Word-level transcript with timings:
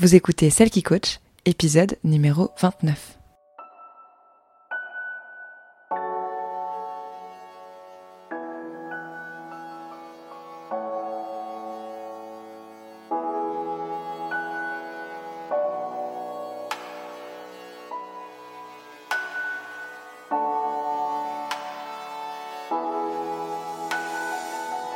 Vous 0.00 0.14
écoutez 0.14 0.48
Celle 0.48 0.70
qui 0.70 0.82
coach, 0.82 1.20
épisode 1.44 1.98
numéro 2.04 2.52
29. 2.58 3.18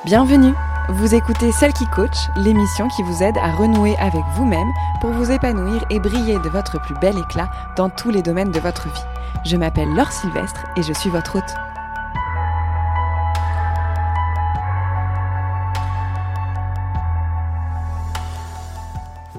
Bienvenue 0.07 0.55
Vous 0.91 1.15
écoutez 1.15 1.51
Celle 1.51 1.73
qui 1.73 1.87
coach, 1.87 2.29
l'émission 2.37 2.89
qui 2.89 3.03
vous 3.05 3.23
aide 3.23 3.39
à 3.39 3.53
renouer 3.53 3.97
avec 3.97 4.23
vous-même 4.35 4.71
pour 5.01 5.13
vous 5.13 5.31
épanouir 5.31 5.83
et 5.89 5.99
briller 5.99 6.39
de 6.39 6.49
votre 6.51 6.79
plus 6.79 6.95
bel 6.97 7.17
éclat 7.19 7.51
dans 7.75 7.89
tous 7.89 8.11
les 8.11 8.21
domaines 8.21 8.51
de 8.51 8.61
votre 8.61 8.89
vie. 8.93 9.01
Je 9.47 9.57
m'appelle 9.57 9.89
Laure 9.95 10.13
Sylvestre 10.13 10.67
et 10.77 10.83
je 10.83 10.93
suis 10.93 11.09
votre 11.09 11.37
hôte. 11.37 11.55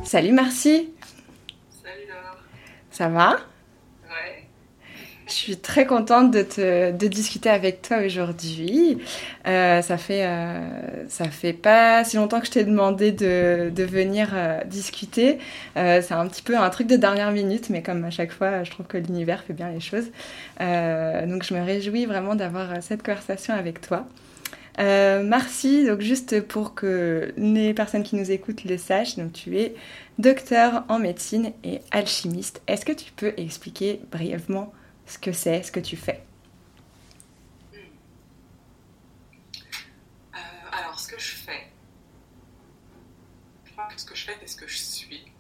Salut 0.04 0.32
Marcy 0.32 0.90
Salut 1.84 2.08
Laure. 2.08 2.38
Ça 2.90 3.08
va? 3.08 3.38
Suis 5.46 5.58
très 5.58 5.86
contente 5.86 6.32
de, 6.32 6.42
te, 6.42 7.06
discuter 7.08 7.50
avec 7.50 7.82
toi 7.82 7.98
aujourd'hui. 8.06 8.98
Euh, 9.48 9.82
ça 9.82 9.98
fait 9.98 10.26
euh, 10.26 11.08
ça 11.08 11.26
fait 11.26 11.54
pas 11.54 12.04
si 12.04 12.18
longtemps 12.18 12.40
que 12.40 12.48
je 12.48 12.52
t'ai 12.52 12.64
demandé 12.64 13.12
de, 13.12 13.72
venir 13.84 14.30
euh, 14.34 14.64
discuter. 14.66 15.40
C'est 15.76 16.12
un 16.12 16.28
petit 16.28 16.42
peu 16.42 16.58
un 16.58 16.70
truc 16.70 16.88
de 16.88 16.96
dernière 16.96 17.32
minute, 17.32 17.70
mais 17.70 17.82
comme 17.82 18.04
à 18.04 18.10
chaque 18.10 18.32
fois, 18.32 18.64
je 18.64 18.72
trouve 18.72 18.88
que 18.88 18.98
l'univers 18.98 19.44
fait 19.44 19.54
bien 19.54 19.70
les 19.70 19.80
choses. 19.80 20.06
Donc 20.60 21.44
je 21.44 21.54
me 21.54 21.64
réjouis 21.64 22.06
vraiment 22.06 22.36
d'avoir 22.36 22.82
cette 22.82 23.04
conversation 23.04 23.54
avec 23.54 23.82
toi. 23.82 24.08
Euh, 24.80 25.24
merci, 25.24 25.86
donc 25.86 26.02
juste 26.02 26.42
pour 26.42 26.76
que 26.76 27.34
les 27.38 27.74
personnes 27.74 28.04
qui 28.04 28.16
nous 28.16 28.32
écoutent 28.32 28.66
le 28.66 28.78
sachent, 28.78 29.16
donc 29.16 29.32
tu 29.32 29.58
es 29.58 29.76
docteur 30.20 30.84
en 30.90 31.00
médecine 31.00 31.52
et 31.64 31.80
alchimiste. 31.92 32.62
Est-ce 32.68 32.86
que 32.86 32.92
tu 32.92 33.12
peux 33.16 33.34
expliquer 33.38 34.02
brièvement 34.12 34.74
ce 35.06 35.18
que 35.18 35.32
c'est, 35.32 35.64
ce 35.64 35.72
que 35.72 35.80
tu 35.80 35.96
fais 35.98 36.26
Euh, 40.36 40.38
alors, 40.72 41.00
ce 41.00 41.08
que 41.08 41.20
je 41.20 41.36
fais, 41.36 41.72
je 43.66 43.72
crois 43.72 43.88
que 43.88 44.00
ce 44.00 44.06
que 44.06 44.16
je 44.16 44.26
fais, 44.26 44.38
c'est 44.42 44.48
ce 44.48 44.58
que 44.58 44.68
je 44.68 44.78
suis. 44.78 45.32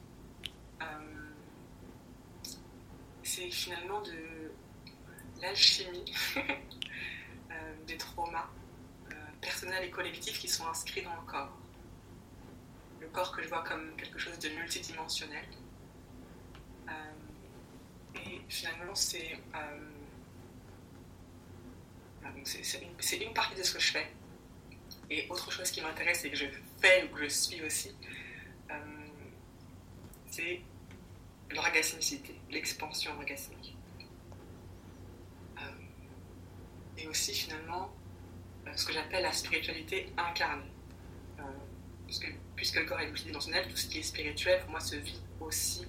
Euh, 0.81 0.86
c'est 3.23 3.49
finalement 3.49 4.02
de 4.02 4.52
l'alchimie 5.41 6.13
euh, 6.38 7.75
des 7.88 7.97
traumas 7.97 8.49
personnels 9.41 9.83
et 9.83 9.91
collectifs 9.91 10.39
qui 10.39 10.47
sont 10.47 10.66
inscrits 10.67 11.03
dans 11.03 11.13
le 11.16 11.21
corps. 11.27 11.58
Le 12.99 13.08
corps 13.08 13.36
que 13.36 13.43
je 13.43 13.47
vois 13.47 13.63
comme 13.63 13.95
quelque 13.97 14.17
chose 14.17 14.39
de 14.39 14.49
multidimensionnel. 14.49 15.45
Et 18.16 18.41
finalement, 18.49 18.95
c'est 18.95 19.38
euh, 19.55 19.80
donc 22.23 22.47
c'est- 22.47 23.17
une, 23.21 23.33
partie 23.33 23.55
de 23.58 23.63
ce 23.63 23.73
que 23.73 23.80
je 23.80 23.91
fais. 23.91 24.08
Et 25.09 25.27
autre 25.30 25.52
chose 25.52 25.69
qui 25.69 25.81
m'intéresse 25.81 26.25
et 26.25 26.31
que 26.31 26.36
je 26.36 26.45
fais 26.80 27.03
ou 27.03 27.16
que 27.16 27.23
je 27.23 27.27
suis 27.30 27.61
aussi, 27.63 27.95
euh, 28.71 28.75
c'est 30.30 30.61
l'orgasmicité, 31.52 32.36
l'expansion 32.49 33.11
orgasmique. 33.16 33.75
Euh, 35.58 35.61
et 36.97 37.08
aussi 37.08 37.33
finalement 37.33 37.93
ce 38.75 38.86
que 38.86 38.93
j'appelle 38.93 39.23
la 39.23 39.31
spiritualité 39.31 40.11
incarnée. 40.17 40.71
Puisque, 42.08 42.31
puisque 42.55 42.75
le 42.75 42.86
corps 42.86 42.99
est 42.99 43.08
multidimensionnel, 43.08 43.67
tout 43.67 43.75
ce 43.77 43.87
qui 43.87 43.99
est 43.99 44.04
spirituel 44.04 44.61
pour 44.61 44.71
moi 44.71 44.80
se 44.80 44.95
vit 44.95 45.20
aussi 45.39 45.87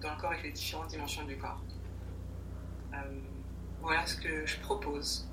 dans 0.00 0.10
le 0.10 0.20
corps 0.20 0.30
avec 0.30 0.44
les 0.44 0.52
différentes 0.52 0.88
dimensions 0.88 1.24
du 1.24 1.36
corps. 1.36 1.60
Euh, 2.94 2.96
voilà 3.80 4.06
ce 4.06 4.16
que 4.16 4.46
je 4.46 4.56
propose 4.58 5.28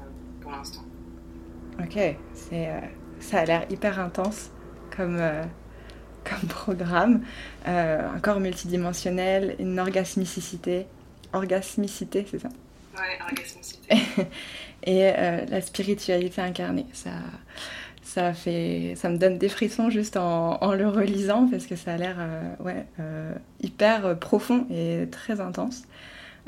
euh, 0.00 0.04
pour 0.40 0.50
l'instant. 0.50 0.84
Ok, 1.80 1.98
c'est, 2.34 2.68
euh, 2.68 2.80
ça 3.20 3.40
a 3.40 3.44
l'air 3.44 3.66
hyper 3.70 4.00
intense 4.00 4.50
comme, 4.94 5.18
comme 6.24 6.48
programme. 6.48 7.22
Un 7.64 8.18
corps 8.20 8.40
multidimensionnel, 8.40 9.56
une 9.58 9.78
orgasmicité, 9.78 10.86
orgasmicité, 11.32 12.26
c'est 12.30 12.38
ça? 12.38 12.48
Ouais, 12.96 13.18
orgasmicité. 13.20 13.96
Et 14.84 15.02
la 15.02 15.60
spiritualité 15.60 16.40
incarnée, 16.40 16.86
ça, 16.92 17.10
ça, 18.16 19.08
me 19.10 19.16
donne 19.16 19.38
des 19.38 19.48
frissons 19.48 19.90
juste 19.90 20.16
en, 20.16 20.72
le 20.74 20.88
relisant 20.88 21.48
parce 21.48 21.66
que 21.66 21.76
ça 21.76 21.94
a 21.94 21.96
l'air 21.96 22.16
euh, 22.18 22.64
ouais, 22.64 22.86
euh, 23.00 23.32
hyper 23.62 24.18
profond 24.18 24.66
et 24.70 25.06
très 25.10 25.40
intense. 25.40 25.82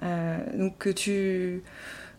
Euh, 0.02 0.38
donc 0.54 0.88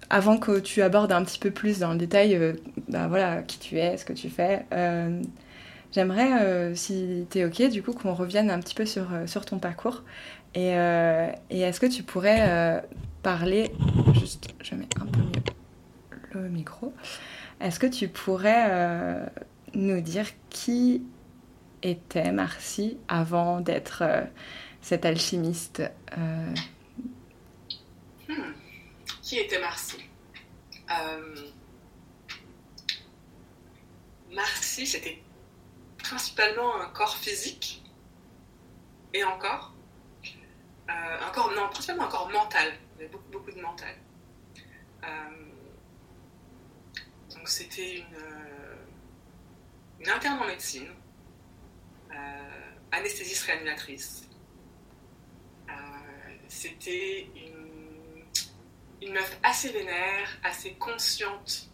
avant 0.09 0.37
que 0.37 0.59
tu 0.59 0.81
abordes 0.81 1.11
un 1.11 1.23
petit 1.23 1.39
peu 1.39 1.51
plus 1.51 1.79
dans 1.79 1.91
le 1.91 1.97
détail, 1.97 2.35
euh, 2.35 2.53
bah, 2.87 3.07
voilà, 3.07 3.41
qui 3.43 3.59
tu 3.59 3.77
es, 3.77 3.97
ce 3.97 4.05
que 4.05 4.13
tu 4.13 4.29
fais, 4.29 4.65
euh, 4.73 5.21
j'aimerais, 5.91 6.41
euh, 6.41 6.75
si 6.75 7.27
tu 7.29 7.39
es 7.39 7.45
OK, 7.45 7.69
du 7.69 7.83
coup, 7.83 7.93
qu'on 7.93 8.13
revienne 8.13 8.49
un 8.49 8.59
petit 8.59 8.75
peu 8.75 8.85
sur, 8.85 9.07
euh, 9.13 9.25
ton 9.45 9.59
parcours. 9.59 10.03
Et, 10.55 10.75
euh, 10.75 11.29
et 11.51 11.61
est-ce 11.61 11.79
que 11.79 11.85
tu 11.85 12.01
pourrais 12.01 12.39
euh, 12.41 12.79
parler, 13.21 13.71
juste, 14.13 14.49
je 14.63 14.75
mets 14.75 14.87
un 14.99 15.05
peu 15.05 15.19
mieux 15.19 15.43
le 16.33 16.49
micro, 16.49 16.93
est-ce 17.59 17.79
que 17.79 17.87
tu 17.87 18.07
pourrais 18.07 18.67
euh, 18.69 19.25
nous 19.73 20.01
dire 20.01 20.27
qui 20.49 21.03
était 21.83 22.31
Marcy 22.31 22.97
avant 23.07 23.61
d'être 23.61 24.03
euh, 24.03 24.23
cet 24.81 25.05
alchimiste 25.05 25.83
euh, 26.17 26.53
Hmm. 28.27 28.53
Qui 29.23 29.39
était 29.39 29.59
Marcy? 29.59 29.97
Marcy, 34.31 34.85
c'était 34.85 35.19
principalement 35.97 36.79
un 36.79 36.89
corps 36.89 37.17
physique 37.17 37.83
et 39.15 39.23
encore? 39.23 39.73
Un 40.87 41.31
corps, 41.33 41.51
non, 41.55 41.69
principalement 41.69 42.05
un 42.05 42.09
corps 42.09 42.29
mental. 42.29 42.71
Il 42.99 43.07
beaucoup, 43.09 43.51
de 43.51 43.61
mental. 43.61 43.95
C'était 47.49 47.99
une, 47.99 48.15
euh, 48.15 48.75
une 49.99 50.09
interne 50.09 50.39
en 50.39 50.45
médecine, 50.45 50.87
euh, 52.11 52.71
anesthésiste 52.91 53.43
réanimatrice. 53.43 54.27
Euh, 55.69 55.73
c'était 56.47 57.27
une, 59.01 59.13
meuf 59.13 59.39
assez 59.41 59.69
vénère, 59.69 60.37
assez 60.43 60.73
consciente 60.73 61.71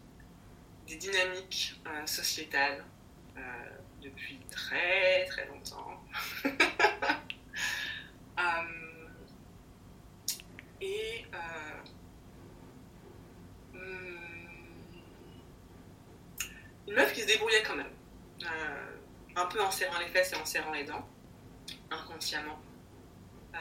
des 0.87 0.95
dynamiques 0.95 1.81
sociétales 2.05 2.85
depuis 4.01 4.39
très 4.51 5.25
très 5.25 5.45
longtemps 5.47 6.01
et 10.85 11.25
euh, 11.33 11.37
hum, 13.73 14.17
une 16.87 16.93
meuf 16.93 17.13
qui 17.13 17.14
se 17.25 17.31
débrouillait 17.31 17.63
quand 17.63 17.75
même, 17.75 17.91
Euh, 18.43 18.97
un 19.37 19.45
peu 19.47 19.61
en 19.61 19.71
serrant 19.71 19.97
les 19.99 20.07
fesses 20.07 20.33
et 20.33 20.35
en 20.35 20.45
serrant 20.45 20.71
les 20.73 20.83
dents, 20.83 21.07
inconsciemment. 21.89 22.59
Euh, 23.55 23.57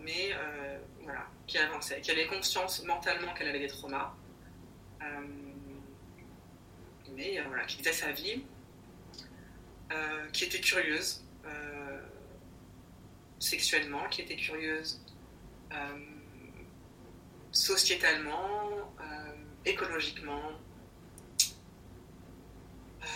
mais 0.00 0.32
euh, 0.34 0.78
voilà, 1.02 1.26
qui 1.46 1.58
avançait, 1.58 2.00
qui 2.00 2.10
avait 2.10 2.26
conscience 2.26 2.84
mentalement 2.84 3.32
qu'elle 3.34 3.48
avait 3.48 3.60
des 3.60 3.68
traumas, 3.68 4.14
mais 7.14 7.40
voilà, 7.46 7.64
qui 7.64 7.78
faisait 7.78 7.92
sa 7.92 8.12
vie, 8.12 8.44
qui 10.32 10.44
était 10.44 10.60
curieuse 10.60 11.24
sexuellement, 13.38 14.06
qui 14.10 14.20
était 14.22 14.36
curieuse 14.36 15.00
sociétalement, 17.52 18.92
écologiquement, 19.64 20.52
euh, 23.02 23.06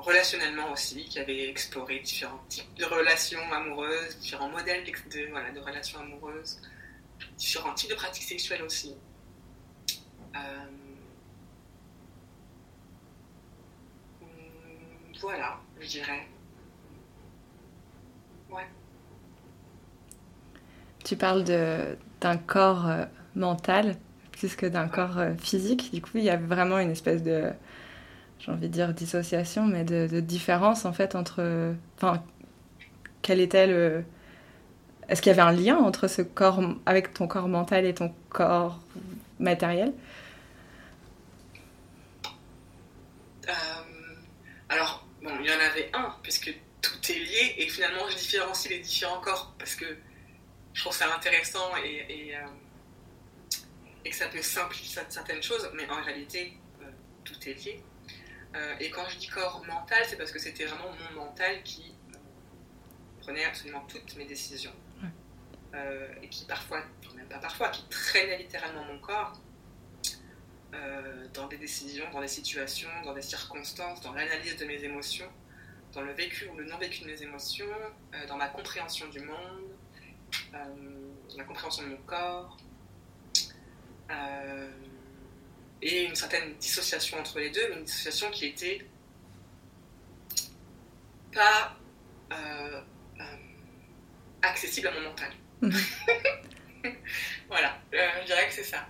relationnellement 0.00 0.72
aussi, 0.72 1.04
qui 1.04 1.18
avait 1.18 1.48
exploré 1.48 2.00
différents 2.00 2.42
types 2.48 2.74
de 2.74 2.84
relations 2.84 3.40
amoureuses, 3.52 4.18
différents 4.18 4.48
modèles 4.48 4.84
de, 4.84 5.60
relations 5.60 6.00
amoureuses, 6.00 6.60
différents 7.36 7.74
types 7.74 7.90
de 7.90 7.94
pratiques 7.94 8.24
sexuelles 8.24 8.62
aussi. 8.62 8.94
Euh, 10.36 10.38
voilà, 15.20 15.60
je 15.80 15.86
dirais. 15.86 16.26
Ouais. 18.50 18.66
Tu 21.04 21.16
parles 21.16 21.44
d'un 21.44 22.36
corps 22.38 22.86
euh, 22.86 23.04
mental 23.34 23.96
plus 24.32 24.56
que 24.56 24.66
d'un 24.66 24.88
corps 24.88 25.18
euh, 25.18 25.34
physique. 25.34 25.92
Du 25.92 26.00
coup, 26.00 26.12
il 26.14 26.24
y 26.24 26.30
a 26.30 26.36
vraiment 26.36 26.78
une 26.78 26.90
espèce 26.90 27.22
de, 27.22 27.52
j'ai 28.40 28.50
envie 28.50 28.68
de 28.68 28.72
dire 28.72 28.92
dissociation, 28.94 29.66
mais 29.66 29.84
de, 29.84 30.20
différence 30.20 30.84
en 30.84 30.92
fait 30.92 31.14
entre. 31.14 31.74
Enfin, 31.96 32.22
quel 33.22 33.40
était 33.40 33.66
le. 33.66 34.04
Est-ce 35.08 35.22
qu'il 35.22 35.30
y 35.30 35.32
avait 35.32 35.42
un 35.42 35.52
lien 35.52 35.76
entre 35.76 36.08
ce 36.08 36.22
corps, 36.22 36.60
avec 36.86 37.12
ton 37.12 37.26
corps 37.26 37.48
mental 37.48 37.84
et 37.84 37.94
ton 37.94 38.14
corps 38.28 38.80
matériel? 39.40 39.92
Euh, 43.48 43.52
Alors, 44.68 45.04
bon, 45.22 45.30
il 45.40 45.46
y 45.46 45.52
en 45.52 45.58
avait 45.58 45.90
un, 45.92 46.14
puisque 46.22 46.54
tout 46.80 47.12
est 47.12 47.18
lié, 47.18 47.54
et 47.58 47.68
finalement, 47.68 48.08
je 48.08 48.16
différencie 48.16 48.72
les 48.72 48.78
différents 48.80 49.20
corps, 49.20 49.52
parce 49.58 49.74
que 49.74 49.86
je 50.72 50.80
trouve 50.80 50.94
ça 50.94 51.12
intéressant 51.14 51.76
et, 51.84 52.06
et, 52.08 52.36
euh, 52.36 52.40
que 54.04 54.14
ça 54.14 54.28
peut 54.28 54.42
simplifier 54.42 55.02
certaines 55.08 55.42
choses, 55.42 55.68
mais 55.74 55.88
en 55.90 56.02
réalité, 56.02 56.52
euh, 56.82 56.84
tout 57.24 57.36
est 57.48 57.54
lié. 57.64 57.82
Euh, 58.54 58.74
et 58.80 58.90
quand 58.90 59.08
je 59.08 59.18
dis 59.18 59.28
corps 59.28 59.64
mental, 59.66 60.02
c'est 60.08 60.16
parce 60.16 60.32
que 60.32 60.38
c'était 60.38 60.64
vraiment 60.64 60.90
mon 60.90 61.24
mental 61.24 61.62
qui 61.62 61.94
prenait 63.20 63.44
absolument 63.44 63.84
toutes 63.88 64.16
mes 64.16 64.24
décisions. 64.24 64.72
Euh, 65.72 66.08
et 66.20 66.28
qui 66.28 66.46
parfois, 66.46 66.82
même 67.14 67.28
pas 67.28 67.38
parfois, 67.38 67.68
qui 67.68 67.84
traînait 67.88 68.38
littéralement 68.38 68.84
mon 68.84 68.98
corps 68.98 69.40
dans 71.34 71.46
des 71.46 71.58
décisions, 71.58 72.04
dans 72.12 72.20
des 72.20 72.28
situations, 72.28 72.88
dans 73.04 73.12
des 73.12 73.22
circonstances, 73.22 74.00
dans 74.00 74.12
l'analyse 74.12 74.56
de 74.56 74.64
mes 74.64 74.82
émotions, 74.82 75.30
dans 75.92 76.00
le 76.00 76.12
vécu 76.12 76.48
ou 76.48 76.56
le 76.56 76.64
non 76.64 76.76
vécu 76.78 77.02
de 77.02 77.06
mes 77.06 77.22
émotions, 77.22 77.66
dans 78.26 78.36
ma 78.36 78.48
compréhension 78.48 79.08
du 79.08 79.20
monde, 79.20 79.70
la 80.52 81.44
compréhension 81.44 81.84
de 81.84 81.90
mon 81.90 81.96
corps, 81.98 82.56
euh, 84.10 84.68
et 85.82 86.04
une 86.04 86.14
certaine 86.14 86.54
dissociation 86.56 87.18
entre 87.18 87.38
les 87.38 87.50
deux, 87.50 87.68
mais 87.70 87.76
une 87.76 87.84
dissociation 87.84 88.30
qui 88.30 88.46
était 88.46 88.86
pas 91.32 91.76
euh, 92.32 92.80
euh, 93.20 93.24
accessible 94.42 94.88
à 94.88 94.92
mon 94.92 95.00
mental. 95.02 95.32
voilà, 97.48 97.78
je 97.92 98.26
dirais 98.26 98.46
que 98.48 98.54
c'est 98.54 98.64
ça. 98.64 98.86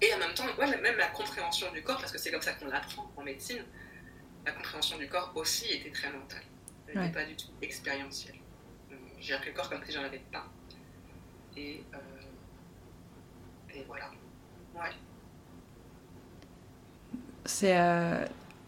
et 0.00 0.14
en 0.14 0.18
même 0.18 0.34
temps, 0.34 0.46
même 0.58 0.96
la 0.96 1.08
compréhension 1.08 1.70
du 1.72 1.82
corps, 1.82 1.98
parce 1.98 2.12
que 2.12 2.18
c'est 2.18 2.30
comme 2.30 2.42
ça 2.42 2.52
qu'on 2.54 2.66
l'apprend 2.66 3.10
en 3.16 3.22
médecine, 3.22 3.64
la 4.46 4.52
compréhension 4.52 4.96
du 4.98 5.08
corps 5.08 5.32
aussi 5.34 5.66
était 5.70 5.90
très 5.90 6.10
mentale. 6.10 6.42
Elle 6.88 7.00
n'était 7.00 7.12
pas 7.12 7.24
du 7.24 7.36
tout 7.36 7.48
expérientielle. 7.60 8.36
J'ai 9.20 9.34
appris 9.34 9.50
le 9.50 9.56
corps 9.56 9.68
comme 9.68 9.84
si 9.84 9.92
j'en 9.92 10.04
avais 10.04 10.22
pas. 10.32 10.46
Et 11.56 11.82
et 13.74 13.84
voilà. 13.86 14.10
Ouais. 14.78 14.90
C'est 17.44 17.76
euh, 17.78 18.24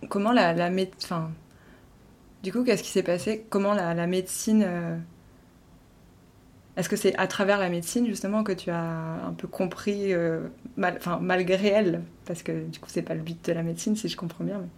comment 0.08 0.32
la, 0.32 0.52
la 0.54 0.70
médecine. 0.70 1.32
du 2.42 2.52
coup, 2.52 2.64
qu'est-ce 2.64 2.82
qui 2.82 2.90
s'est 2.90 3.02
passé? 3.02 3.46
Comment 3.50 3.74
la, 3.74 3.94
la 3.94 4.06
médecine. 4.06 4.64
Euh, 4.66 4.96
est-ce 6.76 6.88
que 6.88 6.96
c'est 6.96 7.14
à 7.18 7.26
travers 7.26 7.58
la 7.58 7.68
médecine 7.68 8.06
justement 8.06 8.42
que 8.44 8.52
tu 8.52 8.70
as 8.70 8.80
un 9.26 9.32
peu 9.34 9.48
compris, 9.48 10.12
euh, 10.14 10.48
mal, 10.76 10.96
enfin, 10.96 11.18
malgré 11.20 11.68
elle, 11.68 12.02
parce 12.24 12.42
que 12.42 12.64
du 12.66 12.78
coup 12.80 12.88
c'est 12.88 13.02
pas 13.02 13.14
le 13.14 13.22
but 13.22 13.44
de 13.44 13.52
la 13.52 13.62
médecine 13.62 13.96
si 13.96 14.08
je 14.08 14.16
comprends 14.16 14.44
bien, 14.44 14.58
mais 14.60 14.68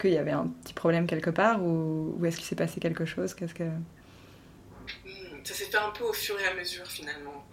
qu'il 0.00 0.12
y 0.12 0.18
avait 0.18 0.32
un 0.32 0.48
petit 0.62 0.74
problème 0.74 1.06
quelque 1.06 1.30
part 1.30 1.62
ou, 1.64 2.16
ou 2.18 2.26
est-ce 2.26 2.36
qu'il 2.36 2.46
s'est 2.46 2.56
passé 2.56 2.80
quelque 2.80 3.04
chose? 3.04 3.34
Qu'est-ce 3.34 3.54
que 3.54 3.64
hmm, 3.64 5.44
ça 5.44 5.54
s'est 5.54 5.64
fait 5.66 5.78
un 5.78 5.90
peu 5.90 6.04
au 6.04 6.12
fur 6.12 6.38
et 6.40 6.46
à 6.46 6.54
mesure 6.54 6.86
finalement. 6.86 7.46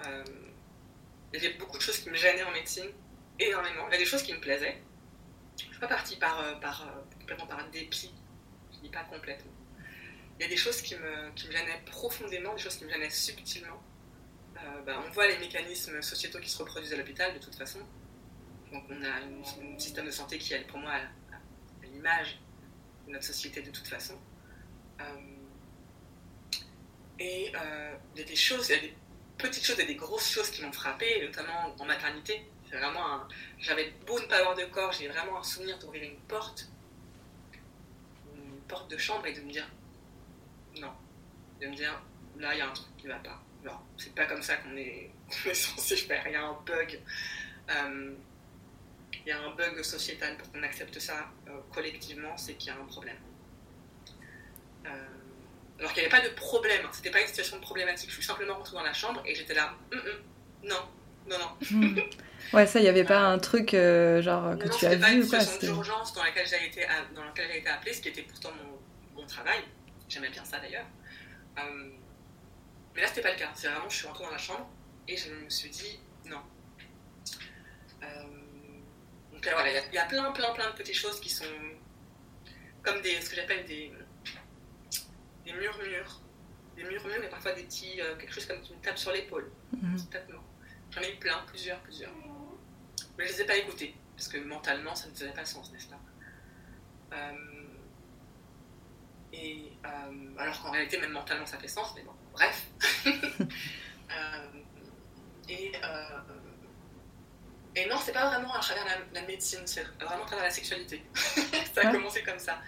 Il 1.33 1.41
y 1.41 1.47
avait 1.47 1.55
beaucoup 1.57 1.77
de 1.77 1.81
choses 1.81 1.99
qui 1.99 2.09
me 2.09 2.15
gênaient 2.15 2.43
en 2.43 2.51
médecine, 2.51 2.89
énormément. 3.39 3.87
Il 3.87 3.93
y 3.93 3.95
a 3.95 3.97
des 3.97 4.05
choses 4.05 4.21
qui 4.21 4.33
me 4.33 4.39
plaisaient. 4.39 4.81
Je 5.57 5.65
ne 5.65 5.71
suis 5.71 5.79
pas 5.79 5.87
partie 5.87 6.17
par, 6.17 6.39
euh, 6.39 6.55
par, 6.55 6.87
euh, 6.87 7.01
complètement 7.19 7.47
par 7.47 7.67
dépit, 7.69 8.13
je 8.71 8.77
ne 8.77 8.83
dis 8.83 8.89
pas 8.89 9.03
complètement. 9.05 9.51
Il 10.37 10.43
y 10.43 10.45
a 10.45 10.49
des 10.49 10.57
choses 10.57 10.81
qui 10.81 10.95
me, 10.95 11.31
qui 11.31 11.47
me 11.47 11.51
gênaient 11.51 11.81
profondément, 11.85 12.53
des 12.53 12.61
choses 12.61 12.77
qui 12.77 12.85
me 12.85 12.89
gênaient 12.89 13.09
subtilement. 13.09 13.81
Euh, 14.57 14.81
bah, 14.85 15.03
on 15.05 15.09
voit 15.11 15.27
les 15.27 15.37
mécanismes 15.39 16.01
sociétaux 16.01 16.39
qui 16.39 16.49
se 16.49 16.57
reproduisent 16.59 16.93
à 16.93 16.97
l'hôpital 16.97 17.33
de 17.33 17.39
toute 17.39 17.55
façon. 17.55 17.79
Donc 18.71 18.83
on 18.89 19.03
a 19.03 19.09
un 19.09 19.79
système 19.79 20.05
de 20.05 20.11
santé 20.11 20.37
qui 20.37 20.53
est 20.53 20.67
pour 20.67 20.79
moi 20.79 20.91
à, 20.91 21.87
l'image 21.87 22.39
de 23.07 23.11
notre 23.11 23.25
société 23.25 23.61
de 23.61 23.71
toute 23.71 23.87
façon. 23.87 24.19
et 27.19 27.51
il 28.15 28.19
y 28.19 28.21
a 28.21 28.25
des 28.25 28.35
choses, 28.35 28.69
il 28.69 28.75
y 28.75 28.77
a 28.77 28.81
des 28.81 28.95
petites 29.43 29.65
choses 29.65 29.79
et 29.79 29.85
des 29.85 29.95
grosses 29.95 30.29
choses 30.29 30.49
qui 30.49 30.63
m'ont 30.63 30.71
frappé, 30.71 31.21
notamment 31.21 31.75
en 31.77 31.85
maternité. 31.85 32.45
J'avais 33.59 33.93
beau 34.07 34.19
ne 34.19 34.25
pas 34.25 34.37
avoir 34.37 34.55
de 34.55 34.65
corps, 34.65 34.91
j'ai 34.93 35.07
vraiment 35.07 35.37
un 35.37 35.43
souvenir 35.43 35.77
d'ouvrir 35.77 36.03
une 36.03 36.17
porte, 36.21 36.69
une 38.35 38.61
porte 38.67 38.89
de 38.89 38.97
chambre 38.97 39.27
et 39.27 39.33
de 39.33 39.41
me 39.41 39.51
dire 39.51 39.67
non. 40.79 40.91
De 41.61 41.67
me 41.67 41.75
dire 41.75 42.01
là, 42.39 42.55
il 42.55 42.57
y 42.57 42.61
a 42.61 42.67
un 42.67 42.73
truc 42.73 42.87
qui 42.97 43.07
va 43.07 43.19
pas. 43.19 43.39
Non, 43.63 43.77
c'est 43.97 44.15
pas 44.15 44.25
comme 44.25 44.41
ça 44.41 44.55
qu'on 44.61 44.75
est, 44.75 45.11
censé 45.53 45.97
faire. 45.97 46.25
Il 46.27 46.33
y 46.33 46.35
a 46.35 46.45
un 46.45 46.57
bug. 46.65 46.99
Euh, 47.69 48.15
il 49.25 49.29
y 49.29 49.31
a 49.31 49.39
un 49.39 49.51
bug 49.51 49.81
sociétal 49.83 50.35
pour 50.37 50.51
qu'on 50.51 50.63
accepte 50.63 50.99
ça 50.99 51.31
euh, 51.47 51.59
collectivement, 51.71 52.35
c'est 52.37 52.55
qu'il 52.55 52.73
y 52.73 52.75
a 52.75 52.79
un 52.79 52.85
problème. 52.85 53.19
Euh, 54.85 54.89
alors 55.83 55.93
qu'il 55.93 56.01
n'y 56.01 56.09
avait 56.09 56.21
pas 56.21 56.25
de 56.25 56.33
problème, 56.33 56.85
hein. 56.85 56.89
c'était 56.93 57.11
pas 57.11 57.19
une 57.19 57.27
situation 57.27 57.59
problématique. 57.59 58.09
Je 58.09 58.15
suis 58.15 58.23
simplement 58.23 58.53
rentrée 58.53 58.77
dans 58.77 58.83
la 58.83 58.93
chambre 58.93 59.21
et 59.25 59.35
j'étais 59.35 59.53
là, 59.53 59.73
hum, 59.91 59.99
hum, 59.99 60.23
non, 60.63 60.89
non, 61.27 61.37
non. 61.37 61.57
Hmm. 61.69 61.99
Ouais, 62.53 62.65
ça, 62.65 62.79
il 62.79 62.83
n'y 62.83 62.87
avait 62.87 63.03
pas 63.03 63.19
un 63.19 63.37
truc 63.37 63.73
euh, 63.73 64.21
genre 64.21 64.57
que 64.57 64.69
tu 64.69 64.85
as 64.85 64.95
vu 64.95 65.01
pas 65.01 65.11
une 65.11 65.23
situation 65.23 65.73
d'urgence 65.73 66.13
dans 66.13 66.23
laquelle 66.23 66.47
j'ai 66.47 66.67
été, 66.67 66.87
dans 67.13 67.25
laquelle 67.25 67.49
j'ai 67.51 67.59
été 67.59 67.69
appelée, 67.69 67.91
ce 67.91 68.01
qui 68.01 68.07
était 68.07 68.21
pourtant 68.21 68.51
mon, 68.51 69.21
mon 69.21 69.27
travail. 69.27 69.59
J'aimais 70.07 70.29
bien 70.29 70.45
ça 70.45 70.57
d'ailleurs. 70.59 70.85
Euh, 71.57 71.89
mais 72.95 73.01
là, 73.01 73.07
c'était 73.09 73.21
pas 73.21 73.31
le 73.31 73.37
cas. 73.37 73.51
C'est 73.53 73.67
vraiment, 73.67 73.89
je 73.89 73.97
suis 73.97 74.07
rentrée 74.07 74.23
dans 74.23 74.31
la 74.31 74.37
chambre 74.37 74.69
et 75.09 75.17
je 75.17 75.33
me 75.33 75.49
suis 75.49 75.69
dit 75.69 75.99
non. 76.25 76.39
Euh, 78.03 78.23
donc 79.33 79.49
voilà, 79.51 79.69
il 79.69 79.93
y, 79.93 79.97
a 79.97 80.05
plein, 80.05 80.31
plein, 80.31 80.53
plein 80.53 80.69
de 80.69 80.75
petites 80.75 80.95
choses 80.95 81.19
qui 81.19 81.29
sont 81.29 81.43
comme 82.83 83.01
des, 83.01 83.19
ce 83.19 83.29
que 83.29 83.35
j'appelle 83.35 83.65
des 83.65 83.91
des 85.45 85.53
murmures, 85.53 86.21
des 86.75 86.83
murmures 86.83 87.23
et 87.23 87.29
parfois 87.29 87.53
des 87.53 87.63
petits, 87.63 88.01
euh, 88.01 88.15
quelque 88.15 88.33
chose 88.33 88.45
comme 88.45 88.61
qui 88.61 88.73
me 88.73 88.81
tape 88.81 88.97
sur 88.97 89.11
l'épaule, 89.11 89.51
mm 89.71 89.97
J'en 90.91 91.01
ai 91.01 91.11
eu 91.13 91.15
plein, 91.15 91.39
plusieurs, 91.47 91.79
plusieurs. 91.79 92.11
Mais 93.17 93.25
je 93.25 93.31
ne 93.31 93.37
les 93.37 93.41
ai 93.41 93.45
pas 93.45 93.55
écoutés, 93.57 93.95
parce 94.15 94.27
que 94.27 94.37
mentalement, 94.37 94.93
ça 94.93 95.07
ne 95.07 95.13
faisait 95.13 95.31
pas 95.31 95.43
sens, 95.43 95.71
n'est-ce 95.71 95.87
pas? 95.87 95.99
Euh, 97.13 97.33
Et 99.31 99.71
euh, 99.83 100.37
alors 100.37 100.61
qu'en 100.61 100.69
réalité, 100.69 100.99
même 100.99 101.13
mentalement, 101.13 101.47
ça 101.47 101.57
fait 101.57 101.67
sens, 101.67 101.93
mais 101.95 102.03
bon, 102.03 102.13
bref. 102.33 102.67
et, 105.49 105.71
et 107.75 107.85
non, 107.87 107.97
c'est 107.99 108.11
pas 108.11 108.29
vraiment 108.29 108.53
à 108.53 108.59
travers 108.59 108.85
la, 108.85 109.19
la 109.19 109.27
médecine, 109.27 109.65
c'est 109.65 109.83
vraiment 109.99 110.23
à 110.23 110.27
travers 110.27 110.45
la 110.45 110.51
sexualité. 110.51 111.03
ça 111.15 111.81
a 111.81 111.91
commencé 111.91 112.21
comme 112.21 112.37
ça. 112.37 112.61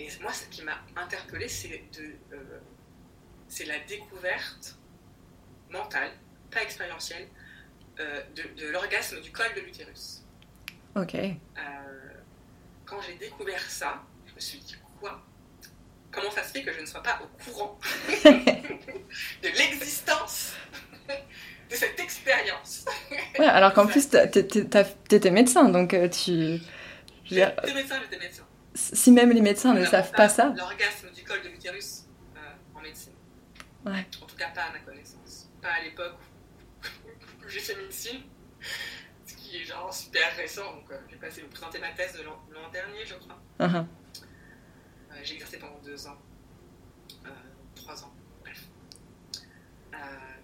Et 0.00 0.08
moi, 0.22 0.32
ce 0.32 0.46
qui 0.46 0.62
m'a 0.62 0.78
interpellée, 0.96 1.48
c'est 1.48 1.82
euh, 1.92 2.60
la 3.66 3.78
découverte 3.80 4.78
mentale, 5.70 6.10
pas 6.50 6.62
expérientielle, 6.62 7.28
euh, 7.98 8.22
de, 8.56 8.68
l'orgasme 8.68 9.20
du 9.20 9.30
col 9.30 9.52
de 9.54 9.60
l'utérus. 9.60 10.22
Ok. 10.96 11.14
Euh, 11.16 11.30
quand 12.86 13.02
j'ai 13.02 13.14
découvert 13.16 13.60
ça, 13.60 14.02
je 14.26 14.34
me 14.34 14.40
suis 14.40 14.58
dit 14.60 14.74
quoi? 14.98 15.22
Comment 16.10 16.30
ça 16.30 16.44
se 16.44 16.52
fait 16.52 16.62
que 16.62 16.72
je 16.72 16.80
ne 16.80 16.86
sois 16.86 17.02
pas 17.02 17.20
au 17.22 17.44
courant 17.44 17.78
de 18.24 19.48
l'existence 19.58 20.54
de 21.08 21.74
cette 21.74 22.00
expérience? 22.00 22.86
Ouais, 23.38 23.44
alors 23.44 23.74
qu'en 23.74 23.86
plus, 23.86 24.08
t'étais 24.08 25.30
médecin, 25.30 25.68
donc 25.68 25.94
tu. 26.10 26.58
J'étais 27.24 27.74
médecin, 27.74 28.00
j'étais 28.00 28.18
médecin 28.18 28.46
si 28.74 29.10
même 29.10 29.30
les 29.30 29.40
médecins 29.40 29.74
ne 29.74 29.84
savent 29.84 30.12
pas, 30.12 30.28
ça. 30.28 30.52
L'orgasme 30.56 31.10
du 31.12 31.24
col 31.24 31.42
de 31.42 31.48
l'utérus 31.48 32.04
euh, 32.36 32.38
en 32.74 32.80
médecine. 32.80 33.14
Ouais. 33.84 34.06
En 34.22 34.26
tout 34.26 34.36
cas, 34.36 34.50
pas 34.50 34.64
à 34.64 34.72
ma 34.72 34.78
connaissance. 34.80 35.50
Pas 35.60 35.72
à 35.72 35.82
l'époque 35.82 36.16
où 37.44 37.48
j'ai 37.48 37.60
fait 37.60 37.76
médecine, 37.76 38.20
ce 39.26 39.34
qui 39.34 39.56
est 39.56 39.64
genre 39.64 39.92
super 39.92 40.36
récent. 40.36 40.74
Donc, 40.74 40.90
euh, 40.90 40.98
j'ai 41.08 41.16
passé, 41.16 41.42
présenté 41.42 41.78
ma 41.78 41.90
thèse 41.90 42.14
de 42.14 42.22
l'an 42.22 42.70
dernier, 42.72 43.04
je 43.04 43.14
crois. 43.14 43.40
Uh-huh. 43.58 43.84
Euh, 43.84 45.14
j'ai 45.24 45.34
exercé 45.34 45.58
pendant 45.58 45.78
deux 45.80 46.06
ans, 46.06 46.18
trois 47.74 48.04
ans, 48.04 48.14
bref. 48.42 48.68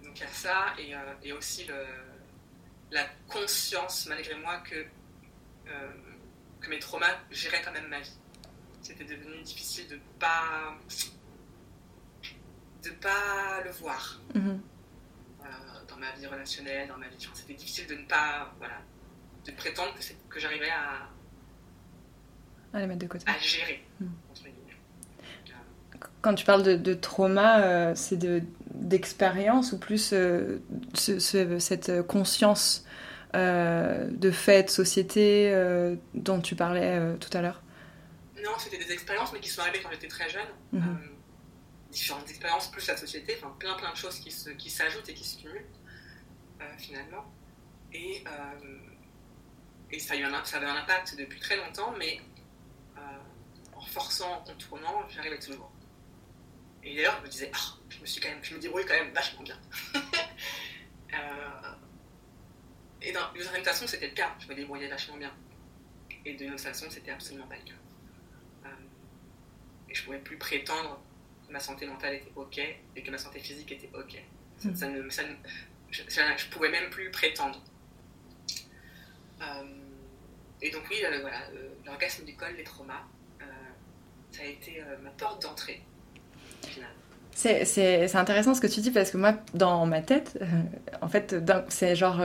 donc, 0.03 0.19
il 0.19 0.21
y 0.21 0.23
a 0.23 0.27
ça 0.27 0.73
et, 0.77 0.93
et 1.27 1.31
aussi 1.31 1.65
le, 1.65 1.85
la 2.91 3.05
conscience, 3.27 4.07
malgré 4.07 4.35
moi, 4.35 4.57
que 4.59 4.85
que 6.67 6.73
mes 6.73 6.79
traumas 6.79 7.05
géraient 7.31 7.61
quand 7.63 7.71
même 7.71 7.87
ma 7.87 7.99
vie. 7.99 8.11
c'était 8.81 9.03
devenu 9.05 9.41
difficile 9.43 9.87
de 9.89 9.99
pas 10.19 10.75
de 12.83 12.89
pas 12.91 13.61
le 13.65 13.71
voir 13.71 14.21
Mhm. 14.33 14.59
euh, 15.41 15.45
dans 15.89 15.97
ma 15.97 16.11
vie 16.13 16.25
relationnelle, 16.27 16.87
dans 16.87 16.97
ma 16.97 17.07
vie. 17.07 17.15
C'était 17.33 17.53
difficile 17.53 17.87
de 17.87 17.95
ne 17.95 18.05
pas, 18.05 18.53
voilà, 18.59 18.75
de 19.45 19.51
prétendre 19.51 19.93
que, 20.29 20.39
j'arrivais 20.39 20.69
à, 20.69 21.09
À 22.73 22.79
les 22.79 22.87
mettre 22.87 22.99
de 22.99 23.07
côté. 23.07 23.25
à 23.27 23.37
gérer. 23.39 23.83
Mhm. 23.99 24.09
entre 24.31 24.43
guillemets. 24.43 24.53
Quand 26.21 26.35
tu 26.35 26.45
parles 26.45 26.63
de, 26.63 26.75
de 26.75 26.93
trauma, 26.93 27.61
euh, 27.63 27.93
c'est 27.95 28.17
de, 28.17 28.41
d'expérience 28.73 29.71
ou 29.73 29.79
plus 29.79 30.11
euh, 30.13 30.59
ce- 30.93 31.19
ce- 31.19 31.59
cette 31.59 32.05
conscience 32.07 32.85
euh, 33.35 34.07
de 34.09 34.31
fait, 34.31 34.63
de 34.63 34.69
société 34.69 35.51
euh, 35.51 35.95
dont 36.13 36.39
tu 36.39 36.55
parlais 36.55 36.97
euh, 36.97 37.17
tout 37.17 37.35
à 37.35 37.41
l'heure 37.41 37.61
Non, 38.43 38.51
c'était 38.57 38.77
des 38.77 38.91
expériences, 38.91 39.33
mais 39.33 39.39
qui 39.39 39.49
sont 39.49 39.61
arrivées 39.61 39.81
quand 39.81 39.91
j'étais 39.91 40.07
très 40.07 40.29
jeune. 40.29 40.47
Mhm. 40.71 41.11
Différentes 41.91 42.29
expériences, 42.29 42.69
plus 42.71 42.87
la 42.87 42.97
société, 42.97 43.35
enfin 43.37 43.55
plein 43.59 43.75
plein 43.75 43.91
de 43.91 43.97
choses 43.97 44.19
qui, 44.19 44.31
se, 44.31 44.49
qui 44.51 44.69
s'ajoutent 44.69 45.09
et 45.09 45.13
qui 45.13 45.27
se 45.27 45.41
cumulent, 45.41 45.65
finalement. 46.77 47.25
Et, 47.93 48.23
et 49.91 49.99
ça, 49.99 50.13
a 50.13 50.17
eu 50.17 50.23
un, 50.23 50.43
ça 50.43 50.57
avait 50.57 50.65
un 50.65 50.75
impact 50.75 51.15
depuis 51.17 51.39
très 51.39 51.55
longtemps, 51.55 51.93
mais 51.97 52.19
en 53.73 53.81
forçant, 53.81 54.33
en 54.33 54.43
contournant, 54.43 55.07
j'arrivais 55.09 55.39
toujours. 55.39 55.71
Et 56.83 56.95
d'ailleurs, 56.95 57.17
je 57.19 57.25
me 57.25 57.31
disais, 57.31 57.51
ah, 57.53 57.75
je 57.89 57.99
me 57.99 58.05
suis 58.05 58.21
quand 58.21 58.29
même, 58.29 58.43
je 58.43 58.53
me 58.53 58.59
débrouille 58.59 58.85
quand 58.85 58.93
même 58.93 59.13
vachement 59.13 59.43
bien. 59.43 59.59
Euh, 61.13 61.46
et 63.01 63.11
d'une 63.11 63.43
certaine 63.43 63.63
façon, 63.63 63.87
c'était 63.87 64.07
le 64.07 64.13
cas, 64.13 64.35
je 64.39 64.47
me 64.47 64.55
débrouillais 64.55 64.87
vachement 64.87 65.17
bien. 65.17 65.31
Et 66.25 66.33
d'une 66.33 66.51
autre 66.51 66.63
façon, 66.63 66.87
c'était 66.89 67.11
absolument 67.11 67.47
pas 67.47 67.55
le 67.55 67.61
cas. 67.61 67.77
Euh, 68.65 69.89
et 69.89 69.95
je 69.95 70.03
pouvais 70.03 70.19
plus 70.19 70.37
prétendre 70.37 70.99
que 71.47 71.53
ma 71.53 71.59
santé 71.59 71.85
mentale 71.85 72.15
était 72.15 72.31
ok 72.35 72.57
et 72.57 73.03
que 73.03 73.11
ma 73.11 73.17
santé 73.17 73.39
physique 73.39 73.71
était 73.71 73.89
ok. 73.93 74.21
Ça, 74.73 74.87
ne, 74.87 75.07
ça 75.09 75.23
ne- 75.23 75.35
je, 75.91 76.01
je 76.09 76.49
pouvais 76.49 76.69
même 76.69 76.89
plus 76.89 77.11
prétendre. 77.11 77.61
Euh, 79.41 79.63
et 80.61 80.71
donc 80.71 80.81
oui, 80.89 80.97
voilà, 81.21 81.37
l'orgasme 81.85 82.25
du 82.25 82.35
col, 82.35 82.55
les 82.57 82.63
traumas, 82.63 83.03
euh, 83.41 83.45
ça 84.31 84.41
a 84.41 84.45
été 84.45 84.83
ma 85.03 85.11
porte 85.11 85.43
d'entrée, 85.43 85.83
finalement. 86.67 86.95
C'est, 87.31 88.15
intéressant 88.15 88.55
ce 88.55 88.61
que 88.61 88.65
tu 88.65 88.79
dis 88.81 88.89
parce 88.89 89.11
que 89.11 89.17
moi, 89.17 89.35
dans 89.53 89.85
ma 89.85 90.01
tête, 90.01 90.39
en 91.01 91.07
fait, 91.07 91.35
c'est 91.69 91.95
genre 91.95 92.19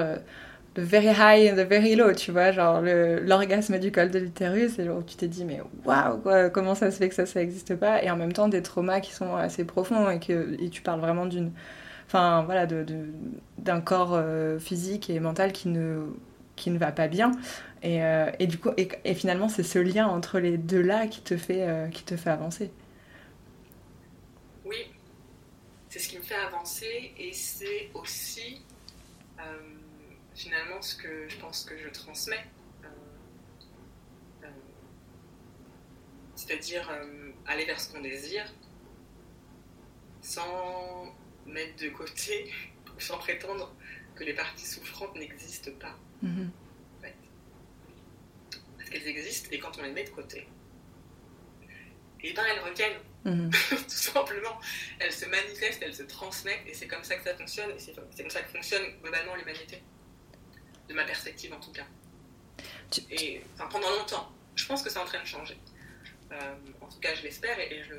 le 0.76 0.82
very 0.82 1.06
high 1.08 1.50
and 1.52 1.56
the 1.56 1.66
very 1.68 1.94
low, 1.96 2.12
tu 2.14 2.32
vois, 2.32 2.52
genre 2.52 2.80
l'orgasme 2.82 3.78
du 3.78 3.92
col 3.92 4.10
de 4.10 4.18
l'utérus, 4.18 4.78
et 4.78 4.84
genre 4.86 5.04
tu 5.04 5.16
t'es 5.16 5.28
dit, 5.28 5.44
mais 5.44 5.60
waouh, 5.84 6.20
comment 6.52 6.74
ça 6.74 6.90
se 6.90 6.98
fait 6.98 7.08
que 7.08 7.14
ça, 7.14 7.26
ça 7.26 7.40
n'existe 7.40 7.76
pas, 7.76 8.02
et 8.02 8.10
en 8.10 8.16
même 8.16 8.32
temps 8.32 8.48
des 8.48 8.62
traumas 8.62 9.00
qui 9.00 9.12
sont 9.12 9.36
assez 9.36 9.64
profonds 9.64 10.10
et 10.10 10.18
que 10.20 10.56
et 10.62 10.70
tu 10.70 10.82
parles 10.82 11.00
vraiment 11.00 11.26
d'une, 11.26 11.52
enfin 12.06 12.42
voilà, 12.44 12.66
de, 12.66 12.84
de- 12.84 13.06
d'un 13.58 13.80
corps 13.80 14.14
euh, 14.14 14.58
physique 14.58 15.10
et 15.10 15.20
mental 15.20 15.52
qui 15.52 15.68
ne, 15.68 16.02
qui 16.56 16.70
ne 16.70 16.78
va 16.78 16.92
pas 16.92 17.08
bien. 17.08 17.32
Et, 17.82 18.04
euh, 18.04 18.30
et 18.38 18.46
du 18.46 18.58
coup, 18.58 18.70
et, 18.76 19.14
finalement, 19.14 19.48
c'est 19.48 19.62
ce 19.64 19.78
lien 19.78 20.06
entre 20.08 20.38
les 20.40 20.58
deux 20.58 20.82
là 20.82 21.06
qui 21.08 21.20
te 21.22 21.36
fait, 21.36 21.68
euh, 21.68 21.88
qui 21.88 22.04
te 22.04 22.16
fait 22.16 22.30
avancer. 22.30 22.70
Oui, 24.64 24.76
c'est 25.88 25.98
ce 25.98 26.08
qui 26.08 26.18
me 26.18 26.22
fait 26.22 26.34
avancer 26.36 27.12
et 27.18 27.32
c'est 27.32 27.90
aussi 27.94 28.62
finalement 30.42 30.82
ce 30.82 30.96
que 30.96 31.28
je 31.28 31.36
pense 31.38 31.64
que 31.64 31.76
je 31.78 31.88
transmets. 31.88 32.44
Euh, 32.84 32.88
euh, 34.44 34.48
C'est-à-dire 36.34 36.88
euh, 36.90 37.30
aller 37.46 37.64
vers 37.64 37.80
ce 37.80 37.92
qu'on 37.92 38.00
désire 38.00 38.52
sans 40.20 41.14
mettre 41.46 41.82
de 41.82 41.88
côté, 41.90 42.52
sans 42.98 43.18
prétendre 43.18 43.74
que 44.14 44.24
les 44.24 44.34
parties 44.34 44.66
souffrantes 44.66 45.14
n'existent 45.16 45.72
pas. 45.80 45.98
Mhm. 46.22 46.50
en 46.98 47.02
fait. 47.02 47.16
Parce 48.78 48.90
qu'elles 48.90 49.08
existent 49.08 49.48
et 49.52 49.58
quand 49.58 49.76
on 49.78 49.82
les 49.82 49.92
met 49.92 50.04
de 50.04 50.10
côté, 50.10 50.46
et 52.24 52.32
ben 52.32 52.44
elles 52.48 52.60
reviennent 52.60 53.00
Mhm. 53.24 53.50
tout 53.70 53.88
simplement. 53.88 54.58
Elles 54.98 55.12
se 55.12 55.26
manifestent, 55.26 55.82
elles 55.82 55.94
se 55.94 56.02
transmettent, 56.02 56.66
et 56.66 56.74
c'est 56.74 56.88
comme 56.88 57.04
ça 57.04 57.16
que 57.16 57.24
ça 57.24 57.34
fonctionne, 57.36 57.70
et 57.70 57.78
c'est 57.78 57.94
comme 57.94 58.30
ça 58.30 58.42
que 58.42 58.50
fonctionne 58.50 58.82
globalement 59.00 59.34
l'humanité, 59.36 59.82
de 60.92 60.96
ma 60.96 61.04
perspective 61.04 61.52
en 61.52 61.60
tout 61.60 61.72
cas. 61.72 61.86
Et 63.10 63.42
enfin, 63.54 63.68
pendant 63.68 63.90
longtemps, 63.90 64.30
je 64.54 64.66
pense 64.66 64.82
que 64.82 64.90
c'est 64.90 64.98
en 64.98 65.04
train 65.04 65.20
de 65.20 65.26
changer. 65.26 65.58
Euh, 66.30 66.54
en 66.80 66.86
tout 66.86 67.00
cas, 67.00 67.14
je 67.14 67.22
l'espère, 67.22 67.58
et, 67.58 67.74
et 67.74 67.82
je... 67.82 67.94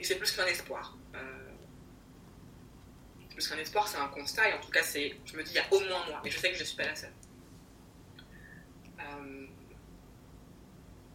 et 0.00 0.04
c'est 0.04 0.16
plus 0.16 0.32
qu'un 0.34 0.46
espoir. 0.46 0.96
Euh, 1.14 1.52
plus 3.30 3.46
qu'un 3.48 3.58
espoir, 3.58 3.86
c'est 3.86 3.98
un 3.98 4.08
constat, 4.08 4.48
et 4.48 4.52
en 4.54 4.60
tout 4.60 4.70
cas, 4.70 4.82
c'est, 4.82 5.16
je 5.24 5.36
me 5.36 5.42
dis, 5.44 5.52
il 5.52 5.56
y 5.56 5.58
a 5.58 5.72
au 5.72 5.80
moins 5.80 6.06
moi, 6.06 6.22
et 6.24 6.30
je 6.30 6.38
sais 6.38 6.50
que 6.50 6.56
je 6.56 6.62
ne 6.62 6.66
suis 6.66 6.76
pas 6.76 6.86
la 6.86 6.96
seule. 6.96 7.12
Euh, 9.00 9.46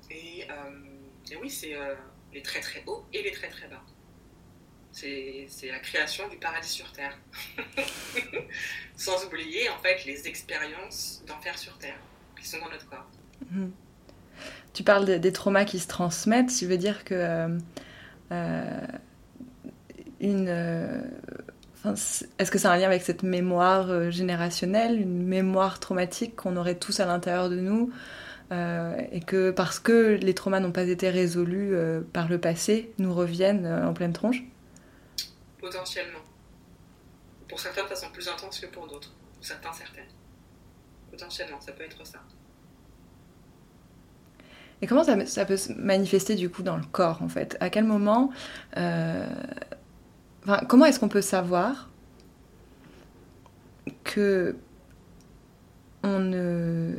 et, 0.09 0.47
et 1.31 1.35
oui, 1.37 1.49
c'est 1.49 1.75
les 2.31 2.41
très 2.43 2.61
très 2.61 2.83
hauts 2.85 3.05
et 3.11 3.23
les 3.23 3.31
très 3.31 3.49
très 3.49 3.67
bas. 3.67 3.83
C'est 4.93 5.47
la 5.71 5.79
création 5.79 6.27
du 6.29 6.37
paradis 6.37 6.69
sur 6.69 6.91
Terre. 6.93 7.17
Sans 8.95 9.25
oublier 9.25 9.67
en 9.69 9.77
fait 9.81 10.05
les 10.05 10.27
expériences 10.27 11.23
d'enfer 11.27 11.57
sur 11.57 11.77
Terre 11.79 11.99
qui 12.39 12.47
sont 12.47 12.59
dans 12.59 12.69
notre 12.69 12.87
corps. 12.89 13.09
Mhm. 13.51 13.71
Tu 14.73 14.83
parles 14.83 15.05
de- 15.05 15.17
des 15.17 15.31
traumas 15.31 15.65
qui 15.65 15.79
se 15.79 15.87
transmettent, 15.87 16.51
ça 16.51 16.65
veut 16.65 16.77
dire 16.77 17.03
que 17.03 17.13
euh, 17.15 17.57
euh, 18.31 18.87
euh, 20.23 21.01
est-ce 21.85 22.51
que 22.51 22.57
c'est 22.57 22.67
un 22.67 22.77
lien 22.77 22.85
avec 22.87 23.01
cette 23.01 23.23
mémoire 23.23 24.09
générationnelle, 24.11 24.99
une 25.01 25.23
mémoire 25.23 25.79
traumatique 25.79 26.35
qu'on 26.35 26.55
aurait 26.55 26.75
tous 26.77 26.99
à 26.99 27.05
l'intérieur 27.05 27.49
de 27.49 27.59
nous, 27.59 27.91
et 28.51 29.19
que 29.25 29.49
parce 29.51 29.79
que 29.79 30.15
les 30.21 30.33
traumas 30.35 30.59
n'ont 30.59 30.71
pas 30.71 30.83
été 30.87 31.09
résolus 31.09 31.75
par 32.13 32.29
le 32.29 32.37
passé, 32.39 32.91
nous 32.99 33.13
reviennent 33.13 33.65
en 33.67 33.93
pleine 33.93 34.13
tronche? 34.13 34.43
Potentiellement. 35.63 36.19
Pour 37.47 37.57
certains 37.57 37.83
de 37.83 37.87
façon 37.87 38.09
plus 38.11 38.27
intense 38.27 38.59
que 38.59 38.65
pour 38.65 38.85
d'autres. 38.85 39.13
Pour 39.35 39.45
certains, 39.45 39.71
certaines. 39.71 40.09
Potentiellement, 41.09 41.61
ça 41.61 41.71
peut 41.71 41.85
être 41.85 42.05
ça. 42.05 42.19
Et 44.81 44.87
comment 44.87 45.05
ça, 45.05 45.45
peut 45.45 45.55
se 45.55 45.71
manifester 45.71 46.35
du 46.35 46.49
coup 46.49 46.63
dans 46.63 46.75
le 46.75 46.83
corps 46.83 47.21
en 47.21 47.29
fait? 47.29 47.55
À 47.61 47.69
quel 47.69 47.85
moment 47.85 48.29
euh, 48.75 49.25
enfin, 50.41 50.65
Comment 50.67 50.83
est-ce 50.83 50.99
qu'on 50.99 51.07
peut 51.07 51.21
savoir 51.21 51.89
que 54.03 54.57
on 56.03 56.19
ne 56.19 56.93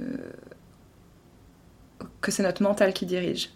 que 2.22 2.30
c'est 2.30 2.42
notre 2.42 2.62
mental 2.62 2.94
qui 2.94 3.04
dirige? 3.04 3.50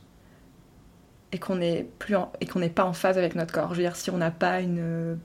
Et 1.32 1.38
qu'on 1.38 1.56
n'est 1.56 1.85
plus 1.99 2.16
en- 2.16 2.32
et 2.40 2.47
qu'on 2.47 2.58
n'est 2.61 2.70
pas 2.70 2.85
en 2.85 2.92
phase 2.92 3.18
avec 3.18 3.35
notre 3.35 3.52
corps. 3.52 3.70
Je 3.75 3.76
veux 3.80 3.82
dire 3.85 3.97
si 3.97 4.11
on 4.11 4.16
n'a 4.18 4.30
pas 4.30 4.61
une, 4.61 5.18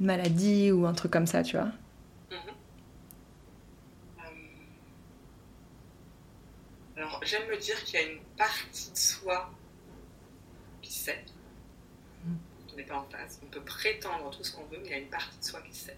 une 0.00 0.06
maladie 0.06 0.70
ou 0.72 0.86
un 0.86 0.92
truc 0.94 1.10
comme 1.12 1.26
ça, 1.26 1.42
tu 1.42 1.56
vois. 1.56 1.66
Mhm. 2.30 2.36
Euh, 4.18 4.22
Alors, 6.96 7.20
j'aime 7.24 7.48
me 7.48 7.56
dire 7.56 7.82
qu'il 7.84 8.00
y 8.00 8.02
a 8.02 8.06
une 8.12 8.20
partie 8.36 8.90
de 8.90 8.96
soi 8.96 9.50
qui 10.82 10.92
sait. 10.92 11.24
On 12.72 12.76
n'est 12.76 12.84
pas 12.84 12.98
en 12.98 13.04
phase. 13.08 13.40
On 13.42 13.46
peut 13.46 13.60
prétendre 13.62 14.30
tout 14.30 14.44
ce 14.44 14.52
qu'on 14.54 14.64
veut, 14.66 14.78
mais 14.80 14.86
il 14.86 14.90
y 14.90 14.94
a 14.94 14.98
une 14.98 15.08
partie 15.10 15.36
de 15.38 15.44
soi 15.44 15.60
qui 15.62 15.74
sait. 15.76 15.96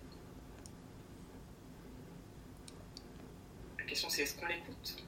La 3.78 3.84
question, 3.84 4.08
c'est 4.08 4.22
est-ce 4.22 4.38
qu'on 4.38 4.46
l'écoute? 4.46 5.04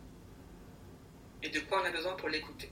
Et 1.42 1.48
de 1.48 1.60
quoi 1.60 1.80
on 1.82 1.86
a 1.86 1.90
besoin 1.90 2.14
pour 2.14 2.28
l'écouter? 2.28 2.70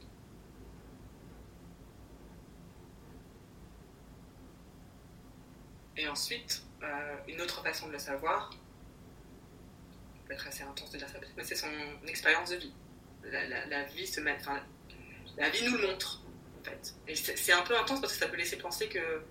Et 6.00 6.08
ensuite, 6.08 6.62
euh, 6.82 7.16
une 7.28 7.42
autre 7.42 7.62
façon 7.62 7.86
de 7.88 7.92
le 7.92 7.98
savoir, 7.98 8.50
ça 8.50 10.22
peut 10.26 10.32
être 10.32 10.46
assez 10.46 10.62
intense 10.62 10.90
de 10.90 10.96
dire 10.96 11.06
ça 11.06 11.18
peut-être, 11.18 11.36
mais 11.36 11.44
c'est 11.44 11.56
son 11.56 11.68
expérience 12.06 12.48
de 12.48 12.56
vie. 12.56 12.72
La, 13.22 13.84
vie 13.84 14.08
nous 15.62 15.76
le 15.76 15.88
montre, 15.88 16.22
en 16.58 16.64
fait. 16.64 16.94
Et 17.06 17.14
c'est 17.14 17.52
un 17.52 17.60
peu 17.60 17.78
intense 17.78 18.00
parce 18.00 18.14
que 18.14 18.18
ça 18.18 18.28
peut 18.28 18.38
laisser 18.38 18.56
penser 18.56 18.88
que 18.88 19.22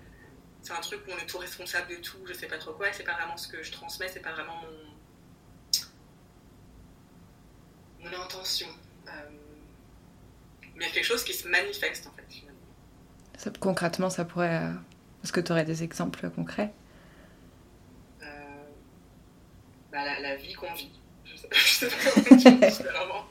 c'est 0.62 0.74
un 0.74 0.82
truc 0.82 1.02
où 1.08 1.12
on 1.12 1.18
est 1.18 1.26
tout 1.26 1.40
responsable 1.40 1.90
de 1.90 1.96
tout, 1.96 2.20
je 2.28 2.34
sais 2.34 2.46
pas 2.46 2.60
trop 2.60 2.74
quoi, 2.74 2.90
et 2.90 2.94
c'est 2.94 3.04
pas 3.04 3.16
vraiment 3.16 3.38
ce 3.38 3.48
que 3.48 3.64
je 3.64 3.72
transmets, 3.72 4.08
c'est 4.08 4.20
pas 4.20 4.34
vraiment 4.34 4.62
mon, 4.62 4.90
mon 8.04 8.22
intention. 8.22 8.70
Euh, 9.08 9.12
mais 10.76 10.88
quelque 10.92 11.06
chose 11.06 11.24
qui 11.24 11.34
se 11.34 11.48
manifeste, 11.48 12.06
en 12.06 12.12
fait, 12.12 12.26
finalement. 12.30 12.60
Concrètement, 13.60 14.12
ça 14.12 14.24
pourrait. 14.24 14.70
Euh, 15.20 15.24
Est-ce 15.24 15.32
que 15.32 15.40
tu 15.40 15.52
aurais 15.52 15.66
des 15.66 15.84
exemples 15.84 16.30
concrets? 16.30 16.74
Euh, 18.22 18.26
bah, 19.92 20.06
la, 20.06 20.20
la 20.20 20.36
vie 20.36 20.54
qu'on 20.54 20.74
vit. 20.74 20.92
Je 21.26 21.36
sais, 21.38 21.48
je 21.52 21.68
sais 21.68 21.88
pas 21.88 22.22
comment 22.28 22.36
dire 22.38 22.52
différemment. 22.70 23.26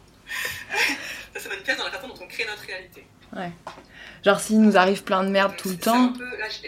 ça, 1.35 1.41
se 1.41 1.49
manifeste 1.49 1.79
dans 1.79 1.85
la 1.87 1.91
façon 1.91 2.09
dont 2.09 2.23
on 2.23 2.29
crée 2.29 2.45
notre 2.47 2.63
réalité. 2.63 3.07
Ouais. 3.35 3.51
Genre, 4.25 4.41
s'il 4.41 4.61
nous 4.61 4.77
arrive 4.77 5.03
plein 5.03 5.25
de 5.25 5.31
merde 5.31 5.57
tout 5.57 5.69
le 5.69 5.77
temps. 5.77 6.13
Peu, 6.13 6.39
là, 6.39 6.49
je... 6.49 6.59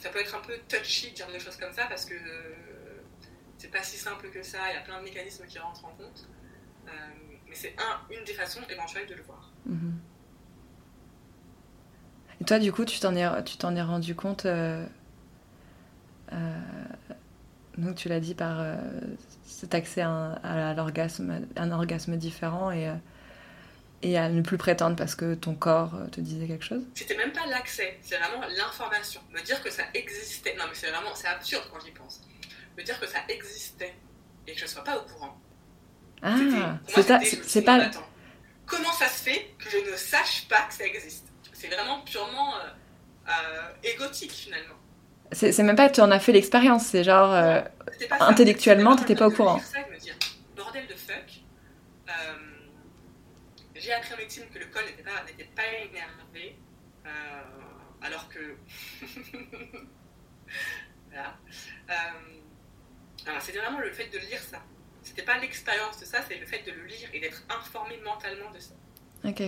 Ça 0.00 0.08
peut 0.10 0.20
être 0.20 0.34
un 0.34 0.40
peu 0.40 0.54
touchy 0.68 1.10
de 1.10 1.14
dire 1.16 1.26
des 1.30 1.38
choses 1.38 1.56
comme 1.56 1.72
ça 1.72 1.86
parce 1.86 2.04
que 2.04 2.14
c'est 3.58 3.70
pas 3.70 3.82
si 3.82 3.96
simple 3.96 4.30
que 4.30 4.42
ça. 4.42 4.58
Il 4.70 4.74
y 4.74 4.78
a 4.78 4.80
plein 4.80 4.98
de 4.98 5.04
mécanismes 5.04 5.46
qui 5.46 5.58
rentrent 5.58 5.84
en 5.84 5.90
compte. 5.90 6.28
Euh, 6.86 6.90
mais 7.48 7.54
c'est 7.54 7.74
un, 7.78 8.00
une 8.14 8.24
des 8.24 8.32
façons 8.34 8.60
éventuelles 8.70 9.06
de 9.06 9.14
le 9.14 9.22
voir. 9.22 9.50
Mhm. 9.66 9.98
Et 12.40 12.44
toi, 12.44 12.58
du 12.58 12.72
coup, 12.72 12.84
tu 12.84 13.00
t'en 13.00 13.14
es, 13.14 13.44
tu 13.44 13.56
t'en 13.56 13.74
es 13.74 13.82
rendu 13.82 14.14
compte. 14.14 14.46
Euh, 14.46 14.84
euh, 16.32 16.58
donc, 17.76 17.96
tu 17.96 18.08
l'as 18.08 18.20
dit 18.20 18.34
par 18.34 18.64
cet 19.46 19.74
accès 19.74 20.02
à, 20.02 20.74
l'orgasme, 20.76 21.46
un 21.56 21.72
orgasme 21.72 22.16
différent 22.16 22.70
et, 22.72 22.92
et 24.02 24.18
à 24.18 24.28
ne 24.28 24.40
plus 24.42 24.58
prétendre 24.58 24.96
parce 24.96 25.14
que 25.14 25.34
ton 25.34 25.54
corps 25.54 25.92
te 26.10 26.20
disait 26.20 26.46
quelque 26.46 26.64
chose? 26.64 26.82
C'était 26.94 27.16
même 27.16 27.32
pas 27.32 27.46
l'accès, 27.46 27.98
c'est 28.02 28.18
vraiment 28.18 28.46
l'information. 28.56 29.20
Me 29.32 29.40
dire 29.42 29.62
que 29.62 29.70
ça 29.70 29.84
existait. 29.94 30.54
Non, 30.56 30.64
mais 30.68 30.74
c'est 30.74 30.90
vraiment, 30.90 31.14
c'est 31.14 31.28
absurde 31.28 31.64
quand 31.72 31.78
j'y 31.84 31.92
pense. 31.92 32.20
Me 32.76 32.82
dire 32.82 32.98
que 32.98 33.06
ça 33.06 33.18
existait 33.28 33.94
et 34.46 34.52
que 34.52 34.58
je 34.58 34.64
ne 34.64 34.68
sois 34.68 34.84
pas 34.84 34.96
au 34.98 35.02
courant. 35.02 35.38
Ah, 36.22 36.36
c'est 37.42 37.62
pas. 37.62 37.90
Comment 38.66 38.92
ça 38.92 39.08
se 39.08 39.22
fait 39.22 39.54
que 39.58 39.70
je 39.70 39.90
ne 39.90 39.96
sache 39.96 40.46
pas 40.48 40.62
que 40.62 40.74
ça 40.74 40.84
existe? 40.84 41.27
C'est 41.58 41.66
vraiment 41.66 42.00
purement 42.02 42.54
euh, 42.54 42.68
euh, 43.28 43.72
égotique 43.82 44.30
finalement. 44.30 44.76
C'est 45.32 45.58
même 45.58 45.74
pas 45.74 45.88
que 45.88 45.96
tu 45.96 46.00
en 46.00 46.10
as 46.12 46.20
fait 46.20 46.32
l'expérience, 46.32 46.86
c'est 46.86 47.02
genre 47.02 47.34
euh, 47.34 47.60
intellectuellement, 48.20 48.94
tu 48.94 49.02
n'étais 49.02 49.16
pas 49.16 49.26
au 49.26 49.32
courant. 49.32 49.58
Ça, 49.58 49.80
me 49.90 49.98
dire, 49.98 50.14
bordel 50.56 50.86
de 50.86 50.94
fuck. 50.94 51.42
J'ai 53.74 53.92
appris 53.92 54.14
en 54.14 54.16
médecine 54.18 54.44
que 54.52 54.58
le 54.58 54.66
col 54.66 54.84
n'était 54.84 55.02
pas, 55.02 55.24
pas 55.56 55.68
énervé, 55.84 56.56
alors 58.02 58.28
que. 58.28 58.56
voilà. 61.10 61.36
C'était 63.40 63.58
vraiment 63.58 63.80
le 63.80 63.92
fait 63.92 64.08
de 64.08 64.18
lire 64.18 64.40
ça 64.40 64.58
c'était 65.08 65.22
pas 65.22 65.38
l'expérience 65.38 65.98
de 66.00 66.04
ça, 66.04 66.18
c'est 66.28 66.38
le 66.38 66.46
fait 66.46 66.62
de 66.66 66.70
le 66.70 66.84
lire 66.84 67.08
et 67.14 67.20
d'être 67.20 67.42
informé 67.48 67.98
mentalement 68.04 68.50
de 68.50 68.58
ça. 68.58 68.74
Ok. 69.24 69.42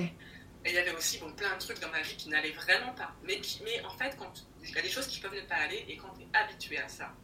Et 0.64 0.70
il 0.70 0.74
y 0.74 0.78
avait 0.78 0.94
aussi 0.94 1.18
bon, 1.18 1.32
plein 1.32 1.54
de 1.54 1.60
trucs 1.60 1.80
dans 1.80 1.88
ma 1.90 2.02
vie 2.02 2.16
qui 2.16 2.28
n'allaient 2.28 2.52
vraiment 2.52 2.92
pas. 2.92 3.14
Mais, 3.24 3.40
qui, 3.40 3.62
mais 3.64 3.82
en 3.84 3.96
fait, 3.96 4.16
quand 4.18 4.46
il 4.62 4.70
y 4.70 4.78
a 4.78 4.82
des 4.82 4.90
choses 4.90 5.06
qui 5.06 5.20
peuvent 5.20 5.34
ne 5.34 5.40
pas 5.42 5.56
aller, 5.56 5.86
et 5.88 5.96
quand 5.96 6.12
tu 6.14 6.22
es 6.22 6.28
habitué 6.34 6.78
à 6.78 6.88
ça, 6.88 7.14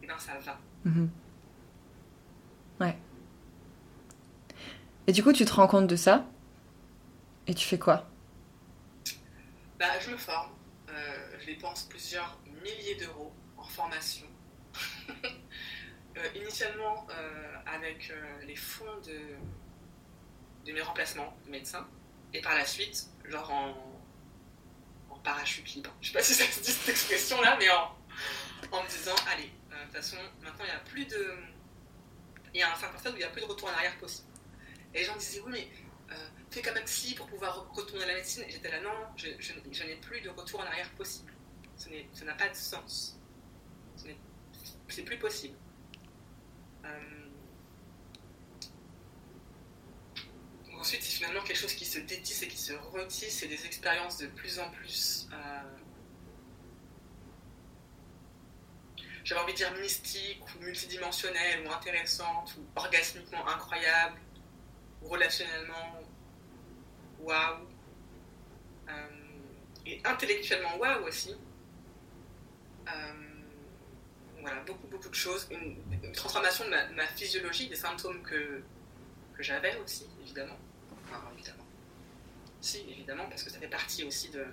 et 0.00 0.04
eh 0.04 0.06
ben 0.06 0.18
ça 0.18 0.38
va. 0.38 0.58
Mhm. 0.84 1.10
Ouais. 2.80 2.96
Et 5.08 5.12
du 5.12 5.24
coup, 5.24 5.32
tu 5.32 5.44
te 5.44 5.52
rends 5.52 5.66
compte 5.66 5.88
de 5.88 5.96
ça? 5.96 6.24
Et 7.48 7.54
tu 7.54 7.66
fais 7.66 7.78
quoi? 7.78 8.08
Bah, 9.78 9.98
Je 10.00 10.10
me 10.10 10.16
forme. 10.16 10.52
Euh, 10.88 11.38
je 11.40 11.46
dépense 11.46 11.84
plusieurs 11.84 12.38
milliers 12.62 12.96
d'euros 12.96 13.32
en 13.56 13.64
formation. 13.64 14.26
Euh, 16.16 16.28
initialement 16.34 17.06
euh, 17.10 17.54
avec 17.64 18.12
les 18.44 18.56
fonds 18.56 18.96
de, 19.06 19.20
de 20.66 20.72
mes 20.72 20.80
remplacements 20.80 21.36
de 21.46 21.50
médecins, 21.52 21.86
et 22.34 22.40
par 22.40 22.54
la 22.54 22.64
suite, 22.64 23.06
genre 23.24 23.50
en, 23.50 23.88
parachute 25.24 25.74
libre. 25.74 25.90
Je 26.00 26.06
sais 26.06 26.12
pas 26.12 26.22
si 26.22 26.32
ça 26.32 26.44
se 26.44 26.60
dit 26.60 26.70
cette 26.70 26.88
expression-là, 26.88 27.56
mais 27.58 27.68
en, 27.70 27.92
en 28.70 28.82
me 28.82 28.88
disant, 28.88 29.14
allez, 29.32 29.50
de 29.68 29.84
toute 29.84 29.96
façon, 29.96 30.16
maintenant 30.40 30.64
il 30.64 30.70
n'y 30.70 30.70
a 30.70 30.78
plus 30.78 31.04
de. 31.06 31.34
Il 32.54 32.60
y 32.60 32.62
a 32.62 32.72
un 32.72 32.76
certain 32.76 32.98
stade 32.98 33.12
où 33.12 33.16
il 33.16 33.18
n'y 33.18 33.24
a 33.24 33.30
plus 33.30 33.42
de 33.42 33.46
retour 33.46 33.68
en 33.68 33.72
arrière 33.72 33.98
possible. 33.98 34.28
Et 34.94 35.00
les 35.00 35.04
gens 35.04 35.16
disaient, 35.16 35.40
oui, 35.40 35.50
mais 35.52 35.68
fais 36.50 36.62
quand 36.62 36.74
même 36.74 36.86
si 36.86 37.14
pour 37.14 37.26
pouvoir 37.26 37.70
retourner 37.74 38.04
à 38.04 38.06
la 38.08 38.14
médecine. 38.14 38.44
Et 38.48 38.50
j'étais 38.50 38.70
là, 38.70 38.80
non, 38.80 38.90
je, 39.16 39.84
n'ai 39.84 39.96
plus 39.96 40.20
de 40.20 40.30
retour 40.30 40.60
en 40.60 40.64
arrière 40.64 40.90
possible. 40.92 41.32
Ça 41.76 42.24
n'a 42.24 42.34
pas 42.34 42.48
de 42.48 42.54
sens. 42.54 43.18
C'est 44.88 45.02
plus 45.02 45.18
possible. 45.18 45.56
Euh, 46.84 47.17
ensuite, 50.78 51.02
c'est 51.02 51.12
finalement 51.12 51.42
quelque 51.42 51.58
chose 51.58 51.74
qui 51.74 51.84
se 51.84 51.98
détisse 51.98 52.42
et 52.42 52.48
qui 52.48 52.56
se 52.56 52.72
retisse, 52.72 53.42
et 53.42 53.48
des 53.48 53.66
expériences 53.66 54.18
de 54.18 54.26
plus 54.26 54.58
en 54.58 54.70
plus, 54.70 55.28
euh, 55.32 55.60
j'avais 59.24 59.40
envie 59.40 59.52
de 59.52 59.58
dire 59.58 59.72
mystiques, 59.74 60.42
ou 60.56 60.62
multidimensionnelles, 60.64 61.66
ou 61.66 61.70
intéressantes, 61.70 62.56
ou 62.58 62.64
orgasmiquement 62.76 63.46
incroyables, 63.48 64.20
ou 65.02 65.08
relationnellement 65.08 66.00
waouh, 67.20 67.66
euh, 68.88 68.92
et 69.86 70.00
intellectuellement 70.04 70.76
waouh 70.78 71.06
aussi 71.06 71.34
voilà, 74.40 74.62
beaucoup, 74.62 74.86
beaucoup 74.86 75.08
de 75.08 75.14
choses. 75.14 75.48
Une, 75.50 75.76
transformation 76.12 76.64
de 76.64 76.70
ma, 76.94 77.06
physiologie, 77.08 77.68
des 77.68 77.76
symptômes 77.76 78.22
que, 78.22 78.62
que 79.36 79.42
j'avais 79.42 79.76
aussi, 79.78 80.06
évidemment. 80.22 80.58
Si, 82.60 82.84
évidemment, 82.88 83.26
parce 83.28 83.42
que 83.42 83.50
ça 83.50 83.58
fait 83.58 83.68
partie 83.68 84.04
aussi 84.04 84.30
de. 84.30 84.44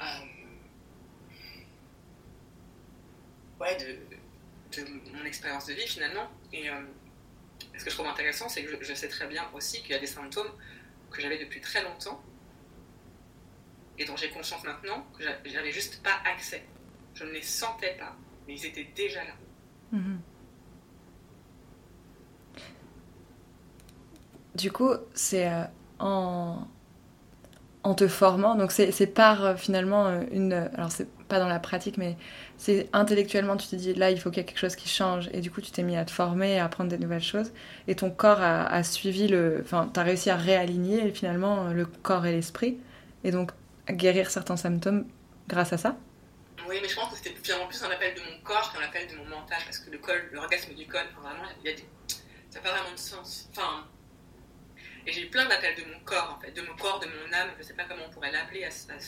Euh, 0.00 0.04
ouais, 3.60 3.76
de, 3.76 4.82
de, 4.82 5.16
mon 5.16 5.24
expérience 5.24 5.66
de 5.66 5.72
vie 5.74 5.86
finalement. 5.86 6.30
Et 6.52 6.68
euh, 6.68 6.82
ce 7.78 7.84
que 7.84 7.90
je 7.90 7.94
trouve 7.94 8.08
intéressant, 8.08 8.48
c'est 8.48 8.64
que 8.64 8.84
je, 8.84 8.94
sais 8.94 9.08
très 9.08 9.26
bien 9.26 9.48
aussi 9.54 9.80
qu'il 9.82 9.92
y 9.92 9.94
a 9.94 9.98
des 9.98 10.06
symptômes 10.06 10.50
que 11.10 11.20
j'avais 11.20 11.38
depuis 11.38 11.60
très 11.60 11.82
longtemps 11.82 12.22
et 13.98 14.04
dont 14.04 14.16
j'ai 14.16 14.30
conscience 14.30 14.64
maintenant 14.64 15.06
que 15.16 15.24
j'avais 15.44 15.72
juste 15.72 16.02
pas 16.02 16.20
accès. 16.24 16.64
Je 17.14 17.24
ne 17.24 17.30
les 17.30 17.42
sentais 17.42 17.96
pas, 17.98 18.16
mais 18.46 18.54
ils 18.54 18.66
étaient 18.66 18.88
déjà 18.96 19.22
là. 19.24 19.34
Mhm. 19.92 20.20
Du 24.54 24.70
coup, 24.70 24.90
c'est 25.14 25.48
euh, 25.48 25.64
en, 25.98 26.66
te 27.96 28.06
formant, 28.06 28.54
donc 28.54 28.70
c'est 28.70 29.06
par 29.06 29.44
euh, 29.44 29.54
finalement 29.56 30.06
euh, 30.06 30.22
une. 30.30 30.52
Alors, 30.52 30.92
c'est 30.92 31.08
pas 31.28 31.38
dans 31.38 31.48
la 31.48 31.58
pratique, 31.58 31.96
mais 31.96 32.16
c'est 32.58 32.88
intellectuellement, 32.92 33.56
tu 33.56 33.66
te 33.66 33.76
dis 33.76 33.94
là, 33.94 34.10
il 34.10 34.20
faut 34.20 34.30
qu'il 34.30 34.38
y 34.38 34.40
ait 34.42 34.44
quelque 34.44 34.58
chose 34.58 34.76
qui 34.76 34.88
change, 34.88 35.30
et 35.32 35.40
du 35.40 35.50
coup, 35.50 35.62
tu 35.62 35.70
t'es 35.70 35.82
mis 35.82 35.96
à 35.96 36.04
te 36.04 36.10
former, 36.10 36.58
à 36.58 36.66
apprendre 36.66 36.90
des 36.90 36.98
nouvelles 36.98 37.22
choses, 37.22 37.52
et 37.88 37.94
ton 37.94 38.10
corps 38.10 38.42
a, 38.42 38.66
a 38.66 38.82
suivi 38.82 39.26
le. 39.26 39.60
Enfin, 39.62 39.90
tu 39.92 39.98
as 39.98 40.02
réussi 40.02 40.28
à 40.28 40.36
réaligner 40.36 41.10
finalement 41.12 41.68
le 41.68 41.86
corps 41.86 42.26
et 42.26 42.32
l'esprit, 42.32 42.78
et 43.24 43.30
donc 43.30 43.52
guérir 43.90 44.30
certains 44.30 44.56
symptômes 44.56 45.06
grâce 45.48 45.72
à 45.72 45.78
ça 45.78 45.96
Oui, 46.68 46.76
mais 46.82 46.88
je 46.88 46.94
pense 46.94 47.10
que 47.10 47.16
c'était 47.16 47.34
finalement 47.42 47.66
plus 47.66 47.82
un 47.82 47.90
appel 47.90 48.14
de 48.14 48.20
mon 48.20 48.38
corps 48.44 48.72
qu'un 48.72 48.84
appel 48.84 49.08
de 49.08 49.16
mon 49.16 49.24
mental, 49.24 49.58
parce 49.64 49.78
que 49.78 49.90
le 49.90 49.98
col, 49.98 50.28
l'orgasme 50.32 50.74
du 50.74 50.86
col, 50.86 51.00
vraiment, 51.20 51.48
il 51.64 51.70
y 51.70 51.72
a 51.72 51.76
des... 51.76 51.84
ça 52.50 52.58
n'a 52.58 52.60
pas 52.60 52.76
vraiment 52.76 52.94
de 52.94 53.00
sens. 53.00 53.48
Enfin, 53.50 53.86
et 55.06 55.12
j'ai 55.12 55.26
eu 55.26 55.30
plein 55.30 55.48
d'appels 55.48 55.76
de 55.76 55.84
mon 55.92 56.00
corps, 56.00 56.36
en 56.36 56.40
fait, 56.40 56.50
de 56.52 56.62
mon 56.62 56.74
corps, 56.76 57.00
de 57.00 57.06
mon 57.06 57.32
âme, 57.32 57.50
je 57.54 57.58
ne 57.58 57.62
sais 57.62 57.74
pas 57.74 57.84
comment 57.84 58.04
on 58.08 58.10
pourrait 58.10 58.32
l'appeler 58.32 58.64
à, 58.64 58.70
ce, 58.70 58.92
à 58.92 58.98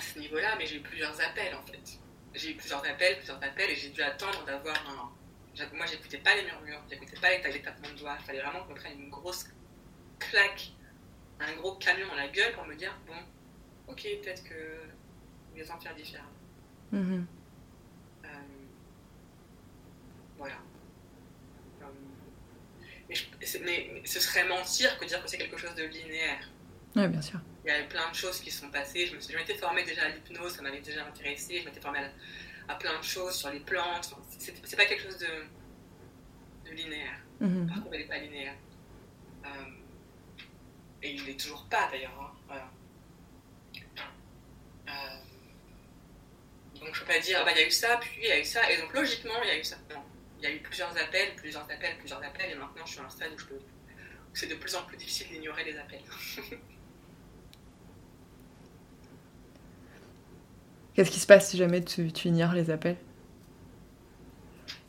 ce 0.00 0.18
niveau-là, 0.18 0.56
mais 0.58 0.66
j'ai 0.66 0.76
eu 0.76 0.82
plusieurs 0.82 1.20
appels, 1.20 1.54
en 1.54 1.64
fait. 1.66 1.98
J'ai 2.34 2.52
eu 2.52 2.56
plusieurs 2.56 2.84
appels, 2.84 3.16
plusieurs 3.16 3.42
appels, 3.42 3.70
et 3.70 3.76
j'ai 3.76 3.90
dû 3.90 4.02
attendre 4.02 4.44
d'avoir 4.44 4.76
un... 4.88 5.12
Moi, 5.74 5.86
j'écoutais 5.86 6.18
pas 6.18 6.34
les 6.34 6.44
murmures, 6.44 6.82
j'écoutais 6.90 7.18
pas 7.18 7.30
les, 7.48 7.62
tapements 7.62 7.88
de 7.88 7.98
doigts, 7.98 8.16
il 8.20 8.24
fallait 8.24 8.42
vraiment 8.42 8.62
qu'on 8.64 8.74
prenne 8.74 9.00
une 9.00 9.08
grosse 9.08 9.46
claque 10.18 10.72
un 11.40 11.54
gros 11.56 11.74
camion 11.74 12.06
dans 12.08 12.14
la 12.14 12.28
gueule 12.28 12.52
pour 12.54 12.64
me 12.64 12.74
dire 12.74 12.96
bon, 13.06 13.92
ok, 13.92 14.02
peut-être 14.22 14.42
que 14.44 14.54
je 15.54 15.62
vais 15.62 15.70
en 15.70 15.78
faire 15.78 15.94
différemment. 15.94 16.30
Mm-hmm. 16.92 17.24
Euh, 18.24 18.28
voilà. 20.38 20.56
Mais, 23.08 24.02
ce 24.04 24.20
serait 24.20 24.46
mentir 24.46 24.98
que 24.98 25.04
dire 25.04 25.22
que 25.22 25.30
c'est 25.30 25.38
quelque 25.38 25.56
chose 25.56 25.74
de 25.74 25.84
linéaire. 25.84 26.48
Oui, 26.96 27.06
bien 27.08 27.22
sûr. 27.22 27.40
Il 27.64 27.68
y 27.68 27.70
a 27.70 27.82
plein 27.84 28.08
de 28.10 28.14
choses 28.14 28.40
qui 28.40 28.50
sont 28.50 28.68
passées. 28.70 29.06
Je, 29.06 29.16
me 29.16 29.20
je 29.20 29.36
m'étais 29.36 29.54
formée 29.54 29.84
déjà 29.84 30.02
à 30.02 30.08
l'hypnose, 30.08 30.54
ça 30.54 30.62
m'avait 30.62 30.80
déjà 30.80 31.04
intéressé. 31.06 31.60
Je 31.60 31.64
m'étais 31.66 31.80
formée 31.80 32.00
à, 32.68 32.74
plein 32.74 32.98
de 32.98 33.04
choses 33.04 33.34
sur 33.34 33.50
les 33.50 33.60
plantes. 33.60 34.14
c'est, 34.38 34.76
pas 34.76 34.86
quelque 34.86 35.02
chose 35.02 35.18
de, 35.18 36.72
linéaire. 36.72 37.18
Mm-hmm. 37.40 37.68
Par 37.68 37.76
contre, 37.76 37.94
elle 37.94 38.00
n'est 38.00 38.06
pas 38.06 38.18
linéaire. 38.18 38.54
Euh, 39.44 39.48
et 41.02 41.12
il 41.12 41.24
n'est 41.24 41.36
toujours 41.36 41.64
pas 41.68 41.88
d'ailleurs. 41.90 42.34
Hein. 42.50 42.56
Euh, 44.88 45.16
donc 46.80 46.94
je 46.94 47.00
ne 47.00 47.06
peux 47.06 47.12
pas 47.12 47.18
dire, 47.20 47.44
bah, 47.44 47.52
il 47.52 47.60
y 47.60 47.64
a 47.64 47.66
eu 47.66 47.70
ça, 47.70 47.98
puis 48.00 48.10
il 48.18 48.28
y 48.28 48.32
a 48.32 48.38
eu 48.38 48.44
ça, 48.44 48.70
et 48.70 48.80
donc 48.80 48.92
logiquement 48.92 49.42
il 49.42 49.48
y 49.48 49.50
a 49.52 49.58
eu 49.58 49.64
ça. 49.64 49.76
Non. 49.90 50.02
Il 50.38 50.44
y 50.44 50.46
a 50.46 50.54
eu 50.54 50.60
plusieurs 50.60 50.90
appels, 50.90 51.34
plusieurs 51.36 51.64
appels, 51.64 51.96
plusieurs 51.98 52.22
appels, 52.22 52.50
et 52.50 52.54
maintenant 52.54 52.84
je 52.84 52.92
suis 52.92 53.00
à 53.00 53.04
un 53.04 53.10
stade 53.10 53.32
où, 53.32 53.36
c'est 54.34 54.48
de 54.48 54.54
plus 54.54 54.74
en 54.74 54.82
plus 54.84 54.96
difficile 54.96 55.28
d'ignorer 55.28 55.64
les 55.64 55.78
appels. 55.78 56.02
Qu'est-ce 60.94 61.10
qui 61.10 61.20
se 61.20 61.26
passe 61.26 61.50
si 61.50 61.56
jamais 61.56 61.84
tu, 61.84 62.12
tu 62.12 62.28
ignores 62.28 62.52
les 62.52 62.70
appels? 62.70 62.96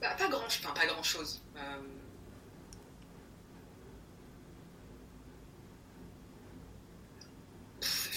Bah, 0.02 0.16
pas 0.18 0.28
grand-chose. 0.30 1.42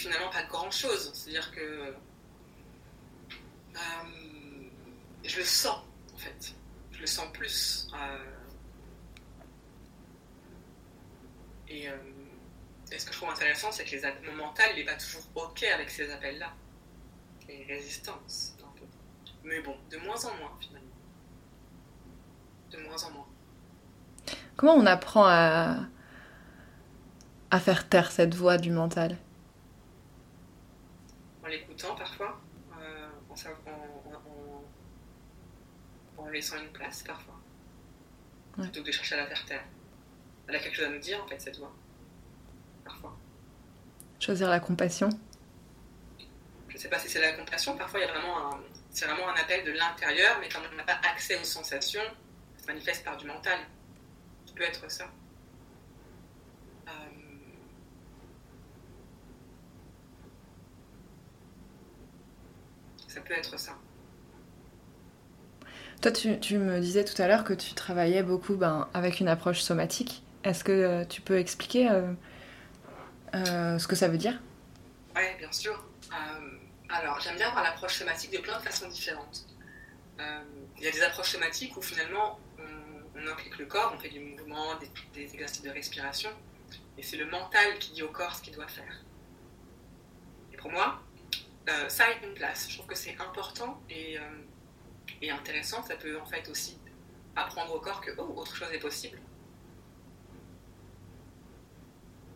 finalement 0.00 0.30
pas 0.30 0.42
grand-chose. 0.44 1.10
C'est-à-dire 1.12 1.52
que 1.52 1.94
je 5.24 5.36
le 5.36 5.44
sens, 5.44 5.84
en 6.14 6.18
fait. 6.18 6.54
Je 7.00 7.04
le 7.04 7.08
sens 7.08 7.32
plus. 7.32 7.88
et, 11.66 11.88
ce 12.90 13.06
que 13.06 13.12
je 13.12 13.16
trouve 13.16 13.30
intéressant, 13.30 13.72
c'est 13.72 13.84
que 13.84 13.92
les, 13.92 14.30
mon 14.30 14.36
mental 14.36 14.76
n'est 14.76 14.84
pas 14.84 14.96
toujours 14.96 15.22
OK 15.34 15.62
avec 15.62 15.88
ces 15.88 16.10
appels-là. 16.12 16.52
Les 17.48 17.64
résistances, 17.64 18.54
un 18.62 18.78
peu. 18.78 18.84
Mais 19.44 19.62
bon, 19.62 19.78
de 19.90 19.96
moins 19.96 20.22
en 20.26 20.34
moins, 20.34 20.52
finalement. 20.60 20.90
De 22.70 22.76
moins 22.82 23.02
en 23.02 23.10
moins. 23.12 23.28
Comment 24.56 24.74
on 24.74 24.84
apprend 24.84 25.24
à, 25.24 25.78
à 27.50 27.60
faire 27.60 27.88
taire 27.88 28.12
cette 28.12 28.34
voix 28.34 28.58
du 28.58 28.72
mental? 28.72 29.16
En 31.42 31.46
l'écoutant 31.46 31.94
parfois, 31.94 32.38
euh, 32.78 33.08
en, 33.30 33.32
en, 33.32 33.99
laissant 36.28 36.58
une 36.58 36.70
place 36.72 37.02
parfois. 37.02 37.40
Plutôt 38.52 38.82
que 38.82 38.86
de 38.86 38.92
chercher 38.92 39.14
à 39.14 39.18
la 39.18 39.26
faire 39.26 39.44
taire. 39.46 39.64
Elle 40.48 40.56
a 40.56 40.58
quelque 40.58 40.76
chose 40.76 40.86
à 40.86 40.90
nous 40.90 40.98
dire 40.98 41.22
en 41.22 41.26
fait, 41.28 41.40
cette 41.40 41.58
voix. 41.58 41.72
Choisir 44.18 44.50
la 44.50 44.60
compassion 44.60 45.08
Je 46.68 46.74
ne 46.74 46.78
sais 46.78 46.88
pas 46.88 46.98
si 46.98 47.08
c'est 47.08 47.20
la 47.20 47.32
compassion, 47.32 47.76
parfois 47.76 48.00
il 48.00 48.06
y 48.06 48.08
a 48.08 48.12
vraiment 48.12 48.52
un, 48.52 48.60
c'est 48.90 49.06
vraiment 49.06 49.28
un 49.28 49.34
appel 49.34 49.64
de 49.64 49.72
l'intérieur, 49.72 50.38
mais 50.40 50.48
quand 50.48 50.60
on 50.70 50.76
n'a 50.76 50.82
pas 50.82 51.00
accès 51.10 51.38
aux 51.40 51.44
sensations, 51.44 52.02
ça 52.56 52.62
se 52.64 52.66
manifeste 52.66 53.04
par 53.04 53.16
du 53.16 53.26
mental. 53.26 53.60
Ça 54.46 54.52
peut 54.54 54.64
être 54.64 54.90
ça. 54.90 55.04
Euh, 56.88 56.90
ça 63.06 63.20
peut 63.20 63.34
être 63.34 63.58
ça. 63.58 63.78
Toi, 66.00 66.12
tu, 66.12 66.56
me 66.56 66.80
disais 66.80 67.04
tout 67.04 67.20
à 67.20 67.28
l'heure 67.28 67.44
que 67.44 67.52
tu 67.52 67.74
travaillais 67.74 68.22
beaucoup 68.22 68.56
ben, 68.56 68.88
avec 68.94 69.20
une 69.20 69.28
approche 69.28 69.60
somatique. 69.60 70.22
Est-ce 70.44 70.64
que 70.64 70.72
euh, 70.72 71.04
tu 71.04 71.20
peux 71.20 71.38
expliquer 71.38 71.90
euh, 71.90 72.12
euh, 73.34 73.78
ce 73.78 73.86
que 73.86 73.94
ça 73.94 74.08
veut 74.08 74.16
dire? 74.16 74.40
Oui, 75.14 75.22
bien 75.38 75.52
sûr. 75.52 75.84
Alors, 76.88 77.20
j'aime 77.20 77.36
bien 77.36 77.50
voir 77.50 77.62
l'approche 77.62 77.98
somatique 77.98 78.32
de 78.32 78.38
plein 78.38 78.58
de 78.58 78.62
façons 78.62 78.88
différentes. 78.88 79.46
Il 80.78 80.84
y 80.84 80.88
a 80.88 80.90
des 80.90 81.02
approches 81.02 81.32
somatiques 81.32 81.76
où 81.76 81.82
finalement 81.82 82.40
on, 82.58 83.26
implique 83.26 83.58
le 83.58 83.66
corps, 83.66 83.92
on 83.94 83.98
fait 83.98 84.08
du 84.08 84.20
mouvement, 84.20 84.76
des, 85.14 85.22
exercices 85.22 85.62
de 85.62 85.70
respiration, 85.70 86.30
et 86.98 87.02
c'est 87.02 87.16
le 87.16 87.26
mental 87.26 87.78
qui 87.78 87.92
dit 87.92 88.02
au 88.02 88.08
corps 88.08 88.34
ce 88.34 88.42
qu'il 88.42 88.54
doit 88.54 88.66
faire. 88.66 89.04
Et 90.52 90.56
pour 90.56 90.70
moi, 90.70 91.00
ça 91.88 92.04
a 92.04 92.26
une 92.26 92.34
place. 92.34 92.66
Je 92.68 92.76
trouve 92.76 92.86
que 92.86 92.96
c'est 92.96 93.16
important 93.20 93.80
et, 93.88 94.18
et, 95.20 95.30
intéressant. 95.30 95.82
Ça 95.82 95.96
peut 95.96 96.18
en 96.18 96.26
fait 96.26 96.48
aussi 96.48 96.78
apprendre 97.36 97.74
au 97.74 97.80
corps 97.80 98.00
que 98.00 98.10
oh, 98.18 98.34
autre 98.36 98.54
chose 98.54 98.70
est 98.72 98.78
possible. 98.78 99.20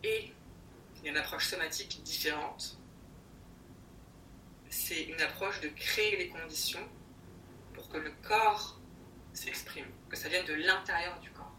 Et 0.03 0.31
il 0.97 1.05
y 1.05 1.07
a 1.07 1.11
une 1.11 1.17
approche 1.17 1.47
somatique 1.47 2.01
différente. 2.03 2.77
C'est 4.69 5.03
une 5.03 5.21
approche 5.21 5.61
de 5.61 5.69
créer 5.69 6.17
les 6.17 6.29
conditions 6.29 6.87
pour 7.73 7.89
que 7.89 7.97
le 7.97 8.11
corps 8.23 8.79
s'exprime, 9.33 9.87
que 10.09 10.15
ça 10.15 10.29
vienne 10.29 10.45
de 10.45 10.53
l'intérieur 10.53 11.19
du 11.19 11.31
corps. 11.31 11.55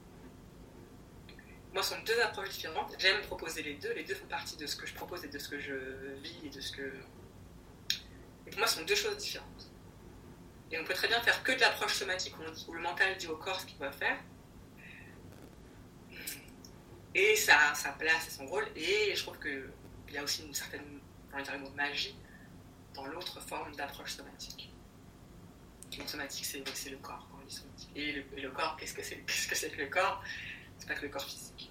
Moi, 1.73 1.83
ce 1.83 1.95
sont 1.95 2.03
deux 2.05 2.19
approches 2.21 2.51
différentes. 2.51 2.95
J'aime 2.99 3.21
proposer 3.23 3.63
les 3.63 3.75
deux. 3.75 3.93
Les 3.93 4.05
deux 4.05 4.15
font 4.15 4.27
partie 4.27 4.57
de 4.57 4.67
ce 4.67 4.77
que 4.77 4.87
je 4.87 4.95
propose 4.95 5.25
et 5.25 5.29
de 5.29 5.39
ce 5.39 5.49
que 5.49 5.59
je 5.59 5.75
vis 6.23 6.47
et 6.47 6.49
de 6.49 6.61
ce 6.61 6.73
que. 6.73 6.91
Et 8.47 8.51
pour 8.51 8.59
moi, 8.59 8.67
ce 8.67 8.79
sont 8.79 8.85
deux 8.85 8.95
choses 8.95 9.19
différentes. 9.19 9.71
Et 10.71 10.79
on 10.79 10.85
peut 10.85 10.95
très 10.95 11.09
bien 11.09 11.21
faire 11.21 11.43
que 11.43 11.53
de 11.53 11.61
l'approche 11.61 11.95
somatique 11.95 12.35
où, 12.67 12.73
le 12.73 12.81
mental 12.81 13.17
dit 13.17 13.29
au 13.29 13.37
corps 13.37 13.61
ce 13.61 13.67
qu'il 13.67 13.79
doit 13.79 13.93
faire, 13.93 14.19
et 17.15 17.35
ça 17.37 17.71
a 17.71 17.75
sa 17.75 17.93
place 17.93 18.29
et 18.29 18.31
son 18.31 18.47
rôle. 18.47 18.67
Et 18.77 19.15
je 19.15 19.23
trouve 19.23 19.39
qu'il 19.39 19.71
y 20.13 20.19
a 20.19 20.23
aussi 20.23 20.43
une 20.45 20.53
certaine, 20.53 21.01
dans 21.33 21.71
magie 21.75 22.17
dans 22.95 23.07
l'autre 23.07 23.41
forme 23.41 23.75
d'approche 23.77 24.13
somatique. 24.13 24.71
Le 25.99 26.07
somatique, 26.07 26.45
c'est 26.45 26.91
le 26.91 26.97
corps 26.99 27.27
quand 27.31 27.39
on 27.43 27.47
dit 27.47 27.55
somatique. 27.55 27.91
Et 27.95 28.13
le, 28.13 28.51
corps, 28.51 28.77
qu'est-ce 28.77 28.95
que 28.95 29.03
c'est 29.03 29.23
-ce 29.27 29.49
que, 29.49 29.75
que 29.75 29.81
le 29.81 29.89
corps? 29.89 30.23
C'est 30.79 30.89
pas 30.89 30.95
que 30.95 31.03
le 31.03 31.09
corps 31.09 31.25
physique. 31.25 31.71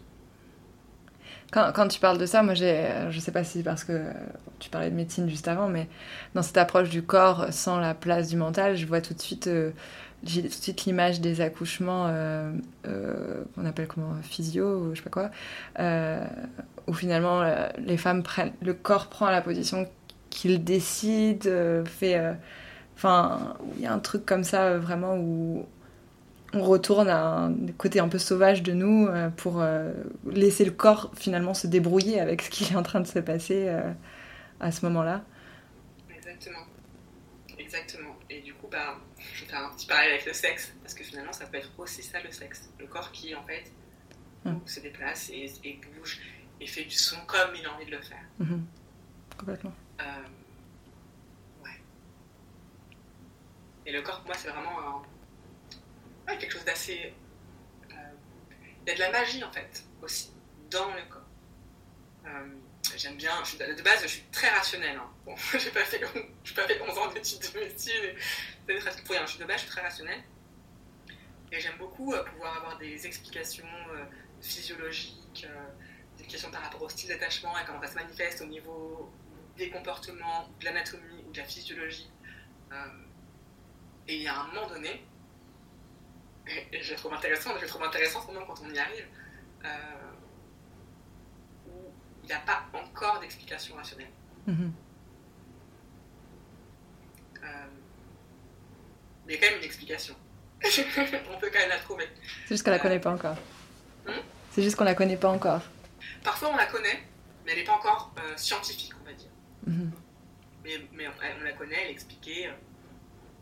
Quand, 1.55 1.87
tu 1.87 2.01
parles 2.01 2.17
de 2.17 2.25
ça, 2.25 2.43
moi, 2.43 2.53
je 2.53 3.19
sais 3.19 3.31
pas 3.31 3.45
si 3.45 3.59
c'est 3.59 3.63
parce 3.63 3.85
que 3.85 4.01
tu 4.59 4.69
parlais 4.69 4.89
de 4.89 4.95
médecine 4.95 5.29
juste 5.29 5.47
avant, 5.47 5.69
mais 5.69 5.87
dans 6.33 6.41
cette 6.41 6.57
approche 6.57 6.89
du 6.89 7.01
corps 7.01 7.47
sans 7.51 7.79
la 7.79 7.93
place 7.93 8.27
du 8.27 8.35
mental, 8.35 8.75
je 8.75 8.85
vois 8.85 8.99
tout 8.99 9.13
de 9.13 9.21
suite 9.21 9.47
euh, 9.47 9.71
j'ai 10.25 10.41
tout 10.41 10.47
de 10.47 10.53
suite 10.53 10.85
l'image 10.85 11.21
des 11.21 11.41
accouchements 11.41 12.07
euh, 12.07 12.51
euh, 12.87 13.43
appelle 13.63 13.87
comment 13.87 14.15
physio 14.21 14.91
je 14.93 14.97
sais 14.97 15.03
pas 15.03 15.09
quoi 15.09 15.31
euh, 15.79 16.25
où 16.87 16.93
finalement 16.93 17.43
les 17.77 17.97
femmes 17.97 18.23
prennent 18.23 18.53
le 18.61 18.73
corps 18.73 19.07
prend 19.07 19.29
la 19.29 19.41
position 19.41 19.87
qu'il 20.29 20.63
décide 20.63 21.49
fait 21.85 22.19
enfin 22.95 23.55
il 23.77 23.83
y 23.83 23.87
a 23.87 23.93
un 23.93 23.99
truc 23.99 24.25
comme 24.25 24.43
ça 24.43 24.77
vraiment 24.77 25.15
où 25.15 25.65
on 26.53 26.63
retourne 26.63 27.09
à 27.09 27.45
un 27.45 27.53
côté 27.77 27.99
un 27.99 28.07
peu 28.07 28.17
sauvage 28.17 28.63
de 28.63 28.73
nous 28.73 29.09
pour 29.37 29.63
laisser 30.29 30.63
le 30.63 30.71
corps 30.71 31.11
finalement 31.15 31.53
se 31.53 31.67
débrouiller 31.67 32.19
avec 32.19 32.41
ce 32.41 32.49
qui 32.49 32.63
est 32.71 32.75
en 32.75 32.83
train 32.83 33.01
de 33.01 33.07
se 33.07 33.19
passer 33.19 33.69
à 34.59 34.71
ce 34.71 34.85
moment-là 34.85 35.25
exactement 36.15 36.65
exactement 37.57 38.15
et 38.29 38.41
du 38.41 38.53
coup 38.53 38.67
bah 38.71 38.97
je 39.33 39.41
vais 39.41 39.47
faire 39.47 39.65
un 39.65 39.69
petit 39.69 39.87
parallèle 39.87 40.13
avec 40.13 40.25
le 40.25 40.33
sexe, 40.33 40.73
parce 40.81 40.93
que 40.93 41.03
finalement, 41.03 41.33
ça 41.33 41.45
peut 41.45 41.57
être 41.57 41.71
aussi 41.77 42.03
ça 42.03 42.21
le 42.21 42.31
sexe. 42.31 42.69
Le 42.79 42.87
corps 42.87 43.11
qui, 43.11 43.35
en 43.35 43.43
fait, 43.43 43.71
mm. 44.43 44.57
se 44.65 44.79
déplace 44.79 45.29
et, 45.29 45.79
bouge 45.97 46.21
et 46.59 46.67
fait 46.67 46.83
du 46.83 46.95
son 46.95 47.17
comme 47.25 47.55
il 47.55 47.65
a 47.65 47.73
envie 47.73 47.85
de 47.85 47.91
le 47.91 48.01
faire. 48.01 48.23
Mm-hmm. 48.41 48.61
Complètement. 49.37 49.73
Euh, 49.99 50.03
ouais. 51.63 51.81
Et 53.85 53.91
le 53.91 54.01
corps, 54.01 54.19
pour 54.19 54.27
moi, 54.27 54.35
c'est 54.37 54.49
vraiment 54.49 54.79
un, 54.79 55.01
quelque 56.33 56.51
chose 56.51 56.65
d'assez. 56.65 57.13
Euh, 57.91 57.95
il 58.81 58.89
y 58.89 58.91
a 58.91 58.95
de 58.95 58.99
la 58.99 59.11
magie, 59.11 59.43
en 59.43 59.51
fait, 59.51 59.83
aussi, 60.01 60.31
dans 60.69 60.87
le 60.93 61.01
corps. 61.09 61.21
Euh, 62.25 62.47
j'aime 62.95 63.17
bien, 63.17 63.33
de 63.59 63.81
base, 63.81 64.01
je 64.03 64.07
suis 64.07 64.23
très 64.31 64.49
rationnelle. 64.49 64.97
Hein. 64.97 65.09
Bon, 65.25 65.35
j'ai 65.53 65.71
pas, 65.71 65.83
fait, 65.85 65.99
pas 65.99 66.67
fait 66.67 66.81
11 66.81 66.97
ans 66.97 67.07
d'études 67.11 67.53
de 67.53 67.59
médecine, 67.59 67.93
presque 68.79 69.03
pour 69.03 69.15
rien. 69.15 69.25
Je 69.25 69.31
suis 69.31 69.39
de 69.39 69.45
base, 69.45 69.57
je 69.57 69.61
suis 69.61 69.71
très 69.71 69.81
rationnelle. 69.81 70.23
Et 71.51 71.59
j'aime 71.59 71.77
beaucoup 71.77 72.13
euh, 72.13 72.23
pouvoir 72.23 72.57
avoir 72.57 72.77
des 72.77 73.05
explications 73.05 73.67
physiologiques, 74.41 75.47
des 76.17 76.25
questions 76.25 76.51
par 76.51 76.61
rapport 76.61 76.81
au 76.81 76.89
style 76.89 77.09
d'attachement 77.09 77.57
et 77.57 77.65
comment 77.65 77.81
ça 77.81 77.89
se 77.89 77.95
manifeste 77.95 78.41
au 78.41 78.45
niveau 78.45 79.11
des 79.57 79.69
comportements, 79.69 80.49
de 80.59 80.65
l'anatomie 80.65 81.23
ou 81.27 81.31
de 81.31 81.37
la 81.37 81.45
physiologie. 81.45 82.09
et 84.07 84.27
a 84.27 84.41
un 84.41 84.47
moment 84.47 84.67
donné, 84.67 85.05
et, 86.47 86.81
je 86.81 86.91
le 86.91 86.97
trouve 86.97 87.13
intéressant, 87.13 87.51
je 87.57 87.61
le 87.61 87.67
trouve 87.67 87.83
intéressant 87.83 88.25
moment 88.27 88.45
quand 88.45 88.61
on 88.63 88.73
y 88.73 88.79
arrive, 88.79 89.07
il 92.25 92.27
n'y 92.27 92.33
a 92.33 92.39
pas 92.39 92.65
encore 92.73 93.19
d'explication 93.19 93.75
rationnelle. 93.75 94.09
Mm-hmm. 94.47 94.71
Euh, 97.43 97.47
mais 99.25 99.33
il 99.33 99.35
y 99.35 99.37
a 99.37 99.41
quand 99.41 99.51
même 99.51 99.59
une 99.59 99.65
explication. 99.65 100.15
on 100.63 101.39
peut 101.39 101.49
quand 101.53 101.59
même 101.59 101.69
la 101.69 101.79
trouver. 101.79 102.09
C'est 102.47 102.55
juste 102.55 102.63
qu'on 102.63 102.71
la 102.71 102.79
connaît 102.79 102.99
pas 102.99 103.11
encore. 103.11 103.37
Hmm? 104.07 104.21
C'est 104.51 104.63
juste 104.63 104.75
qu'on 104.75 104.83
la 104.83 104.95
connaît 104.95 105.17
pas 105.17 105.29
encore. 105.29 105.61
Parfois 106.23 106.49
on 106.49 106.55
la 106.55 106.65
connaît, 106.65 107.03
mais 107.45 107.51
elle 107.51 107.59
n'est 107.59 107.63
pas 107.63 107.73
encore 107.73 108.13
euh, 108.17 108.37
scientifique, 108.37 108.93
on 108.99 109.05
va 109.05 109.13
dire. 109.13 109.29
Mm-hmm. 109.69 109.89
Mais, 110.93 111.07
on, 111.07 111.43
la 111.43 111.51
connaît, 111.51 111.75
elle 111.83 111.89
est 111.89 111.91
expliquée. 111.91 112.49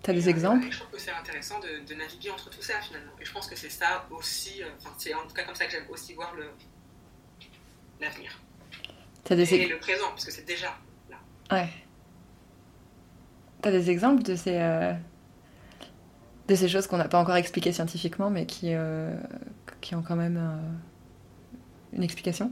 Euh, 0.04 0.08
T'as 0.08 0.14
des 0.14 0.30
exemples? 0.30 0.68
Je 0.70 0.80
trouve 0.80 0.92
que 0.92 1.00
c'est 1.00 1.12
intéressant 1.12 1.60
de, 1.60 1.94
naviguer 1.94 2.30
entre 2.30 2.50
tout 2.50 2.62
ça 2.62 2.82
finalement. 2.82 3.14
Et 3.22 3.26
je 3.26 3.32
pense 3.32 3.48
que 3.48 3.56
c'est 3.56 3.70
ça 3.70 4.06
aussi, 4.12 4.62
enfin 4.78 4.94
c'est 4.98 5.14
en 5.14 5.26
tout 5.26 5.34
cas 5.34 5.44
comme 5.44 5.56
ça 5.56 5.66
que 5.66 5.72
j'aime 5.72 5.86
aussi 5.90 6.14
voir 6.14 6.36
l'avenir. 8.02 8.40
As 9.30 9.36
des... 9.36 9.54
Et 9.54 9.68
le 9.68 9.80
présent, 9.80 10.10
parce 10.10 10.26
que 10.26 10.32
c'est 10.32 10.46
déjà 10.46 10.78
là. 11.10 11.18
Ouais. 11.52 11.70
T'as 13.62 13.72
des 13.72 13.90
exemples 13.90 14.24
de 14.24 14.36
ces, 14.36 14.58
euh, 14.58 14.94
de 16.50 16.56
ces 16.56 16.68
choses 16.68 16.88
qu'on 16.88 16.98
n'a 16.98 17.08
pas 17.08 17.20
encore 17.20 17.38
expliquées 17.38 17.72
scientifiquement, 17.72 18.30
mais 18.30 18.46
qui, 18.46 18.74
euh, 18.74 19.16
qui 19.80 19.96
ont 19.96 20.04
quand 20.04 20.18
même 20.18 20.38
euh, 20.38 21.96
une 21.96 22.04
explication? 22.04 22.52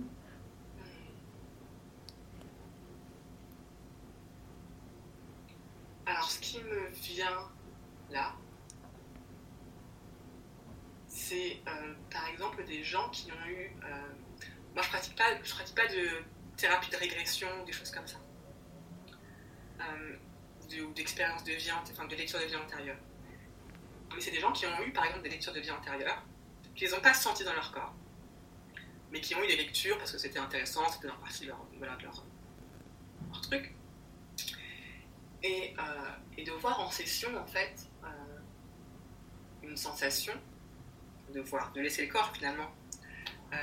Alors, 11.32 11.38
ce 11.38 11.38
qui 11.38 12.32
me 12.32 12.38
vient 12.38 12.52
là, 12.58 12.63
des 12.63 12.84
gens 12.84 13.10
qui 13.10 13.32
ont 13.32 13.48
eu. 13.48 13.72
moi, 14.74 14.84
je 14.84 14.89
pratique 14.89 15.15
pas, 15.15 15.41
je 15.44 15.54
pratique 15.54 15.76
pas 15.76 15.88
de 15.88 16.24
thérapie 16.58 16.89
de 16.89 16.98
régression, 16.98 17.48
des 17.65 17.72
choses 17.72 17.91
comme 17.91 18.08
ça, 18.08 18.17
ou 20.80 20.94
d'expérience 20.94 21.44
de 21.44 21.54
vie, 21.54 21.72
enfin 21.72 22.06
de 22.06 22.15
lecture 22.15 22.39
de 22.39 22.46
vie 22.46 22.56
antérieure. 22.56 22.98
Mais 24.13 24.22
c'est 24.22 24.32
des 24.32 24.39
gens 24.39 24.52
qui 24.52 24.65
ont 24.65 24.82
eu, 24.86 24.91
par 24.91 25.06
exemple, 25.06 25.24
des 25.24 25.30
lectures 25.30 25.54
de 25.54 25.60
vie 25.60 25.72
antérieure, 25.72 26.22
qu'ils 26.76 26.91
n'ont 26.91 27.02
pas 27.02 27.13
senti 27.13 27.44
dans 27.44 27.54
leur 27.54 27.72
corps, 27.72 27.94
mais 29.12 29.22
qui 29.22 29.36
ont 29.36 29.44
eu 29.44 29.48
des 29.48 29.58
lectures 29.58 29.98
parce 29.98 30.12
que 30.12 30.17
c'était 30.17 30.39
intéressant, 30.39 30.88
c'était 30.89 31.08
dans 31.08 31.17
partie 31.17 31.46
leur, 31.46 31.65
voilà, 31.78 31.96
de 31.96 32.04
leur, 32.04 32.24
truc. 33.41 33.74
Et, 35.44 35.74
euh, 35.80 36.44
de 36.44 36.52
voir 36.52 36.80
en 36.80 36.91
session, 36.91 37.36
en 37.38 37.46
fait, 37.46 37.88
euh, 38.04 38.08
une 39.63 39.78
sensation 39.78 40.34
de 41.32 41.41
voir, 41.41 41.72
de 41.74 41.82
laisser 41.82 42.06
le 42.06 42.12
corps 42.12 42.32
finalement. 42.36 42.72
Euh, 43.54 43.58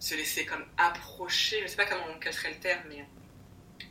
se 0.00 0.14
laisser 0.14 0.46
comme 0.46 0.64
approcher, 0.78 1.58
je 1.58 1.62
ne 1.64 1.68
sais 1.68 1.76
pas 1.76 1.84
comment 1.84 2.18
quel 2.20 2.32
serait 2.32 2.52
le 2.52 2.58
terme, 2.58 2.82
mais 2.88 3.06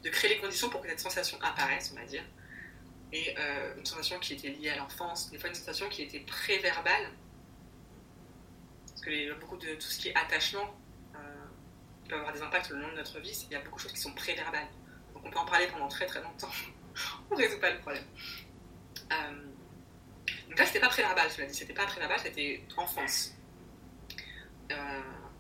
de 0.04 0.10
créer 0.10 0.32
les 0.36 0.40
conditions 0.40 0.70
pour 0.70 0.82
que 0.82 0.90
cette 0.90 1.00
sensation 1.00 1.40
apparaisse, 1.42 1.92
on 1.94 2.00
va 2.00 2.06
dire. 2.06 2.24
Et 3.12 3.36
euh, 3.38 3.76
une 3.78 3.86
sensation 3.86 4.20
qui 4.20 4.34
était 4.34 4.50
liée 4.50 4.70
à 4.70 4.78
l'enfance, 4.78 5.30
des 5.32 5.38
fois 5.38 5.50
une 5.50 5.56
sensation 5.56 5.88
qui 5.90 6.04
était 6.04 6.20
préverbale. 6.20 7.12
Parce 8.88 9.02
que 9.02 9.40
beaucoup 9.40 9.58
de 9.58 9.76
tout 9.76 9.82
ce 9.82 10.00
qui 10.00 10.10
est 10.10 10.16
attachement 10.16 10.76
euh, 11.16 11.20
peut 12.08 12.16
avoir 12.16 12.34
des 12.34 12.42
impacts 12.42 12.70
le 12.70 12.82
long 12.82 12.92
de 12.92 12.98
notre 12.98 13.20
vie. 13.20 13.46
Il 13.50 13.54
y 13.54 13.56
a 13.56 13.62
beaucoup 13.62 13.78
de 13.78 13.82
choses 13.82 13.94
qui 13.94 14.00
sont 14.00 14.14
préverbales. 14.14 14.68
Donc 15.14 15.26
on 15.26 15.30
peut 15.30 15.40
en 15.40 15.46
parler 15.46 15.68
pendant 15.68 15.88
très 15.88 16.06
très 16.06 16.22
longtemps. 16.22 16.52
on 17.32 17.36
ne 17.36 17.42
résout 17.42 17.60
pas 17.60 17.72
le 17.72 17.80
problème. 17.80 18.04
Euh, 19.12 19.46
donc 20.50 20.60
là, 20.60 20.66
c'était 20.66 20.80
pas 20.80 20.90
préverbal, 20.90 21.30
cela 21.32 21.48
dit. 21.48 21.54
C'était 21.54 21.74
pas 21.74 21.86
préverbal, 21.86 22.20
c'était 22.20 22.64
enfance. 22.78 23.36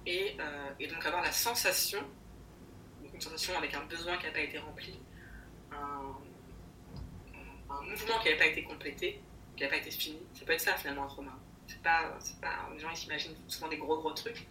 Et, 0.05 0.37
et, 0.79 0.87
donc 0.87 1.05
avoir 1.05 1.21
la 1.21 1.31
sensation 1.31 2.03
une 3.19 3.23
sensation 3.23 3.57
avec 3.57 3.73
un 3.73 3.83
besoin 3.83 4.17
qui 4.17 4.27
n'a 4.27 4.31
pas 4.31 4.39
été 4.39 4.57
rempli, 4.57 4.97
un, 5.73 6.15
mouvement 7.69 8.19
qui 8.19 8.25
n'avait 8.25 8.37
pas 8.37 8.45
été 8.45 8.63
complété, 8.63 9.21
qui 9.57 9.63
n'a 9.63 9.69
pas 9.69 9.75
été 9.75 9.91
fini. 9.91 10.19
Ça 10.33 10.45
peut 10.45 10.53
être 10.53 10.61
ça 10.61 10.77
finalement 10.77 11.03
un 11.03 11.07
trauma. 11.07 11.37
C'est 11.67 11.81
pas, 11.81 12.17
pas, 12.41 12.69
les 12.73 12.79
gens 12.79 12.95
s'imaginent 12.95 13.35
souvent 13.47 13.67
des 13.67 13.77
gros 13.77 13.97
gros 13.97 14.13
trucs. 14.13 14.47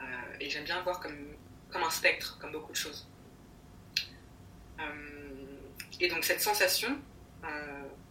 Euh, 0.00 0.04
et 0.40 0.50
j'aime 0.50 0.64
bien 0.64 0.82
voir 0.82 0.98
comme, 0.98 1.36
comme 1.70 1.84
un 1.84 1.90
spectre, 1.90 2.36
comme 2.40 2.50
beaucoup 2.50 2.72
de 2.72 2.76
choses. 2.76 3.08
Euh, 4.80 5.60
et 6.00 6.08
donc 6.08 6.24
cette 6.24 6.40
sensation, 6.40 6.90
euh, 6.90 6.96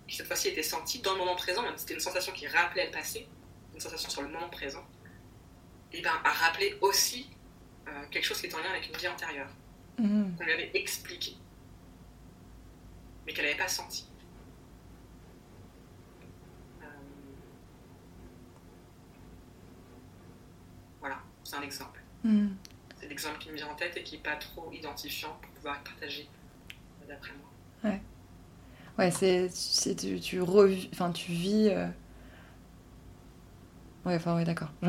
qui 0.08 0.16
cette 0.16 0.28
fois-ci 0.28 0.50
était 0.50 0.64
sentie 0.64 1.00
dans 1.00 1.14
le 1.14 1.20
moment 1.20 1.36
présent, 1.36 1.62
même 1.62 1.76
si 1.76 1.82
c'était 1.82 1.96
une 1.96 2.00
sensation 2.00 2.32
qui 2.32 2.48
rappelait 2.48 2.86
le 2.86 2.92
passé, 2.92 3.28
une 3.74 3.80
sensation 3.80 4.10
sur 4.10 4.22
le 4.22 4.30
moment 4.30 4.50
présent, 4.50 4.86
et 5.92 6.02
ben, 6.02 6.12
a 6.24 6.32
rappelé 6.32 6.78
aussi 6.82 7.30
euh, 7.88 8.06
quelque 8.12 8.26
chose 8.26 8.40
qui 8.40 8.48
est 8.48 8.56
en 8.56 8.60
lien 8.60 8.70
avec 8.70 8.88
une 8.88 8.98
vie 8.98 9.08
antérieure, 9.08 9.50
mhm. 9.98 10.36
qu'on 10.38 10.44
lui 10.44 10.52
avait 10.54 10.72
expliqué, 10.74 11.36
mais 13.26 13.34
qu'elle 13.34 13.46
n'avait 13.46 13.58
pas 13.58 13.68
senti. 13.68 14.08
Euh, 16.82 16.86
voilà, 21.00 21.20
c'est 21.44 21.56
un 21.56 21.62
exemple. 21.62 22.02
Mhm. 22.24 22.56
C'est 23.00 23.08
l'exemple 23.08 23.38
qui 23.38 23.50
me 23.50 23.56
vient 23.56 23.68
en 23.68 23.76
tête 23.76 23.96
et 23.98 24.04
qui 24.04 24.16
n'est 24.16 24.24
pas 24.24 24.36
trop 24.38 24.72
identifiant 24.72 25.38
pour 25.42 25.52
pouvoir 25.52 25.76
être 25.76 25.84
partagé 25.84 26.28
euh, 26.72 27.08
d'après 27.08 27.34
moi. 27.34 27.92
Ouais. 27.92 28.02
Ouais, 28.98 29.12
c'est, 29.12 29.50
tu, 29.96 30.20
tu, 30.20 30.42
enfin, 30.42 31.12
tu 31.12 31.32
vis 31.32 31.72
Ouais, 34.08 34.16
enfin, 34.16 34.38
ouais, 34.38 34.46
d'accord. 34.46 34.70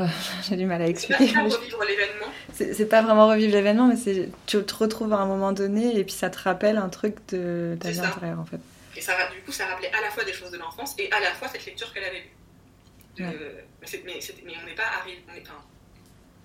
J'ai 0.48 0.54
du 0.54 0.64
mal 0.64 0.80
à 0.80 0.86
expliquer. 0.86 1.26
C'est 1.26 1.34
pas 1.34 1.42
revivre 1.42 1.82
l'événement. 1.82 2.26
C'est 2.52 2.88
pas 2.88 3.02
vraiment 3.02 3.26
revivre 3.26 3.52
l'événement, 3.52 3.88
mais 3.88 3.96
c'est 3.96 4.30
tu 4.46 4.62
te 4.62 4.74
retrouves 4.74 5.12
à 5.12 5.16
un 5.16 5.26
moment 5.26 5.50
donné 5.50 5.98
et 5.98 6.04
puis 6.04 6.12
ça 6.14 6.30
te 6.30 6.38
rappelle 6.38 6.76
un 6.76 6.88
truc 6.88 7.16
de 7.30 7.76
ta 7.80 7.90
vie 7.90 7.98
intérieure, 7.98 8.38
en 8.38 8.44
fait. 8.44 8.60
Et 8.96 9.00
ça, 9.00 9.14
du 9.34 9.40
coup, 9.42 9.50
ça 9.50 9.66
rappelait 9.66 9.92
à 9.92 10.00
la 10.02 10.10
fois 10.10 10.22
des 10.22 10.32
choses 10.32 10.52
de 10.52 10.58
l'enfance 10.58 10.94
et 10.98 11.10
à 11.10 11.18
la 11.18 11.32
fois 11.32 11.48
cette 11.48 11.66
lecture 11.66 11.92
qu'elle 11.92 12.04
avait 12.04 12.20
lue. 12.20 12.30
Mais, 13.18 13.34
mais, 14.04 14.52
on 14.62 14.66
n'est 14.66 14.74
pas 14.74 14.86
arrivé. 15.00 15.24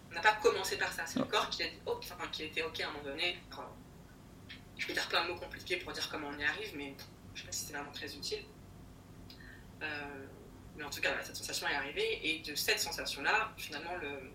On 0.09 0.15
n'a 0.15 0.21
pas 0.21 0.33
commencé 0.41 0.75
par 0.75 0.91
ça. 0.91 1.03
C'est 1.05 1.19
le 1.19 1.25
corps 1.25 1.51
qui 1.51 1.61
a, 1.61 1.67
dit, 1.67 1.77
oh, 1.85 1.99
enfin, 1.99 2.27
qui 2.31 2.45
été 2.45 2.63
OK 2.63 2.79
à 2.79 2.87
un 2.87 2.91
moment 2.91 3.03
donné. 3.03 3.37
je 4.79 4.87
peux 4.87 4.93
dire 4.93 5.07
plein 5.09 5.25
de 5.25 5.29
mots 5.29 5.39
compliqués 5.39 5.77
pour 5.77 5.93
dire 5.93 6.09
comment 6.11 6.29
on 6.35 6.39
y 6.39 6.43
arrive, 6.43 6.73
mais 6.75 6.95
je 7.33 7.39
ne 7.39 7.41
sais 7.41 7.45
pas 7.45 7.51
si 7.51 7.65
c'est 7.65 7.73
vraiment 7.73 7.91
très 7.91 8.15
utile. 8.15 8.43
Euh, 9.81 10.25
mais 10.75 10.83
en 10.83 10.89
tout 10.89 11.01
cas, 11.01 11.11
cette 11.21 11.35
sensation 11.35 11.67
est 11.67 11.75
arrivée, 11.75 12.19
et 12.23 12.39
de 12.39 12.55
cette 12.55 12.79
sensation-là, 12.79 13.53
finalement, 13.57 13.95
le, 13.97 14.31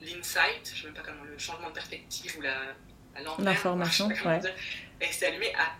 l'insight, 0.00 0.64
je 0.64 0.70
ne 0.70 0.76
sais 0.76 0.84
même 0.86 0.94
pas 0.94 1.02
comment, 1.02 1.24
le 1.24 1.38
changement 1.38 1.68
de 1.68 1.74
perspective 1.74 2.36
ou 2.38 2.42
la, 2.42 2.74
l'information, 3.38 4.08
ouais. 4.08 4.40
et 5.00 5.06
c'est 5.06 5.26
allumé 5.26 5.52
à, 5.54 5.72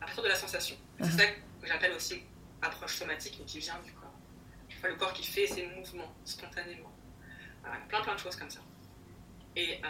à, 0.00 0.06
partir 0.06 0.22
de 0.22 0.28
la 0.28 0.34
sensation. 0.34 0.76
C'est 0.98 1.06
uh-huh. 1.06 1.16
ça 1.18 1.26
que 1.26 1.66
j'appelle 1.66 1.92
aussi 1.92 2.22
approche 2.62 2.94
somatique, 2.94 3.36
mais 3.38 3.44
qui 3.44 3.58
vient 3.58 3.78
du 3.84 3.92
corps. 3.92 4.14
Enfin, 4.78 4.88
le 4.88 4.96
corps 4.96 5.12
qui 5.12 5.26
fait 5.26 5.46
ses 5.46 5.66
mouvements 5.66 6.14
spontanément. 6.24 6.92
plein 7.88 8.00
plein 8.02 8.14
de 8.14 8.20
choses 8.20 8.36
comme 8.36 8.50
ça. 8.50 8.60
Et, 9.56 9.80
euh, 9.84 9.88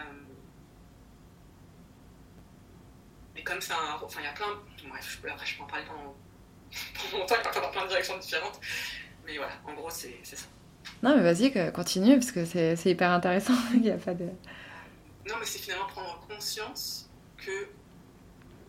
et 3.37 3.43
comme 3.43 3.61
ça, 3.61 3.77
enfin, 4.03 4.21
il 4.21 4.25
y 4.25 4.29
a 4.29 4.33
plein. 4.33 4.47
Bref, 4.89 5.19
je, 5.23 5.29
après, 5.29 5.47
je 5.47 5.57
peux 5.57 5.63
en 5.63 5.67
parler 5.67 5.85
pendant 5.87 6.17
longtemps, 7.19 7.35
il 7.39 7.61
dans 7.61 7.71
plein 7.71 7.83
de 7.83 7.89
directions 7.89 8.19
différentes. 8.19 8.61
Mais 9.25 9.37
voilà, 9.37 9.53
en 9.65 9.75
gros, 9.75 9.91
c'est 9.91 10.19
ça. 10.23 10.47
Non, 11.03 11.17
mais 11.17 11.23
vas-y, 11.23 11.73
continue, 11.73 12.19
parce 12.19 12.33
que 12.33 12.45
c'est 12.45 12.91
hyper 12.91 13.11
intéressant. 13.11 13.55
il 13.75 13.83
n'y 13.83 13.91
a 13.91 13.99
pas 13.99 14.15
de. 14.15 14.25
Non, 14.25 15.35
mais 15.39 15.47
c'est 15.47 15.59
finalement 15.59 15.87
prendre 15.87 16.27
conscience 16.29 17.11
que. 17.37 17.69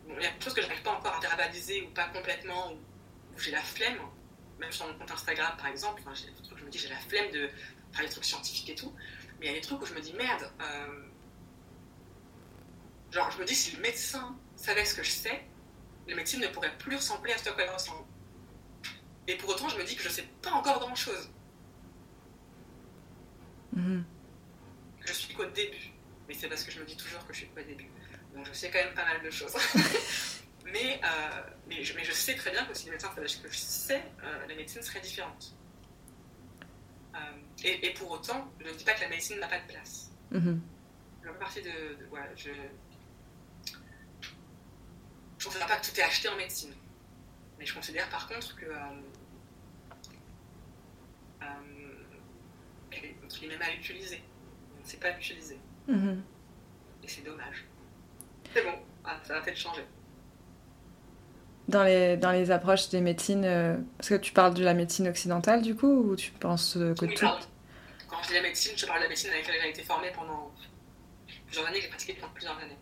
Bon, 0.07 0.15
il 0.17 0.23
y 0.23 0.25
a 0.25 0.31
des 0.31 0.43
choses 0.43 0.53
que 0.53 0.61
je 0.61 0.67
n'arrive 0.67 0.83
pas 0.83 0.91
encore 0.91 1.15
à 1.15 1.19
verbaliser 1.19 1.81
ou 1.81 1.89
pas 1.89 2.07
complètement, 2.09 2.73
où 2.73 3.39
j'ai 3.39 3.51
la 3.51 3.61
flemme, 3.61 3.99
même 4.59 4.71
sur 4.71 4.87
mon 4.87 4.93
compte 4.93 5.11
Instagram 5.11 5.53
par 5.57 5.67
exemple, 5.67 6.01
enfin, 6.03 6.13
j'ai 6.15 6.31
des 6.31 6.41
trucs 6.41 6.53
où 6.53 6.57
je 6.57 6.65
me 6.65 6.69
dis 6.69 6.79
j'ai 6.79 6.89
la 6.89 6.99
flemme 6.99 7.31
de 7.31 7.49
faire 7.91 8.05
des 8.05 8.09
trucs 8.09 8.25
scientifiques 8.25 8.69
et 8.69 8.75
tout, 8.75 8.93
mais 9.39 9.47
il 9.47 9.49
y 9.49 9.51
a 9.51 9.55
des 9.55 9.61
trucs 9.61 9.81
où 9.81 9.85
je 9.85 9.93
me 9.93 10.01
dis 10.01 10.13
merde, 10.13 10.49
euh... 10.61 11.03
genre 13.11 13.29
je 13.31 13.39
me 13.39 13.45
dis 13.45 13.53
si 13.55 13.75
le 13.75 13.81
médecin 13.81 14.35
savait 14.57 14.85
ce 14.85 14.95
que 14.95 15.03
je 15.03 15.11
sais, 15.11 15.43
les 16.07 16.15
médecine 16.15 16.41
ne 16.41 16.47
pourrait 16.47 16.75
plus 16.77 16.95
ressembler 16.95 17.33
à 17.33 17.37
ce 17.37 17.49
qu'elle 17.49 17.69
ressemble. 17.69 18.05
Et 19.27 19.35
pour 19.35 19.49
autant, 19.49 19.69
je 19.69 19.77
me 19.77 19.83
dis 19.83 19.95
que 19.95 20.03
je 20.03 20.07
ne 20.07 20.13
sais 20.13 20.27
pas 20.41 20.51
encore 20.51 20.79
grand-chose. 20.79 21.29
Mhm. 23.73 24.03
Je 25.05 25.13
suis 25.13 25.33
qu'au 25.33 25.45
début. 25.45 25.91
Mais 26.27 26.33
c'est 26.33 26.47
parce 26.47 26.63
que 26.63 26.71
je 26.71 26.79
me 26.79 26.85
dis 26.85 26.97
toujours 26.97 27.25
que 27.25 27.33
je 27.33 27.39
suis 27.39 27.47
qu'au 27.49 27.61
début. 27.61 27.89
Donc 28.33 28.45
je 28.45 28.53
sais 28.53 28.69
quand 28.69 28.79
même 28.79 28.93
pas 28.93 29.05
mal 29.05 29.21
de 29.21 29.29
choses. 29.29 29.53
mais, 30.65 30.99
euh, 31.03 31.41
mais, 31.67 31.83
je, 31.83 31.95
mais, 31.95 32.03
je, 32.03 32.11
sais 32.11 32.35
très 32.35 32.51
bien 32.51 32.65
que 32.65 32.73
si 32.73 32.85
les 32.85 32.91
médecins 32.91 33.13
savaient 33.13 33.27
ce 33.27 33.37
que 33.37 33.49
je 33.49 33.57
sais, 33.57 34.03
euh, 34.23 34.47
la 34.47 34.55
médecine 34.55 34.81
serait 34.81 35.01
différente. 35.01 35.55
Euh, 37.15 37.19
et, 37.63 37.93
pour 37.93 38.11
autant, 38.11 38.51
je 38.59 38.67
ne 38.67 38.73
dis 38.73 38.83
pas 38.83 38.93
que 38.93 39.01
la 39.01 39.09
médecine 39.09 39.39
n'a 39.39 39.47
pas 39.47 39.59
de 39.59 39.67
place. 39.67 40.11
Mhm. 40.31 40.61
Je 41.23 41.61
de, 41.61 41.95
de 41.99 42.05
voilà, 42.09 42.27
je, 42.35 42.49
je 45.49 45.57
ne 45.57 45.63
considère 45.63 45.67
pas 45.67 45.81
que 45.81 45.89
tout 45.89 45.99
est 45.99 46.03
acheté 46.03 46.29
en 46.29 46.35
médecine. 46.35 46.73
Mais 47.57 47.65
je 47.65 47.73
considère 47.73 48.09
par 48.09 48.27
contre 48.27 48.55
que. 48.55 48.65
Euh, 48.65 48.75
euh, 51.41 51.45
est 53.41 53.57
mal 53.57 53.73
utilisé. 53.79 54.21
On 54.77 54.83
ne 54.83 54.87
sait 54.87 54.97
pas 54.97 55.11
l'utiliser. 55.11 55.59
Mhm. 55.87 56.21
Et 57.03 57.07
c'est 57.07 57.23
dommage. 57.23 57.65
C'est 58.53 58.63
bon, 58.63 58.73
ah, 59.05 59.17
ça 59.23 59.35
va 59.35 59.41
peut-être 59.41 59.57
changer. 59.57 59.85
Dans 61.67 61.83
les, 61.83 62.17
dans 62.17 62.31
les 62.31 62.51
approches 62.51 62.89
des 62.89 63.01
médecines, 63.01 63.45
euh, 63.45 63.77
parce 63.97 64.09
que 64.09 64.15
tu 64.15 64.31
parles 64.31 64.53
de 64.53 64.63
la 64.63 64.73
médecine 64.73 65.07
occidentale 65.07 65.61
du 65.61 65.75
coup, 65.75 66.11
ou 66.11 66.15
tu 66.15 66.31
penses 66.31 66.73
que 66.73 67.05
tout. 67.05 67.25
Quand 68.07 68.23
je 68.23 68.27
dis 68.29 68.33
la 68.33 68.41
médecine, 68.41 68.71
je 68.75 68.85
parle 68.85 68.99
de 68.99 69.03
la 69.03 69.09
médecine 69.09 69.29
avec 69.31 69.47
laquelle 69.47 69.61
j'ai 69.63 69.69
été 69.69 69.83
formée 69.83 70.11
pendant 70.13 70.51
plusieurs 71.45 71.67
années, 71.67 71.81
j'ai 71.81 71.89
pratiqué 71.89 72.13
pendant 72.13 72.33
plusieurs 72.33 72.57
années. 72.57 72.77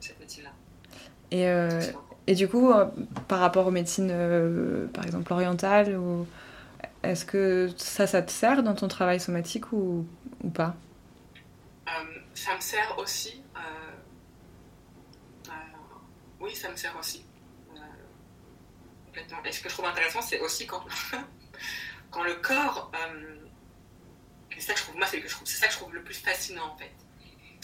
Cette 0.00 0.20
médecine-là. 0.20 0.52
Et, 1.30 1.48
euh, 1.48 1.82
et 2.26 2.34
du 2.34 2.48
coup, 2.48 2.70
euh, 2.70 2.86
par 3.28 3.40
rapport 3.40 3.66
aux 3.66 3.70
médecines, 3.70 4.10
euh, 4.10 4.86
par 4.88 5.04
exemple, 5.04 5.32
orientales, 5.32 5.96
ou... 5.96 6.26
est-ce 7.02 7.24
que 7.24 7.70
ça, 7.76 8.06
ça 8.06 8.22
te 8.22 8.30
sert 8.30 8.62
dans 8.62 8.74
ton 8.74 8.88
travail 8.88 9.20
somatique 9.20 9.72
ou, 9.72 10.06
ou 10.42 10.50
pas? 10.50 10.74
Ça 12.34 12.54
me 12.54 12.60
sert 12.60 12.98
aussi. 12.98 13.42
oui, 16.40 16.54
ça 16.54 16.70
me 16.70 16.76
sert 16.76 16.96
aussi. 16.98 17.24
complètement. 19.06 19.38
Et 19.44 19.52
ce 19.52 19.62
que 19.62 19.68
je 19.68 19.74
trouve 19.74 19.86
intéressant, 19.86 20.20
c'est 20.20 20.40
aussi 20.40 20.66
quand, 20.66 20.84
quand 22.10 22.22
le 22.22 22.34
corps. 22.34 22.90
c'est 24.50 24.60
ça 24.60 24.74
trouve, 24.74 24.96
c'est 25.44 25.56
ça 25.56 25.66
que 25.66 25.72
je 25.72 25.78
trouve 25.78 25.94
le 25.94 26.02
plus 26.02 26.14
fascinant, 26.14 26.72
en 26.74 26.76
fait. 26.76 26.92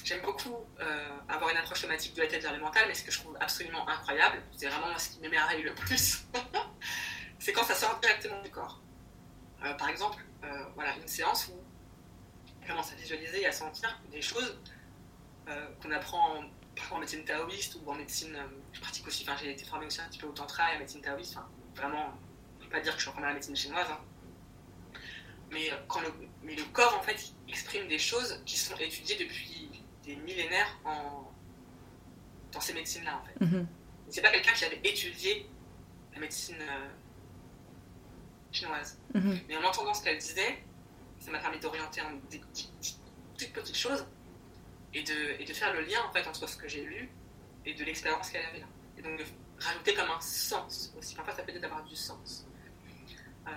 J'aime 0.04 0.22
beaucoup 0.22 0.56
euh, 0.80 1.08
avoir 1.28 1.50
une 1.50 1.56
approche 1.56 1.80
somatique 1.80 2.14
de 2.14 2.22
la 2.22 2.28
tête 2.28 2.42
vers 2.42 2.52
le 2.52 2.60
mental, 2.60 2.84
mais 2.88 2.94
ce 2.94 3.04
que 3.04 3.10
je 3.10 3.18
trouve 3.18 3.36
absolument 3.40 3.88
incroyable, 3.88 4.42
c'est 4.56 4.68
vraiment 4.68 4.96
ce 4.98 5.10
qui 5.10 5.20
m'émerveille 5.20 5.62
le 5.62 5.74
plus, 5.74 6.24
c'est 7.38 7.52
quand 7.52 7.64
ça 7.64 7.74
sort 7.74 7.98
directement 8.00 8.40
du 8.42 8.50
corps. 8.50 8.80
Euh, 9.64 9.74
par 9.74 9.88
exemple, 9.88 10.24
euh, 10.44 10.64
voilà, 10.74 10.94
une 10.96 11.08
séance 11.08 11.48
où 11.48 11.60
on 12.62 12.66
commence 12.66 12.92
à 12.92 12.94
visualiser 12.96 13.42
et 13.42 13.46
à 13.46 13.52
sentir 13.52 14.00
des 14.10 14.22
choses 14.22 14.58
qu'on 15.82 15.90
apprend 15.90 16.38
en, 16.38 16.94
en, 16.94 16.98
médecine 16.98 17.24
taoïste 17.24 17.76
ou 17.82 17.90
en 17.90 17.94
médecine. 17.94 18.38
je 18.72 18.80
pratique 18.80 19.06
aussi, 19.08 19.26
j'ai 19.40 19.50
été 19.50 19.64
formée 19.64 19.86
aussi 19.86 20.00
un 20.00 20.08
petit 20.08 20.18
peu 20.18 20.28
au 20.28 20.32
tantra 20.32 20.68
et 20.68 20.70
à 20.70 20.72
la 20.74 20.78
médecine 20.78 21.02
taoïste, 21.02 21.36
vraiment, 21.74 22.14
je 22.60 22.66
ne 22.66 22.70
pas 22.70 22.80
dire 22.80 22.92
que 22.92 22.98
je 22.98 23.02
suis 23.02 23.10
en 23.10 23.12
train 23.12 23.22
de 23.22 23.26
la 23.26 23.34
médecine 23.34 23.56
chinoise, 23.56 23.88
hein. 23.90 23.98
mais, 25.50 25.72
quand 25.88 26.00
le, 26.00 26.12
mais 26.42 26.54
le 26.54 26.62
corps 26.66 26.96
en 26.96 27.02
fait 27.02 27.32
exprime 27.48 27.88
des 27.88 27.98
choses 27.98 28.40
qui 28.46 28.56
sont 28.56 28.76
étudiées 28.76 29.16
depuis 29.16 29.71
des 30.04 30.16
millénaires 30.16 30.78
en, 30.84 31.30
dans 32.52 32.60
ces 32.60 32.74
médecines-là, 32.74 33.20
en 33.20 33.24
fait. 33.24 33.44
Mm 33.44 33.66
C'est 34.08 34.22
pas 34.22 34.30
quelqu'un 34.30 34.52
qui 34.52 34.64
avait 34.64 34.80
étudié 34.84 35.48
la 36.14 36.20
médecine 36.20 36.60
euh, 36.60 36.88
chinoise. 38.50 38.98
Mhm. 39.14 39.40
Mais 39.48 39.56
en 39.56 39.64
entendant 39.64 39.94
ce 39.94 40.02
qu'elle 40.04 40.18
disait, 40.18 40.62
ça 41.18 41.30
m'a 41.30 41.38
permis 41.38 41.58
d'orienter 41.58 42.00
en 42.02 42.12
des, 42.30 42.40
toutes 43.38 43.52
petites 43.52 43.76
choses 43.76 44.04
et 44.92 45.02
de, 45.02 45.40
et 45.40 45.44
de 45.44 45.52
faire 45.52 45.72
le 45.72 45.80
lien, 45.82 46.00
en 46.08 46.12
fait, 46.12 46.26
entre 46.26 46.46
ce 46.46 46.56
que 46.56 46.68
j'ai 46.68 46.84
lu 46.84 47.10
et 47.64 47.74
de 47.74 47.84
l'expérience 47.84 48.30
qu'elle 48.30 48.44
avait 48.44 48.60
là. 48.60 48.66
Et 48.98 49.02
donc 49.02 49.18
de 49.18 49.24
rajouter 49.58 49.94
comme 49.94 50.10
un 50.10 50.20
sens 50.20 50.92
aussi. 50.98 51.14
Parfois, 51.14 51.34
ça 51.34 51.42
peut 51.42 51.52
être 51.52 51.60
d'avoir 51.60 51.84
du 51.84 51.96
sens. 51.96 52.46
Euh, 53.46 53.50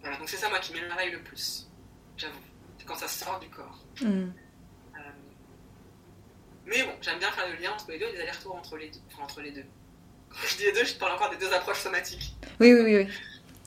voilà, 0.00 0.16
donc 0.16 0.28
c'est 0.28 0.38
ça, 0.38 0.48
moi, 0.48 0.58
qui 0.58 0.72
m'émerveille 0.72 1.10
le 1.10 1.22
plus, 1.22 1.68
j'avoue 2.16 2.40
quand 2.90 2.96
ça 2.96 3.08
sort 3.08 3.38
du 3.38 3.48
corps. 3.48 3.78
Mm. 4.00 4.06
Euh, 4.06 4.98
mais 6.66 6.82
bon, 6.82 6.90
j'aime 7.00 7.18
bien 7.18 7.30
faire 7.30 7.44
le 7.48 7.62
lien 7.62 7.70
entre 7.72 7.90
les 7.90 7.98
deux 7.98 8.06
et 8.06 8.12
des 8.12 8.20
allers-retours 8.20 8.56
entre 8.56 8.76
les 8.76 8.90
deux. 8.90 8.98
Enfin, 9.12 9.22
entre 9.22 9.40
les 9.42 9.52
deux. 9.52 9.64
Quand 10.30 10.38
je 10.48 10.56
dis 10.56 10.64
les 10.64 10.72
deux, 10.72 10.84
je 10.84 10.94
parle 10.94 11.12
encore 11.12 11.30
des 11.30 11.36
deux 11.36 11.52
approches 11.52 11.80
somatiques. 11.80 12.36
Oui, 12.58 12.72
oui, 12.72 12.80
oui. 12.82 12.96
oui. 12.96 13.08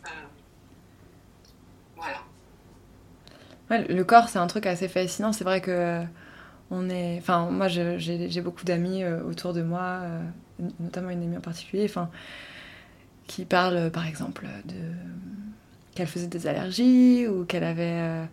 Euh, 0.06 0.10
voilà. 1.96 2.22
Ouais, 3.70 3.88
le 3.88 4.04
corps, 4.04 4.28
c'est 4.28 4.40
un 4.40 4.48
truc 4.48 4.66
assez 4.66 4.90
fascinant. 4.90 5.32
C'est 5.32 5.46
vrai 5.46 5.62
que 5.62 5.72
euh, 5.72 6.04
on 6.70 6.90
est. 6.90 7.18
Enfin, 7.20 7.50
moi, 7.50 7.70
j'ai 7.70 8.42
beaucoup 8.42 8.66
d'amis 8.66 9.06
autour 9.06 9.54
de 9.54 9.62
moi, 9.62 10.02
notamment 10.80 11.12
une 11.12 11.24
amie 11.24 11.38
en 11.38 11.42
particulier, 11.42 11.86
enfin, 11.86 12.10
qui 13.28 13.46
parlent, 13.46 13.90
par 13.90 14.06
exemple, 14.06 14.48
de 14.66 14.76
qu'elle 15.96 16.08
faisait 16.08 16.28
des 16.28 16.48
allergies 16.48 17.28
ou 17.28 17.46
qu'elle 17.46 17.64
avait 17.64 18.28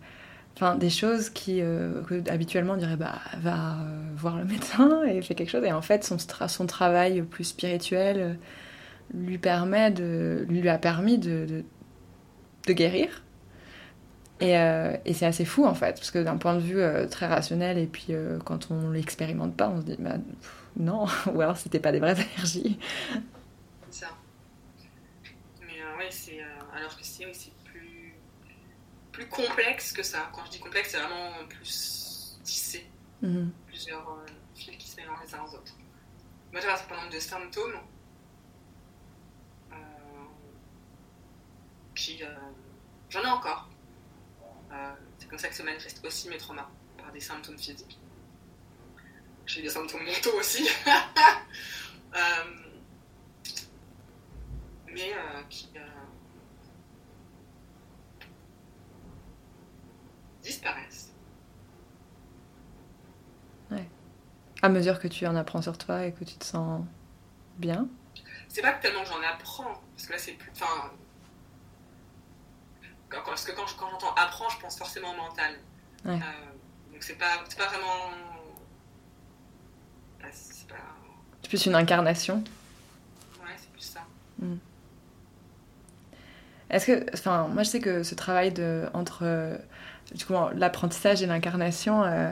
Enfin, 0.61 0.75
des 0.75 0.91
choses 0.91 1.31
qui, 1.31 1.59
euh, 1.59 2.03
habituellement 2.29 2.73
on 2.73 2.77
dirait, 2.77 2.95
bah, 2.95 3.19
va 3.39 3.79
euh, 3.79 3.99
voir 4.15 4.37
le 4.37 4.45
médecin 4.45 5.01
et 5.05 5.19
fait 5.23 5.33
quelque 5.33 5.49
chose. 5.49 5.63
Et 5.63 5.71
en 5.71 5.81
fait, 5.81 6.03
son, 6.03 6.17
son 6.19 6.67
travail 6.67 7.23
plus 7.23 7.45
spirituel 7.45 8.17
euh, 8.19 8.33
lui 9.11 9.39
permet 9.39 9.89
de, 9.89 10.45
lui 10.47 10.69
a 10.69 10.77
permis 10.77 11.17
de, 11.17 11.63
de, 12.67 12.73
guérir. 12.73 13.23
Et, 14.39 14.53
et 14.53 15.13
c'est 15.13 15.25
assez 15.25 15.45
fou 15.45 15.65
en 15.65 15.75
fait, 15.75 15.93
parce 15.93 16.09
que 16.09 16.17
d'un 16.17 16.37
point 16.37 16.55
de 16.55 16.61
vue 16.61 16.81
très 17.09 17.27
rationnel, 17.27 17.77
et 17.77 17.85
puis 17.85 18.13
quand 18.43 18.71
on 18.71 18.89
l'expérimente 18.89 19.55
pas, 19.55 19.69
on 19.69 19.81
se 19.81 19.85
dit, 19.85 19.97
bah, 19.99 20.15
non, 20.77 21.05
ou 21.33 21.41
alors 21.41 21.57
c'était 21.57 21.79
pas 21.79 21.91
des 21.91 21.99
vraies 21.99 22.15
allergies. 22.37 22.79
Mais 25.61 25.79
ouais, 25.97 26.09
c'est. 26.09 26.39
alors 26.75 26.95
que 26.97 27.03
c'est 27.03 27.50
plus 29.21 29.45
complexe 29.45 29.91
que 29.93 30.03
ça. 30.03 30.29
Quand 30.33 30.45
je 30.45 30.51
dis 30.51 30.59
complexe, 30.59 30.91
c'est 30.91 30.99
vraiment 30.99 31.31
plus 31.47 32.39
tissé. 32.43 32.85
Mhm. 33.21 33.51
Plusieurs 33.67 34.09
euh, 34.09 34.25
fils 34.55 34.77
qui 34.77 34.89
se 34.89 34.95
mélangent 34.97 35.21
les 35.25 35.35
uns 35.35 35.43
aux 35.43 35.55
autres. 35.55 35.73
Moi, 36.51 36.59
j'avais 36.61 36.73
un 36.73 36.77
certain 36.77 36.95
nombre 36.97 37.13
de 37.13 37.19
symptômes 37.19 37.79
euh, 39.71 39.75
qui. 41.95 42.23
Euh, 42.23 42.35
j'en 43.09 43.21
ai 43.21 43.27
encore. 43.27 43.69
c'est 45.17 45.27
comme 45.29 45.39
ça 45.39 45.49
que 45.49 45.55
se 45.55 45.63
manifestent 45.63 46.03
aussi 46.05 46.29
mes 46.29 46.37
traumas, 46.37 46.69
par 46.97 47.11
des 47.11 47.19
symptômes 47.19 47.57
physiques. 47.57 47.99
J'ai 49.45 49.61
des 49.61 49.69
symptômes 49.69 50.03
mentaux 50.03 50.37
aussi. 50.39 50.67
mais 54.93 55.13
qui 55.49 55.69
disparaissent. 60.61 61.11
Ouais. 63.71 63.89
À 64.61 64.69
mesure 64.69 64.99
que 64.99 65.07
tu 65.07 65.25
en 65.25 65.35
apprends 65.35 65.61
sur 65.61 65.77
toi 65.77 66.05
et 66.05 66.13
que 66.13 66.23
tu 66.23 66.35
te 66.35 66.45
sens 66.45 66.83
bien 67.57 67.87
C'est 68.47 68.61
pas 68.61 68.73
tellement 68.73 69.03
que 69.03 69.09
j'en 69.09 69.21
apprends, 69.21 69.81
parce 69.95 70.07
que 70.07 70.13
là 70.13 70.19
c'est 70.19 70.33
plus. 70.33 70.51
Enfin. 70.51 70.91
Parce 73.09 73.43
que 73.43 73.51
quand, 73.51 73.67
j'entends 73.67 74.13
apprends, 74.15 74.49
je 74.49 74.59
pense 74.59 74.77
forcément 74.77 75.11
au 75.11 75.17
mental. 75.17 75.55
Ouais. 76.05 76.13
Euh, 76.13 76.93
donc 76.93 77.03
c'est 77.03 77.15
pas, 77.15 77.37
pas 77.57 77.67
vraiment. 77.67 78.11
c'est 80.31 80.67
pas. 80.67 80.75
C'est 81.41 81.49
plus 81.49 81.65
une 81.65 81.75
incarnation 81.75 82.43
Ouais, 83.41 83.55
c'est 83.57 83.71
plus 83.71 83.81
ça. 83.81 84.01
Hmm. 84.39 84.57
Est-ce 86.71 86.87
que, 86.87 87.05
enfin, 87.13 87.47
moi 87.53 87.63
je 87.63 87.69
sais 87.69 87.79
que 87.79 88.01
ce 88.03 88.15
travail 88.15 88.51
de 88.51 88.85
entre 88.93 89.23
coup, 90.25 90.33
l'apprentissage 90.55 91.21
et 91.21 91.25
l'incarnation, 91.25 92.03
euh, 92.03 92.31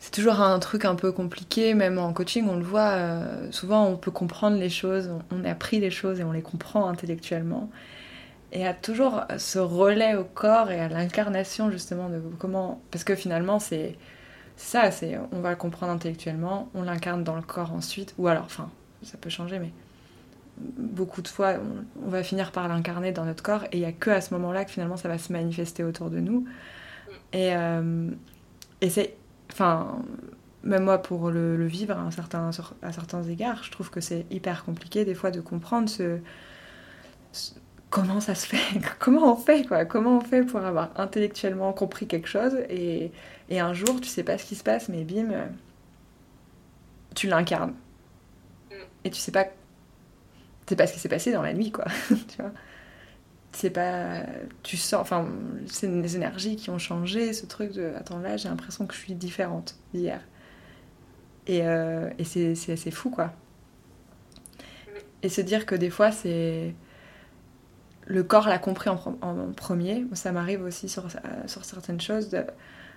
c'est 0.00 0.10
toujours 0.10 0.40
un 0.40 0.58
truc 0.58 0.84
un 0.84 0.94
peu 0.94 1.12
compliqué, 1.12 1.74
même 1.74 1.98
en 1.98 2.12
coaching, 2.12 2.46
on 2.48 2.56
le 2.56 2.64
voit, 2.64 2.90
euh, 2.90 3.50
souvent 3.52 3.86
on 3.86 3.96
peut 3.96 4.10
comprendre 4.10 4.56
les 4.58 4.70
choses, 4.70 5.10
on, 5.30 5.44
a 5.44 5.50
appris 5.50 5.80
les 5.80 5.90
choses 5.90 6.20
et 6.20 6.24
on 6.24 6.32
les 6.32 6.42
comprend 6.42 6.88
intellectuellement. 6.88 7.70
Et 8.52 8.66
a 8.66 8.74
toujours 8.74 9.22
ce 9.38 9.58
relais 9.58 10.14
au 10.14 10.24
corps 10.24 10.70
et 10.70 10.80
à 10.80 10.88
l'incarnation 10.88 11.70
justement 11.70 12.08
de 12.08 12.20
comment... 12.38 12.80
Parce 12.90 13.02
que 13.02 13.14
finalement 13.14 13.58
c'est 13.58 13.96
ça, 14.56 14.90
c'est 14.90 15.18
on 15.32 15.40
va 15.40 15.50
le 15.50 15.56
comprendre 15.56 15.92
intellectuellement, 15.92 16.68
on 16.74 16.82
l'incarne 16.82 17.24
dans 17.24 17.34
le 17.34 17.42
corps 17.42 17.72
ensuite, 17.72 18.14
ou 18.18 18.28
alors, 18.28 18.44
enfin, 18.44 18.70
ça 19.02 19.18
peut 19.18 19.30
changer, 19.30 19.58
mais 19.58 19.72
beaucoup 20.58 21.22
de 21.22 21.28
fois, 21.28 21.54
on, 22.04 22.08
va 22.08 22.22
finir 22.22 22.52
par 22.52 22.68
l'incarner 22.68 23.12
dans 23.12 23.24
notre 23.24 23.42
corps, 23.42 23.64
et 23.64 23.78
il 23.78 23.80
n'y 23.80 23.86
a 23.86 23.92
que 23.92 24.10
à 24.10 24.20
ce 24.20 24.32
moment-là 24.34 24.64
que 24.64 24.70
finalement 24.70 24.96
ça 24.96 25.08
va 25.08 25.18
se 25.18 25.32
manifester 25.32 25.84
autour 25.84 26.10
de 26.10 26.20
nous. 26.20 26.46
Et, 27.32 27.54
euh, 27.54 28.10
et 28.80 28.90
c'est. 28.90 29.16
Enfin, 29.52 30.02
même 30.62 30.84
moi, 30.84 30.98
pour 30.98 31.30
le, 31.30 31.66
vivre 31.66 31.98
à, 31.98 32.10
certains, 32.10 32.50
à 32.82 32.92
certains 32.92 33.22
égards, 33.24 33.62
je 33.62 33.70
trouve 33.70 33.90
que 33.90 34.00
c'est 34.00 34.26
hyper 34.30 34.64
compliqué 34.64 35.04
des 35.04 35.14
fois 35.14 35.30
de 35.30 35.40
comprendre 35.40 35.88
ce, 35.88 36.18
comment 37.90 38.20
ça 38.20 38.34
se 38.34 38.46
fait, 38.46 38.80
comment 38.98 39.32
on 39.32 39.36
fait, 39.36 39.66
quoi, 39.66 39.84
comment 39.84 40.18
on 40.18 40.20
fait 40.20 40.42
pour 40.42 40.60
avoir 40.60 40.90
intellectuellement 40.96 41.72
compris 41.72 42.06
quelque 42.06 42.28
chose, 42.28 42.54
et, 42.70 43.12
et 43.50 43.60
un 43.60 43.74
jour, 43.74 44.00
tu 44.00 44.08
sais 44.08 44.24
pas 44.24 44.38
ce 44.38 44.46
qui 44.46 44.54
se 44.54 44.64
passe, 44.64 44.88
mais 44.88 45.04
bim, 45.04 45.28
tu 47.14 47.28
l'incarnes. 47.28 47.74
Et 49.04 49.10
tu 49.10 49.20
sais 49.20 49.32
pas 49.32 49.46
c'est 50.66 50.76
pas 50.76 50.86
ce 50.86 50.92
qui 50.92 50.98
s'est 50.98 51.08
passé 51.08 51.32
dans 51.32 51.42
la 51.42 51.52
nuit, 51.52 51.70
quoi. 51.70 51.84
tu 52.08 52.36
vois. 52.38 52.52
C'est 53.52 53.70
pas 53.70 54.24
tu 54.64 54.76
sens 54.76 55.00
enfin 55.00 55.28
c'est 55.66 55.86
des 55.86 56.16
énergies 56.16 56.56
qui 56.56 56.70
ont 56.70 56.78
changé 56.78 57.32
ce 57.32 57.46
truc 57.46 57.70
de 57.70 57.92
attends 57.96 58.18
là 58.18 58.36
j'ai 58.36 58.48
l'impression 58.48 58.84
que 58.84 58.94
je 58.94 58.98
suis 58.98 59.14
différente 59.14 59.76
d'hier. 59.92 60.20
Et, 61.46 61.60
euh, 61.64 62.10
et 62.18 62.24
c'est, 62.24 62.72
assez 62.72 62.90
fou 62.90 63.10
quoi. 63.10 63.32
Et 65.22 65.28
se 65.28 65.40
dire 65.40 65.66
que 65.66 65.76
des 65.76 65.90
fois 65.90 66.10
c'est 66.10 66.74
le 68.06 68.22
corps 68.24 68.48
l'a 68.48 68.58
compris 68.58 68.90
en, 68.90 68.98
en 69.20 69.52
premier. 69.52 70.04
Ça 70.14 70.32
m'arrive 70.32 70.62
aussi 70.64 70.88
sur, 70.88 71.06
sur 71.46 71.64
certaines 71.64 72.00
choses 72.00 72.30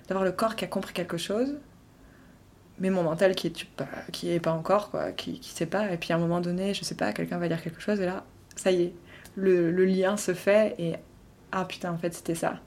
d'avoir 0.07 0.25
le 0.25 0.31
corps 0.31 0.55
qui 0.55 0.65
a 0.65 0.67
compris 0.67 0.93
quelque 0.93 1.17
chose 1.17 1.55
mais 2.79 2.89
mon 2.89 3.03
mental 3.03 3.35
qui 3.35 3.47
est 3.47 3.65
pas, 3.65 3.87
qui 4.11 4.31
est 4.31 4.39
pas 4.39 4.51
encore 4.51 4.91
quoi 4.91 5.11
qui 5.11 5.39
qui 5.39 5.49
sait 5.51 5.65
pas. 5.65 5.91
Et 5.91 5.97
puis 5.97 6.13
à 6.13 6.15
un 6.15 6.19
moment 6.19 6.41
donné 6.41 6.73
je 6.73 6.83
sais 6.83 6.95
pas 6.95 7.13
quelqu'un 7.13 7.37
va 7.37 7.47
dire 7.47 7.61
quelque 7.61 7.81
chose 7.81 7.99
et 8.01 8.05
là 8.05 8.25
ça 8.55 8.71
y 8.71 8.83
est 8.83 8.93
le, 9.35 9.71
le 9.71 9.85
lien 9.85 10.17
se 10.17 10.33
fait 10.33 10.75
et 10.79 10.95
ah 11.51 11.65
putain 11.65 11.91
en 11.91 11.97
fait 11.97 12.13
c'était 12.13 12.35
ça. 12.35 12.59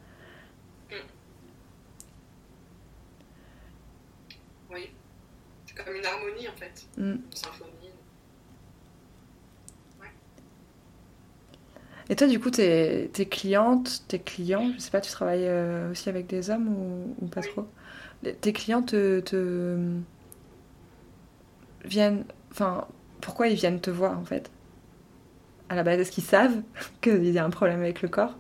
Oui. 4.71 4.91
C'est 5.67 5.75
comme 5.75 5.95
une 5.95 6.05
harmonie 6.07 6.49
en 6.49 6.57
fait. 6.57 6.87
Mm. 6.97 7.11
une 7.13 7.23
symphonie. 7.33 7.71
Ouais. 10.01 10.09
et 12.09 12.17
toi 12.17 12.27
du 12.27 12.41
coup 12.41 12.51
tes, 12.51 13.11
tes 13.13 13.27
clientes 13.29 14.05
tes 14.09 14.19
clients 14.21 14.73
je 14.75 14.81
sais 14.81 14.91
pas 14.91 15.01
tu 15.01 15.11
travailles 15.11 15.47
euh, 15.49 15.91
aussi 15.91 16.09
avec 16.09 16.27
des 16.27 16.51
hommes 16.51 16.69
ou, 16.69 17.17
ou 17.25 17.29
pas 17.29 17.43
trop? 17.43 17.67
Tes 18.23 18.53
clients 18.53 18.83
te, 18.83 19.23
viennent. 21.85 22.25
Enfin, 22.51 22.87
pourquoi 23.21 23.49
ils 23.49 23.57
viennent 23.57 23.81
te 23.81 23.91
voir 23.91 24.19
en 24.19 24.25
fait? 24.25 24.51
À 25.69 25.75
la 25.75 25.83
base, 25.83 26.01
est-ce 26.01 26.11
qu'ils 26.11 26.25
savent 26.25 26.63
qu'il 27.01 27.31
y 27.31 27.39
a 27.39 27.45
un 27.45 27.51
problème 27.51 27.81
avec 27.81 28.03
le 28.03 28.09
corps? 28.09 28.35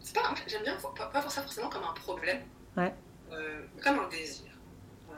C'est 0.00 0.14
pas. 0.14 0.34
J'aime 0.46 0.62
bien, 0.62 0.76
pas, 0.96 1.08
voir 1.10 1.30
ça 1.30 1.42
forcément 1.42 1.68
comme 1.68 1.84
un 1.84 1.92
problème. 1.94 2.40
Ouais. 2.76 2.92
euh, 3.32 3.62
comme 3.82 3.98
un 3.98 4.08
désir. 4.08 4.50
Euh, 5.10 5.14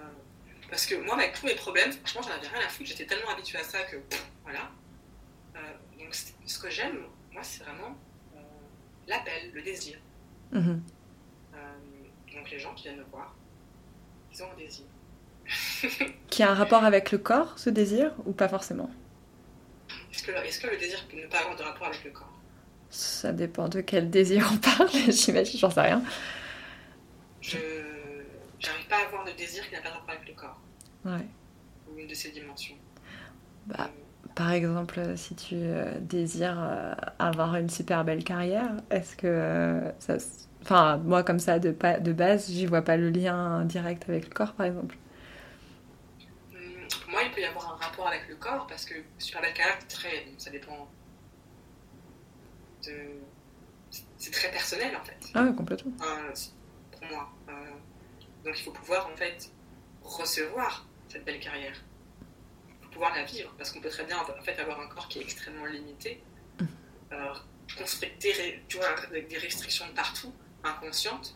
parce 0.70 0.86
que 0.86 0.94
moi, 1.04 1.14
avec 1.14 1.34
tous 1.34 1.46
mes 1.46 1.54
problèmes, 1.54 1.92
franchement, 1.92 2.22
j'en 2.22 2.38
avais 2.38 2.48
rien 2.48 2.66
à 2.66 2.68
foutre. 2.68 2.88
J'étais 2.88 3.06
tellement 3.06 3.30
habituée 3.30 3.58
à 3.58 3.64
ça 3.64 3.82
que 3.82 3.96
voilà. 4.44 4.70
Euh, 5.56 5.58
donc, 5.98 6.14
ce 6.14 6.58
que 6.58 6.70
j'aime, 6.70 6.98
moi, 7.32 7.42
c'est 7.42 7.62
vraiment 7.64 7.96
l'appel, 9.08 9.50
le 9.52 9.62
désir. 9.62 9.98
Mhm. 10.52 10.82
Donc, 12.34 12.50
les 12.50 12.58
gens 12.58 12.74
qui 12.74 12.84
viennent 12.84 12.98
me 12.98 13.04
voir, 13.04 13.34
ils 14.32 14.42
ont 14.42 14.50
un 14.52 14.56
désir. 14.56 14.84
qui 16.28 16.42
a 16.42 16.50
un 16.50 16.54
rapport 16.54 16.84
avec 16.84 17.12
le 17.12 17.18
corps, 17.18 17.58
ce 17.58 17.70
désir, 17.70 18.12
ou 18.24 18.32
pas 18.32 18.48
forcément? 18.48 18.90
Est-ce 20.12 20.22
que, 20.22 20.30
est 20.30 20.62
que, 20.62 20.66
le 20.68 20.78
désir 20.78 21.04
peut 21.08 21.16
ne 21.16 21.26
pas 21.26 21.40
avoir 21.40 21.56
de 21.56 21.62
rapport 21.62 21.86
avec 21.88 22.04
le 22.04 22.10
corps? 22.10 22.32
Ça 22.90 23.32
dépend 23.32 23.68
de 23.68 23.80
quel 23.80 24.10
désir 24.10 24.48
on 24.52 24.58
parle, 24.58 24.88
j'imagine, 25.08 25.58
j'en 25.58 25.70
sais 25.70 25.80
rien. 25.80 26.02
Je 27.40 27.56
n'arrive 27.56 28.86
pas 28.88 28.98
à 28.98 29.06
avoir 29.06 29.24
de 29.24 29.32
désir 29.32 29.66
qui 29.68 29.74
n'a 29.74 29.80
pas 29.80 29.88
de 29.88 29.94
rapport 29.94 30.14
avec 30.14 30.28
le 30.28 30.34
corps. 30.34 30.60
Ouais. 31.04 31.26
Ou 31.90 31.98
une 31.98 32.06
de 32.06 32.14
ces 32.14 32.30
dimensions. 32.30 32.76
Bah, 33.66 33.76
euh, 33.80 34.28
par 34.34 34.52
exemple, 34.52 35.00
si 35.16 35.34
tu 35.34 35.54
euh, 35.56 35.98
désires 36.00 36.58
euh, 36.60 36.94
avoir 37.18 37.56
une 37.56 37.68
super 37.68 38.04
belle 38.04 38.24
carrière, 38.24 38.76
est-ce 38.90 39.16
que 39.16 39.82
ça. 39.98 40.16
Enfin, 40.62 40.98
moi, 40.98 41.22
comme 41.22 41.38
ça, 41.38 41.58
de, 41.58 41.70
de 42.00 42.12
base, 42.12 42.50
j'y 42.50 42.66
vois 42.66 42.82
pas 42.82 42.96
le 42.96 43.10
lien 43.10 43.64
direct 43.64 44.08
avec 44.08 44.28
le 44.28 44.34
corps, 44.34 44.52
par 44.52 44.66
exemple. 44.66 44.96
Hum, 46.52 46.58
moi, 47.08 47.22
il 47.24 47.30
peut 47.32 47.40
y 47.40 47.44
avoir 47.44 47.74
un 47.74 47.76
rapport 47.84 48.06
avec 48.06 48.28
le 48.28 48.36
corps 48.36 48.66
parce 48.66 48.84
que 48.84 48.94
super 49.18 49.42
belle 49.42 49.54
carrière, 49.54 49.78
très, 49.88 50.26
ça 50.38 50.50
dépend 50.50 50.88
de. 52.86 52.92
C'est 54.16 54.30
très 54.30 54.50
personnel 54.50 54.96
en 54.96 55.04
fait. 55.04 55.18
Ah, 55.34 55.48
complètement 55.54 55.92
moi. 57.10 57.32
Euh, 57.48 57.52
donc 58.44 58.58
il 58.58 58.62
faut 58.62 58.72
pouvoir 58.72 59.08
en 59.12 59.16
fait 59.16 59.50
recevoir 60.02 60.86
cette 61.08 61.24
belle 61.24 61.40
carrière. 61.40 61.74
Il 62.68 62.84
faut 62.84 62.90
pouvoir 62.92 63.14
la 63.14 63.24
vivre 63.24 63.52
parce 63.56 63.72
qu'on 63.72 63.80
peut 63.80 63.88
très 63.88 64.04
bien 64.04 64.18
en 64.18 64.42
fait 64.42 64.58
avoir 64.58 64.80
un 64.80 64.88
corps 64.88 65.08
qui 65.08 65.18
est 65.18 65.22
extrêmement 65.22 65.66
limité, 65.66 66.22
euh, 67.12 67.34
tu 68.68 68.76
vois, 68.76 68.88
avec 69.08 69.28
des 69.28 69.38
restrictions 69.38 69.86
de 69.86 69.92
partout, 69.92 70.32
inconscientes, 70.64 71.34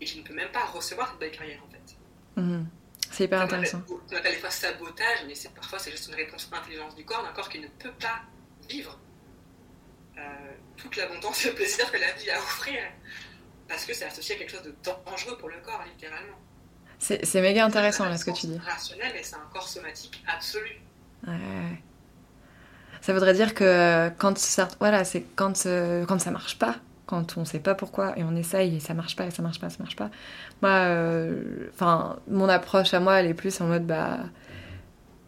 et 0.00 0.04
qui 0.04 0.18
ne 0.18 0.24
peut 0.24 0.34
même 0.34 0.50
pas 0.52 0.64
recevoir 0.66 1.10
cette 1.10 1.18
belle 1.18 1.30
carrière 1.30 1.62
en 1.64 1.70
fait. 1.70 2.40
Mhm. 2.40 2.66
C'est 3.10 3.24
hyper 3.24 3.42
intéressant. 3.42 3.82
On 3.88 4.16
appelle 4.16 4.34
des 4.34 4.40
fois 4.40 4.50
sabotage, 4.50 5.24
mais 5.26 5.34
parfois 5.54 5.78
c'est 5.78 5.90
juste 5.90 6.08
une 6.08 6.14
réponse 6.14 6.48
intelligence 6.52 6.94
du 6.96 7.04
corps, 7.04 7.22
d'un 7.22 7.32
corps 7.32 7.48
qui 7.48 7.60
ne 7.60 7.68
peut 7.68 7.92
pas 8.00 8.22
vivre 8.68 8.98
euh, 10.18 10.20
toute 10.76 10.96
l'abondance 10.96 11.44
et 11.44 11.50
le 11.50 11.54
plaisir 11.54 11.90
que 11.90 11.98
la 11.98 12.12
vie 12.12 12.30
a 12.30 12.36
à 12.36 12.38
offrir 12.38 12.80
parce 13.68 13.84
que 13.84 13.94
c'est 13.94 14.04
associé 14.04 14.34
à 14.34 14.38
quelque 14.38 14.50
chose 14.50 14.62
de 14.62 14.74
dangereux 15.06 15.36
pour 15.38 15.48
le 15.48 15.56
corps, 15.64 15.82
littéralement. 15.86 16.38
C'est 16.98 17.40
méga 17.40 17.64
intéressant 17.64 18.08
là 18.08 18.16
ce 18.16 18.24
que 18.24 18.30
tu 18.30 18.46
dis. 18.46 18.58
C'est 18.62 18.70
rationnel, 18.70 19.12
mais 19.14 19.22
c'est 19.22 19.36
un 19.36 19.48
corps 19.52 19.68
somatique 19.68 20.22
absolu. 20.26 20.80
Ouais. 21.26 21.82
Ça 23.00 23.12
voudrait 23.12 23.34
dire 23.34 23.54
que 23.54 24.10
quand 24.18 24.38
ça, 24.38 24.68
voilà, 24.80 25.04
c'est 25.04 25.22
quand, 25.34 25.66
euh, 25.66 26.06
quand 26.06 26.18
ça 26.18 26.30
marche 26.30 26.58
pas, 26.58 26.76
quand 27.06 27.36
on 27.36 27.44
sait 27.44 27.60
pas 27.60 27.74
pourquoi 27.74 28.18
et 28.18 28.24
on 28.24 28.34
essaye 28.34 28.76
et 28.76 28.80
ça 28.80 28.94
marche 28.94 29.16
pas 29.16 29.26
et 29.26 29.30
ça 29.30 29.42
marche 29.42 29.60
pas, 29.60 29.70
ça 29.70 29.78
marche 29.78 29.96
pas. 29.96 30.10
Moi, 30.62 30.70
euh, 30.70 31.68
enfin, 31.72 32.16
mon 32.28 32.48
approche 32.48 32.94
à 32.94 33.00
moi, 33.00 33.20
elle 33.20 33.26
est 33.26 33.34
plus 33.34 33.60
en 33.60 33.66
mode 33.66 33.86
bah, 33.86 34.20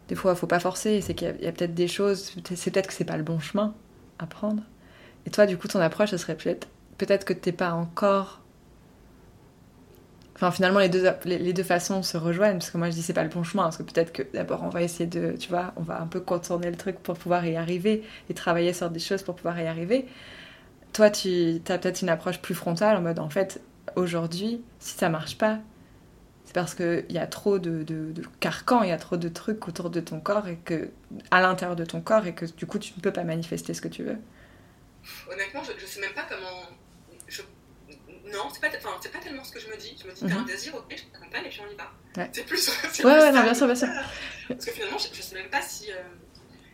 des 0.07 0.15
fois, 0.15 0.35
faut 0.35 0.47
pas 0.47 0.59
forcer. 0.59 1.01
C'est 1.01 1.13
qu'il 1.13 1.27
y 1.27 1.47
a, 1.47 1.51
peut-être 1.51 1.73
des 1.75 1.87
choses, 1.87 2.33
c'est 2.55 2.71
peut-être 2.71 2.87
que 2.87 2.93
c'est 2.93 3.05
pas 3.05 3.17
le 3.17 3.23
bon 3.23 3.39
chemin 3.39 3.73
à 4.19 4.25
prendre. 4.25 4.63
Et 5.25 5.29
toi, 5.29 5.45
du 5.45 5.57
coup, 5.57 5.67
ton 5.67 5.79
approche, 5.79 6.11
ce 6.11 6.17
serait 6.17 6.35
peut-être 6.35 6.67
peut-être 6.97 7.25
que 7.25 7.33
t'es 7.33 7.51
pas 7.51 7.71
encore. 7.71 8.41
Enfin, 10.35 10.51
finalement, 10.51 10.79
les 10.79 10.89
deux, 10.89 11.03
les, 11.25 11.53
deux 11.53 11.63
façons 11.63 12.03
se 12.03 12.15
rejoignent, 12.15 12.59
parce 12.59 12.69
que 12.69 12.77
moi 12.77 12.91
je 12.91 12.95
dis 12.95 13.01
c'est 13.01 13.13
pas 13.13 13.23
le 13.23 13.29
bon 13.29 13.43
chemin, 13.43 13.63
parce 13.63 13.77
que 13.77 13.83
peut-être 13.83 14.13
que 14.13 14.21
d'abord 14.33 14.61
on 14.63 14.69
va 14.69 14.83
essayer 14.83 15.07
de, 15.07 15.35
tu 15.35 15.49
vois, 15.49 15.73
on 15.77 15.81
va 15.81 15.99
un 15.99 16.05
peu 16.05 16.19
contourner 16.19 16.69
le 16.69 16.77
truc 16.77 16.99
pour 16.99 17.17
pouvoir 17.17 17.43
y 17.47 17.55
arriver 17.55 18.03
et 18.29 18.35
travailler 18.35 18.71
sur 18.71 18.91
des 18.91 18.99
choses 18.99 19.23
pour 19.23 19.35
pouvoir 19.35 19.59
y 19.59 19.65
arriver. 19.65 20.05
Toi, 20.93 21.09
tu 21.09 21.61
as 21.67 21.77
peut-être 21.77 22.01
une 22.01 22.09
approche 22.09 22.39
plus 22.39 22.55
frontale 22.55 22.97
en 22.97 23.01
mode 23.01 23.19
en 23.19 23.29
fait, 23.29 23.61
aujourd'hui, 23.95 24.61
si 24.79 24.97
ça 24.97 25.09
marche 25.09 25.37
pas, 25.37 25.59
c'est 26.45 26.53
parce 26.53 26.73
qu'il 26.73 27.05
y 27.09 27.17
a 27.17 27.27
trop 27.27 27.59
de, 27.59 27.83
de, 27.83 28.11
de 28.11 28.23
carcans, 28.39 28.81
il 28.81 28.89
y 28.89 28.93
a 28.93 28.97
trop 28.97 29.17
de 29.17 29.29
trucs 29.29 29.67
autour 29.67 29.89
de 29.89 29.99
ton 29.99 30.19
corps 30.19 30.47
et 30.47 30.57
que 30.57 30.89
à 31.29 31.41
l'intérieur 31.41 31.75
de 31.75 31.85
ton 31.85 32.01
corps 32.01 32.25
et 32.25 32.33
que 32.33 32.45
du 32.45 32.65
coup 32.65 32.79
tu 32.79 32.93
ne 32.95 33.01
peux 33.01 33.11
pas 33.11 33.23
manifester 33.23 33.73
ce 33.73 33.81
que 33.81 33.89
tu 33.89 34.03
veux. 34.03 34.17
Honnêtement, 35.31 35.61
je, 35.63 35.71
je 35.79 35.85
sais 35.85 35.99
même 35.99 36.13
pas 36.13 36.25
comment 36.27 36.67
non, 38.33 38.49
c'est 38.53 38.59
pas, 38.59 38.69
pas 38.69 39.19
tellement 39.19 39.43
ce 39.43 39.51
que 39.51 39.59
je 39.59 39.67
me 39.67 39.77
dis. 39.77 39.95
Je 39.99 40.07
me 40.07 40.13
dis, 40.13 40.21
t'as 40.21 40.35
un 40.35 40.41
mhm. 40.41 40.45
désir, 40.45 40.75
ok, 40.75 40.85
je 40.89 41.03
t'accompagne 41.03 41.45
et 41.45 41.49
puis 41.49 41.61
on 41.67 41.71
y 41.71 41.75
va. 41.75 41.91
C'est 42.33 42.45
plus. 42.45 42.69
ouais, 43.03 43.05
ouais, 43.05 43.31
non, 43.31 43.43
bien 43.43 43.53
sûr, 43.53 43.67
bien 43.67 43.75
sûr. 43.75 43.87
Parce 44.47 44.65
que 44.65 44.71
finalement, 44.71 44.97
je, 44.97 45.07
je 45.13 45.21
sais 45.21 45.35
même 45.35 45.49
pas 45.49 45.61
si. 45.61 45.91
Euh, 45.91 45.95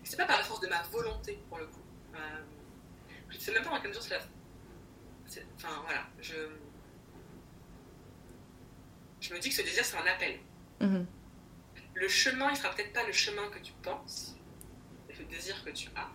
c'est 0.04 0.18
pas 0.18 0.26
par 0.26 0.38
la 0.38 0.44
force 0.44 0.62
de 0.62 0.68
ma 0.68 0.82
volonté, 0.92 1.40
pour 1.50 1.58
le 1.58 1.66
coup. 1.66 1.82
Euh, 2.16 2.18
sais 3.44 3.54
même 3.54 3.64
pas 3.64 3.72
en 3.72 3.80
quelle 3.80 3.90
mesure 3.90 4.04
c'est 4.04 5.46
Enfin, 5.56 5.82
voilà. 5.84 6.06
Je. 6.22 6.36
Je 9.20 9.34
me 9.34 9.40
dis 9.40 9.50
que 9.50 9.56
ce 9.56 9.62
désir, 9.62 9.84
c'est 9.84 9.98
un 9.98 10.06
appel. 10.06 10.40
Mhm. 10.80 11.06
Le 11.96 12.08
chemin, 12.08 12.52
il 12.52 12.58
sera 12.58 12.70
peut-être 12.74 12.94
pas 12.94 13.06
le 13.06 13.14
chemin 13.14 13.50
que 13.50 13.60
tu 13.60 13.72
penses, 13.82 14.36
mais 15.08 15.16
le 15.16 15.26
désir 15.26 15.64
que 15.64 15.70
tu 15.70 15.90
as, 15.96 16.10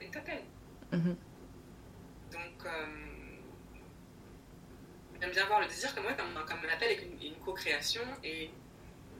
il 0.00 0.10
t'appelle. 0.10 0.44
Mhm. 0.92 1.16
Donc. 2.32 2.66
Euh, 2.66 3.08
J'aime 5.20 5.32
bien 5.32 5.46
voir 5.46 5.60
le 5.60 5.66
désir 5.66 5.92
comme, 5.94 6.04
comme, 6.04 6.44
comme 6.46 6.70
un 6.70 6.72
appel 6.72 6.92
et 6.92 7.26
une, 7.26 7.34
co-création 7.44 8.02
et, 8.22 8.50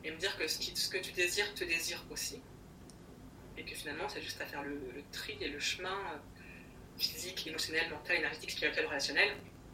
et, 0.05 0.11
me 0.13 0.17
dire 0.17 0.37
que 0.39 0.47
ce, 0.47 0.59
qui, 0.59 0.77
ce, 0.77 0.89
que 0.89 0.99
tu 0.99 1.13
désires 1.13 1.53
te 1.55 1.65
désire 1.65 2.05
aussi. 2.11 2.41
Et 3.57 3.65
que 3.65 3.75
finalement, 3.75 4.09
c'est 4.09 4.23
juste 4.23 4.41
à 4.41 4.47
faire 4.47 4.63
le, 4.63 4.81
tri 5.11 5.37
et 5.41 5.49
le 5.49 5.59
chemin 5.59 5.91
euh, 5.91 6.19
physique, 6.99 7.47
émotionnel, 7.47 7.89
mental, 7.91 8.17
énergétique, 8.17 8.51
spirituel, 8.51 8.87
relationnel 8.87 9.31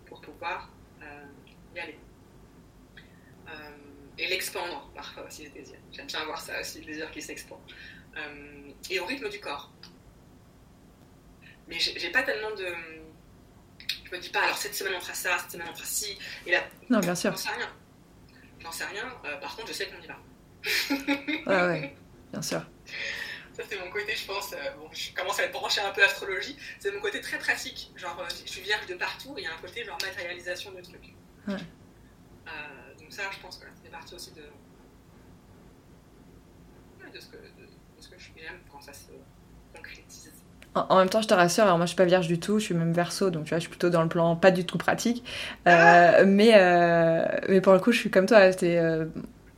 pour 0.06 0.20
pouvoir 0.20 0.68
euh, 1.02 1.24
y 1.74 1.80
aller. 1.80 1.98
Euh, 3.48 3.70
et 4.18 4.28
l'expandre 4.28 4.90
parfois 4.94 5.24
aussi, 5.24 5.44
le 5.44 5.50
désir. 5.50 5.76
J'aime 5.92 6.06
bien 6.06 6.24
voir 6.24 6.40
ça 6.40 6.60
aussi, 6.60 6.80
le 6.80 6.86
désir 6.86 7.10
qui 7.10 7.20
s'expand. 7.20 7.60
et 8.90 9.00
au 9.00 9.06
rythme 9.06 9.28
du 9.28 9.40
corps. 9.40 9.70
Mais 11.66 11.78
j'ai 11.78 12.10
pas 12.10 12.22
tellement 12.22 12.54
de 12.54 12.66
je 14.04 14.14
me 14.14 14.20
dis 14.20 14.28
pas, 14.28 14.42
alors 14.42 14.56
cette 14.56 14.74
semaine 14.74 14.94
on 14.96 15.00
fera 15.00 15.14
ça, 15.14 15.38
cette 15.38 15.52
semaine 15.52 15.66
on 15.70 15.74
fera 15.74 15.86
ci, 15.86 16.18
et 16.46 16.52
là, 16.52 16.62
non, 16.88 17.00
bien 17.00 17.14
sûr. 17.14 17.30
J'en 17.32 17.36
sais 17.36 17.50
rien. 17.50 17.68
J'en 18.60 18.72
sais 18.72 18.84
rien, 18.84 19.12
euh, 19.24 19.36
par 19.38 19.56
contre 19.56 19.68
je 19.68 19.72
sais 19.72 19.86
qu'on 19.86 20.02
y 20.02 20.06
va. 20.06 20.16
ouais, 21.46 21.72
ouais, 21.72 21.96
bien 22.32 22.42
sûr. 22.42 22.62
Ça 23.54 23.62
c'est 23.68 23.78
mon 23.78 23.90
côté, 23.90 24.14
je 24.16 24.26
pense, 24.26 24.52
euh, 24.52 24.56
bon, 24.76 24.88
je 24.92 25.14
commence 25.14 25.38
à 25.38 25.44
être 25.44 25.52
branché 25.52 25.80
un 25.80 25.92
peu 25.92 26.02
astrologie, 26.02 26.56
c'est 26.80 26.90
mon 26.90 27.00
côté 27.00 27.20
très 27.20 27.38
pratique, 27.38 27.92
genre 27.94 28.18
euh, 28.20 28.28
je 28.44 28.50
suis 28.50 28.62
vierge 28.62 28.86
de 28.86 28.94
partout, 28.94 29.34
et 29.38 29.42
il 29.42 29.44
y 29.44 29.46
a 29.46 29.54
un 29.54 29.60
côté 29.60 29.84
genre 29.84 29.98
matérialisation 30.02 30.72
de 30.72 30.80
trucs. 30.80 31.14
Ouais. 31.46 31.54
donc 32.98 33.12
ça 33.12 33.22
je 33.30 33.38
pense 33.38 33.58
que 33.58 33.66
c'est 33.82 33.90
parti 33.90 34.14
aussi 34.14 34.32
de, 34.32 34.42
de, 37.12 37.20
ce 37.20 37.26
que, 37.26 37.36
de, 37.36 37.66
de 37.96 38.00
ce 38.00 38.08
que 38.08 38.16
j'aime 38.18 38.58
quand 38.72 38.80
ça 38.80 38.92
se 38.92 39.12
concrétise. 39.72 40.32
En, 40.74 40.98
même 40.98 41.08
temps, 41.08 41.22
je 41.22 41.28
te 41.28 41.34
rassure, 41.34 41.64
alors 41.64 41.76
moi 41.76 41.86
je 41.86 41.90
suis 41.90 41.96
pas 41.96 42.04
vierge 42.04 42.26
du 42.26 42.40
tout, 42.40 42.58
je 42.58 42.64
suis 42.64 42.74
même 42.74 42.92
verso, 42.92 43.30
donc 43.30 43.44
tu 43.44 43.50
vois, 43.50 43.58
je 43.58 43.62
suis 43.62 43.70
plutôt 43.70 43.90
dans 43.90 44.02
le 44.02 44.08
plan 44.08 44.34
pas 44.34 44.50
du 44.50 44.64
tout 44.64 44.76
pratique. 44.76 45.22
Euh, 45.68 46.24
mais, 46.26 46.52
euh, 46.54 47.24
mais 47.48 47.60
pour 47.60 47.74
le 47.74 47.78
coup, 47.78 47.92
je 47.92 47.98
suis 47.98 48.10
comme 48.10 48.26
toi. 48.26 48.50
Euh, 48.62 49.06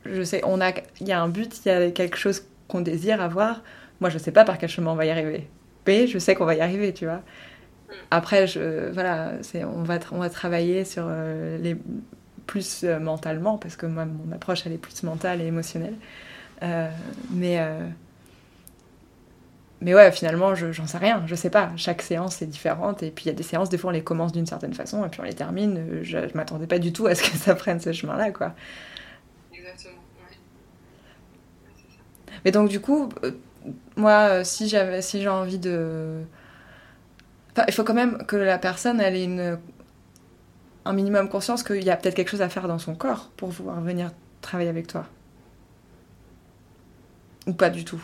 je 0.05 0.21
sais, 0.21 0.43
a, 0.43 0.73
il 1.01 1.07
y 1.07 1.11
a 1.11 1.19
un 1.19 1.27
but, 1.27 1.65
il 1.65 1.69
y 1.69 1.71
a 1.71 1.89
quelque 1.89 2.17
chose 2.17 2.43
qu'on 2.67 2.81
désire 2.81 3.19
avoir. 3.19 3.61
Moi, 4.01 4.09
je 4.09 4.17
sais 4.17 4.31
pas 4.31 4.45
par 4.45 4.57
quel 4.57 4.69
chemin 4.69 4.91
on 4.91 4.95
va 4.95 5.05
y 5.05 5.09
arriver, 5.09 5.47
mais 5.87 6.07
je 6.07 6.19
sais 6.19 6.35
qu'on 6.35 6.45
va 6.45 6.55
y 6.55 6.61
arriver, 6.61 6.93
tu 6.93 7.05
vois. 7.05 7.21
Après, 8.11 8.47
je, 8.47 8.91
voilà, 8.91 9.33
on 9.75 9.83
va, 9.83 9.99
on 10.11 10.19
va 10.19 10.29
travailler 10.29 10.85
sur 10.85 11.09
les 11.61 11.77
plus 12.47 12.83
mentalement 12.83 13.57
parce 13.57 13.75
que 13.77 13.85
moi, 13.85 14.05
mon 14.05 14.31
approche 14.33 14.65
elle 14.65 14.73
est 14.73 14.77
plus 14.77 15.03
mentale 15.03 15.41
et 15.41 15.45
émotionnelle. 15.47 15.95
mais 17.31 17.59
mais 19.79 19.93
ouais, 19.93 20.11
finalement, 20.11 20.55
j'en 20.55 20.87
sais 20.87 20.97
rien, 20.97 21.23
je 21.27 21.35
sais 21.35 21.51
pas. 21.51 21.71
Chaque 21.75 22.01
séance 22.01 22.41
est 22.41 22.47
différente, 22.47 23.03
et 23.03 23.11
puis 23.11 23.25
il 23.25 23.27
y 23.27 23.31
a 23.31 23.33
des 23.35 23.43
séances, 23.43 23.69
des 23.69 23.77
fois 23.77 23.91
on 23.91 23.93
les 23.93 24.03
commence 24.03 24.31
d'une 24.31 24.47
certaine 24.47 24.73
façon, 24.73 25.05
et 25.05 25.09
puis 25.09 25.21
on 25.21 25.23
les 25.23 25.35
termine. 25.35 25.99
Je, 26.01 26.27
je 26.27 26.33
m'attendais 26.35 26.65
pas 26.65 26.79
du 26.79 26.91
tout 26.91 27.05
à 27.05 27.13
ce 27.13 27.21
que 27.21 27.37
ça 27.37 27.53
prenne 27.53 27.79
ce 27.79 27.91
chemin-là, 27.93 28.31
quoi. 28.31 28.55
Exactement, 29.51 30.05
ouais. 30.21 30.37
Mais 32.45 32.51
donc, 32.51 32.69
du 32.69 32.79
coup, 32.79 33.09
euh, 33.23 33.31
moi, 33.95 34.43
si 34.43 34.67
j'avais 34.69 35.01
si 35.01 35.21
j'ai 35.21 35.29
envie 35.29 35.59
de. 35.59 36.23
Enfin, 37.51 37.65
il 37.67 37.73
faut 37.73 37.83
quand 37.83 37.93
même 37.93 38.25
que 38.25 38.35
la 38.35 38.57
personne 38.57 39.01
ait 39.01 39.23
une, 39.23 39.59
un 40.85 40.93
minimum 40.93 41.29
conscience 41.29 41.63
qu'il 41.63 41.83
y 41.83 41.89
a 41.89 41.97
peut-être 41.97 42.15
quelque 42.15 42.29
chose 42.29 42.41
à 42.41 42.49
faire 42.49 42.67
dans 42.67 42.79
son 42.79 42.95
corps 42.95 43.29
pour 43.37 43.49
pouvoir 43.49 43.81
venir 43.81 44.11
travailler 44.41 44.69
avec 44.69 44.87
toi. 44.87 45.05
Ou 47.45 47.53
pas 47.53 47.69
du 47.69 47.83
tout. 47.83 48.03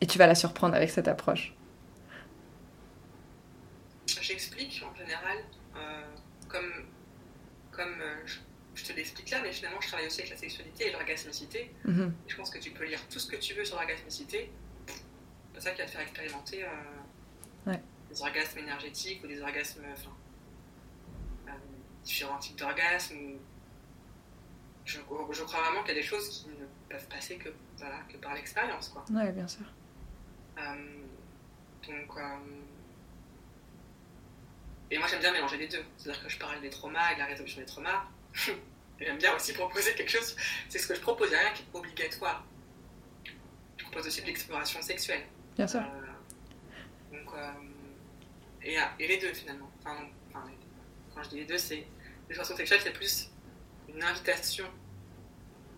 Et 0.00 0.06
tu 0.06 0.18
vas 0.18 0.26
la 0.26 0.34
surprendre 0.34 0.74
avec 0.74 0.90
cette 0.90 1.08
approche. 1.08 1.54
J'explique 4.06 4.82
en 4.88 4.94
général, 4.96 5.38
euh, 5.76 6.02
comme 6.48 6.86
mais 9.42 9.52
finalement, 9.52 9.80
je 9.80 9.88
travaille 9.88 10.06
aussi 10.06 10.20
avec 10.20 10.30
la 10.32 10.36
sexualité 10.36 10.88
et 10.88 10.92
l'orgasmicité. 10.92 11.72
Mhm. 11.84 12.12
Je 12.26 12.36
pense 12.36 12.50
que 12.50 12.58
tu 12.58 12.70
peux 12.70 12.84
lire 12.84 13.00
tout 13.08 13.18
ce 13.18 13.30
que 13.30 13.36
tu 13.36 13.54
veux 13.54 13.64
sur 13.64 13.76
l'orgasmicité. 13.76 14.50
C'est 15.54 15.60
ça 15.60 15.70
qui 15.72 15.78
va 15.80 15.86
te 15.86 15.90
faire 15.90 16.00
expérimenter 16.00 16.64
euh, 16.64 16.68
Ouais. 17.66 17.80
des 18.10 18.22
orgasmes 18.22 18.58
énergétiques 18.58 19.22
ou 19.22 19.26
des 19.26 19.40
orgasmes. 19.42 19.84
Enfin, 19.92 20.10
euh, 21.48 21.52
différents 22.04 22.38
types 22.38 22.56
d'orgasmes. 22.58 23.36
Je, 24.86 24.96
je 24.96 25.42
crois 25.44 25.60
vraiment 25.62 25.82
qu'il 25.82 25.94
y 25.94 25.98
a 25.98 26.00
des 26.00 26.06
choses 26.06 26.28
qui 26.28 26.48
ne 26.48 26.64
peuvent 26.88 27.08
passer 27.08 27.36
que, 27.36 27.50
voilà, 27.76 27.98
que 28.08 28.16
par 28.16 28.34
l'expérience. 28.34 28.88
quoi. 28.88 29.04
Ouais, 29.10 29.30
bien 29.32 29.46
sûr. 29.46 29.66
Euh, 30.58 31.02
donc, 31.86 32.18
et 34.90 34.98
moi 34.98 35.06
j'aime 35.06 35.20
bien 35.20 35.32
mélanger 35.32 35.56
les 35.58 35.68
deux. 35.68 35.84
C'est-à-dire 35.96 36.22
que 36.24 36.28
je 36.28 36.38
parle 36.38 36.60
des 36.60 36.70
traumas 36.70 37.12
et 37.12 37.14
de 37.14 37.20
la 37.20 37.26
résolution 37.26 37.60
des 37.60 37.66
traumas. 37.66 38.04
j'aime 39.00 39.18
bien 39.18 39.34
aussi 39.34 39.52
proposer 39.52 39.94
quelque 39.94 40.10
chose. 40.10 40.36
C'est 40.68 40.78
ce 40.78 40.86
que 40.86 40.94
je 40.94 41.00
propose, 41.00 41.28
il 41.28 41.30
n'y 41.30 41.36
a 41.36 41.40
rien 41.40 41.52
qui 41.52 41.62
est 41.62 41.76
obligatoire. 41.78 42.44
Je 43.76 43.84
propose 43.84 44.06
aussi 44.06 44.20
de 44.22 44.26
l'exploration 44.26 44.82
sexuelle. 44.82 45.22
Bien 45.56 45.66
sûr. 45.66 45.80
Euh, 45.80 47.16
donc, 47.16 47.34
euh, 47.34 47.52
et, 48.62 48.76
et 48.98 49.08
les 49.08 49.18
deux 49.18 49.32
finalement. 49.32 49.70
Enfin, 49.80 50.00
non, 50.00 50.08
enfin, 50.28 50.46
les 50.46 50.54
deux. 50.54 51.14
quand 51.14 51.22
je 51.22 51.28
dis 51.30 51.36
les 51.36 51.46
deux, 51.46 51.58
c'est 51.58 51.86
l'exploration 52.28 52.56
sexuelle, 52.56 52.80
c'est 52.82 52.92
plus 52.92 53.30
une 53.88 54.02
invitation 54.02 54.66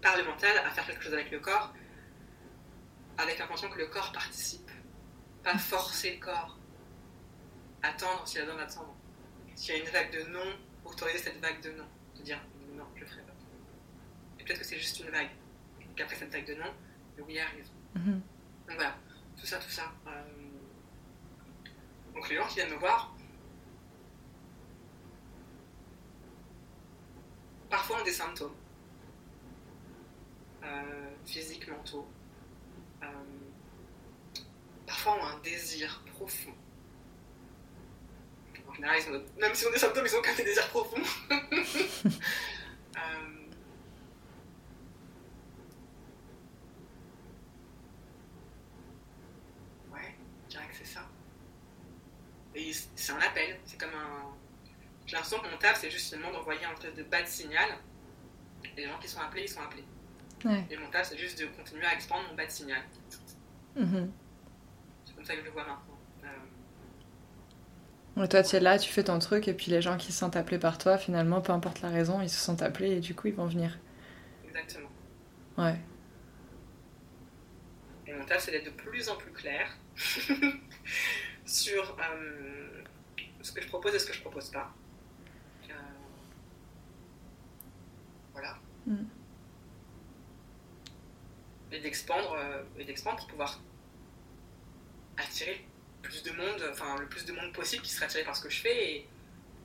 par 0.02 0.16
le 0.16 0.24
mental 0.24 0.58
à 0.58 0.70
faire 0.70 0.86
quelque 0.86 1.02
chose 1.02 1.14
avec 1.14 1.30
le 1.30 1.38
corps, 1.38 1.72
avec 3.16 3.38
l'intention 3.38 3.70
que 3.70 3.78
le 3.78 3.86
corps 3.86 4.12
participe. 4.12 4.70
Pas 5.42 5.56
forcer 5.58 6.14
le 6.14 6.20
corps. 6.20 6.58
Attendre 7.82 8.26
s'il 8.26 8.40
a 8.40 8.44
besoin 8.44 8.60
d'attendre. 8.60 8.94
S'il 9.54 9.74
y 9.74 9.78
a 9.78 9.80
une 9.82 9.90
vague 9.90 10.12
de 10.12 10.30
non, 10.30 10.56
autoriser 10.84 11.18
cette 11.18 11.40
vague 11.40 11.60
de 11.60 11.70
non. 11.72 11.86
De 12.16 12.22
dire 12.22 12.40
non, 12.82 12.88
je 12.94 13.00
le 13.00 13.06
ferai 13.06 13.22
pas. 13.22 13.32
Et 14.40 14.44
peut-être 14.44 14.58
que 14.60 14.64
c'est 14.64 14.78
juste 14.78 15.00
une 15.00 15.10
vague. 15.10 15.30
Et 15.80 15.86
qu'après 15.96 16.16
cette 16.16 16.30
vague 16.32 16.46
de 16.46 16.54
non, 16.54 16.72
le 17.16 17.22
oui 17.24 17.38
arrive. 17.38 17.66
Mhm. 17.94 18.20
Donc 18.68 18.76
voilà, 18.76 18.96
tout 19.38 19.46
ça, 19.46 19.58
tout 19.58 19.70
ça. 19.70 19.92
Euh, 20.06 20.22
Donc 22.14 22.28
les 22.28 22.36
gens 22.36 22.46
qui 22.46 22.54
viennent 22.56 22.70
me 22.70 22.76
voir, 22.78 23.14
parfois 27.70 28.00
ont 28.00 28.04
des 28.04 28.12
symptômes 28.12 28.54
euh, 30.64 31.10
physiques, 31.24 31.68
mentaux. 31.68 32.06
Euh, 33.02 33.06
Parfois 34.86 35.16
ont 35.18 35.24
un 35.26 35.38
désir 35.40 36.02
profond. 36.14 36.52
En 38.68 38.74
général, 38.74 38.98
ils 39.00 39.10
ont- 39.14 39.24
même 39.40 39.54
s'ils 39.54 39.68
ont 39.68 39.72
des 39.72 39.78
symptômes, 39.78 40.04
ils 40.06 40.14
ont 40.16 40.22
qu'un 40.22 40.34
des 40.34 40.44
désirs 40.44 40.68
profonds. 40.68 41.02
Euh, 42.96 43.38
Ouais, 49.92 50.14
je 50.44 50.50
dirais 50.50 50.66
que 50.68 50.74
c'est 50.76 50.84
ça. 50.92 51.06
Et 52.54 52.72
c'est 52.72 53.12
un 53.12 53.18
appel, 53.20 53.58
c'est 53.64 53.78
comme 53.80 53.94
un. 53.94 54.34
J'ai 55.06 55.16
l'impression 55.16 55.40
que 55.40 55.48
mon 55.50 55.58
taf, 55.58 55.80
c'est 55.80 55.90
juste 55.90 56.12
finalement 56.14 56.32
d'envoyer 56.32 56.64
un 56.64 56.72
espèce 56.72 56.94
de 56.94 57.02
bas 57.02 57.22
de 57.22 57.26
signal. 57.26 57.68
Et 58.64 58.68
les 58.76 58.86
gens 58.88 58.98
qui 58.98 59.08
sont 59.08 59.20
appelés, 59.20 59.42
ils 59.42 59.48
sont 59.48 59.60
appelés. 59.60 59.84
Ouais. 60.44 60.64
Et 60.70 60.76
mon 60.76 60.88
taf, 60.90 61.08
c'est 61.08 61.18
juste 61.18 61.40
de 61.40 61.46
continuer 61.46 61.84
à 61.86 61.94
expandre 61.94 62.28
mon 62.28 62.34
bas 62.34 62.46
de 62.46 62.50
signal. 62.50 62.82
Mhm. 63.76 64.12
C'est 65.04 65.14
comme 65.14 65.24
ça 65.24 65.34
que 65.34 65.40
je 65.40 65.44
le 65.46 65.50
vois 65.50 65.64
maintenant. 65.64 65.91
Et 68.20 68.28
toi, 68.28 68.42
tu 68.42 68.56
es 68.56 68.60
là, 68.60 68.78
tu 68.78 68.90
fais 68.90 69.04
ton 69.04 69.18
truc, 69.18 69.48
et 69.48 69.54
puis 69.54 69.70
les 69.70 69.80
gens 69.80 69.96
qui 69.96 70.12
se 70.12 70.18
sentent 70.18 70.36
appelés 70.36 70.58
par 70.58 70.76
toi, 70.76 70.98
finalement, 70.98 71.40
peu 71.40 71.52
importe 71.52 71.80
la 71.80 71.88
raison, 71.88 72.20
ils 72.20 72.28
se 72.28 72.38
sentent 72.38 72.62
appelés 72.62 72.92
et 72.96 73.00
du 73.00 73.14
coup, 73.14 73.28
ils 73.28 73.34
vont 73.34 73.46
venir. 73.46 73.78
exactement. 74.44 74.90
Ouais. 75.56 75.76
Et 78.06 78.12
mon 78.12 78.24
taf, 78.24 78.42
c'est 78.42 78.50
d'être 78.50 78.66
de 78.66 78.70
plus 78.70 79.08
en 79.08 79.16
plus 79.16 79.32
clair 79.32 79.66
sur 81.46 81.96
euh, 81.98 82.82
ce 83.40 83.52
que 83.52 83.62
je 83.62 83.68
propose 83.68 83.94
et 83.94 83.98
ce 83.98 84.06
que 84.06 84.12
je 84.12 84.20
propose 84.20 84.50
pas. 84.50 84.74
Euh, 85.70 85.74
voilà. 88.32 88.58
Mm. 88.86 89.04
Et 91.72 91.80
d'expandre, 91.80 92.34
euh, 92.36 92.62
et 92.78 92.84
d'expandre 92.84 93.16
pour 93.16 93.28
pouvoir 93.28 93.60
attirer 95.16 95.66
plus 96.02 96.22
de 96.22 96.32
monde, 96.32 96.62
enfin 96.70 96.98
le 96.98 97.06
plus 97.08 97.24
de 97.24 97.32
monde 97.32 97.52
possible 97.52 97.82
qui 97.82 97.90
sera 97.90 98.06
attiré 98.06 98.24
par 98.24 98.36
ce 98.36 98.42
que 98.42 98.50
je 98.50 98.60
fais. 98.60 98.92
Et, 98.92 99.08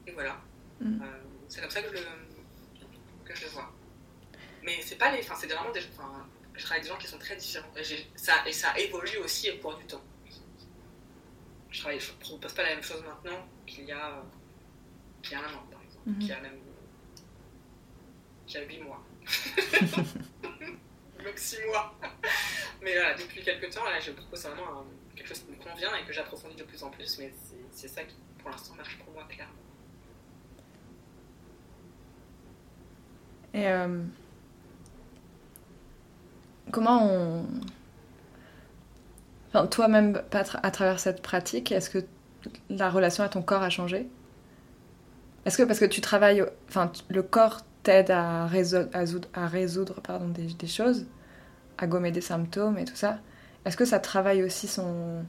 et 0.08 0.12
voilà. 0.12 0.40
Mm. 0.80 1.02
Euh, 1.02 1.06
c'est 1.50 1.62
comme 1.62 1.70
ça 1.70 1.82
que 1.82 1.90
je, 1.96 2.02
le, 2.04 2.10
que 3.26 3.36
je 3.36 3.44
le 3.46 3.50
vois. 3.52 3.72
Mais 4.64 4.82
c'est 4.82 4.98
pas 4.98 5.12
les. 5.12 5.20
Enfin, 5.20 5.36
c'est 5.40 5.48
vraiment 5.48 5.72
des. 5.72 5.82
Enfin, 5.94 6.28
je 6.54 6.62
travaille 6.64 6.80
avec 6.80 6.84
des 6.84 6.90
gens 6.90 6.98
qui 7.00 7.08
sont 7.08 7.20
très 7.20 7.36
différents. 7.36 7.72
Et, 7.78 7.84
ça, 8.16 8.34
et 8.46 8.52
ça 8.52 8.78
évolue 8.78 9.18
aussi 9.18 9.50
au 9.52 9.58
cours 9.58 9.76
du 9.78 9.86
temps. 9.86 10.04
Je 11.70 11.80
travaille, 11.80 12.00
je 12.00 12.12
propose 12.14 12.54
pas 12.54 12.64
la 12.64 12.70
même 12.76 12.84
chose 12.84 13.04
maintenant 13.04 13.48
qu'il 13.66 13.86
y 13.86 13.92
a, 13.92 14.24
qu'il 15.22 15.34
y 15.34 15.36
a 15.36 15.40
un 15.40 15.54
an, 15.54 15.66
par 15.72 15.82
exemple. 15.84 16.10
Mhm. 16.10 16.20
Qu'il 16.20 16.28
y 16.30 16.32
a 16.32 16.40
même. 16.40 16.60
qu'il 18.46 18.60
y 18.60 18.64
a 18.64 18.68
huit 18.68 18.80
mois. 18.82 19.04
Donc 21.24 21.38
six 21.38 21.58
mois. 21.68 21.94
Mais 22.82 22.94
voilà, 22.94 23.14
depuis 23.16 23.44
quelques 23.44 23.74
temps, 23.74 23.84
là, 23.84 24.00
je 24.00 24.12
propose 24.12 24.44
vraiment 24.44 24.82
un- 24.82 24.86
quelque 25.18 25.28
chose 25.28 25.40
qui 25.42 25.52
me 25.52 25.58
convient 25.58 25.94
et 25.96 26.06
que 26.06 26.14
j'approfondis 26.14 26.56
de 26.56 26.64
plus 26.64 26.84
en 26.84 26.90
plus. 26.92 27.18
Mais 27.20 27.34
c'est- 27.72 27.88
ça 27.90 28.04
qui, 28.04 28.16
pour 28.40 28.50
l'instant, 28.52 28.76
marche 28.76 28.98
pour 29.00 29.14
moi, 29.14 29.24
clairement. 29.30 29.54
Et 33.54 33.68
euh, 33.68 34.04
comment 36.72 37.04
on... 37.12 37.46
Toi-même, 39.72 40.22
à 40.32 40.72
travers 40.72 41.00
cette 41.00 41.22
pratique, 41.22 41.72
est-ce 41.72 41.90
que 41.90 42.06
la 42.70 42.90
relation 42.90 43.24
à 43.24 43.30
ton 43.30 43.42
corps 43.42 43.64
a 43.64 43.70
changé? 43.70 44.08
Est-ce 45.46 45.58
que 45.58 45.64
parce 45.64 45.80
que 45.80 45.86
tu 45.86 46.02
travailles, 46.02 46.44
enfin, 46.70 46.92
le 47.10 47.24
corps 47.24 47.62
t'aide 47.84 48.12
à 48.12 48.46
résoudre, 48.48 48.90
à 49.34 49.48
résoudre 49.48 50.02
pardon, 50.02 50.28
des 50.30 50.68
choses, 50.68 51.06
à 51.78 51.88
gommer 51.88 52.12
des 52.12 52.22
symptômes 52.22 52.78
et 52.78 52.86
tout 52.86 52.96
ça, 52.96 53.20
est-ce 53.68 53.76
que 53.76 53.84
ça 53.86 54.00
travaille 54.00 54.44
aussi 54.44 54.68
son... 54.68 55.26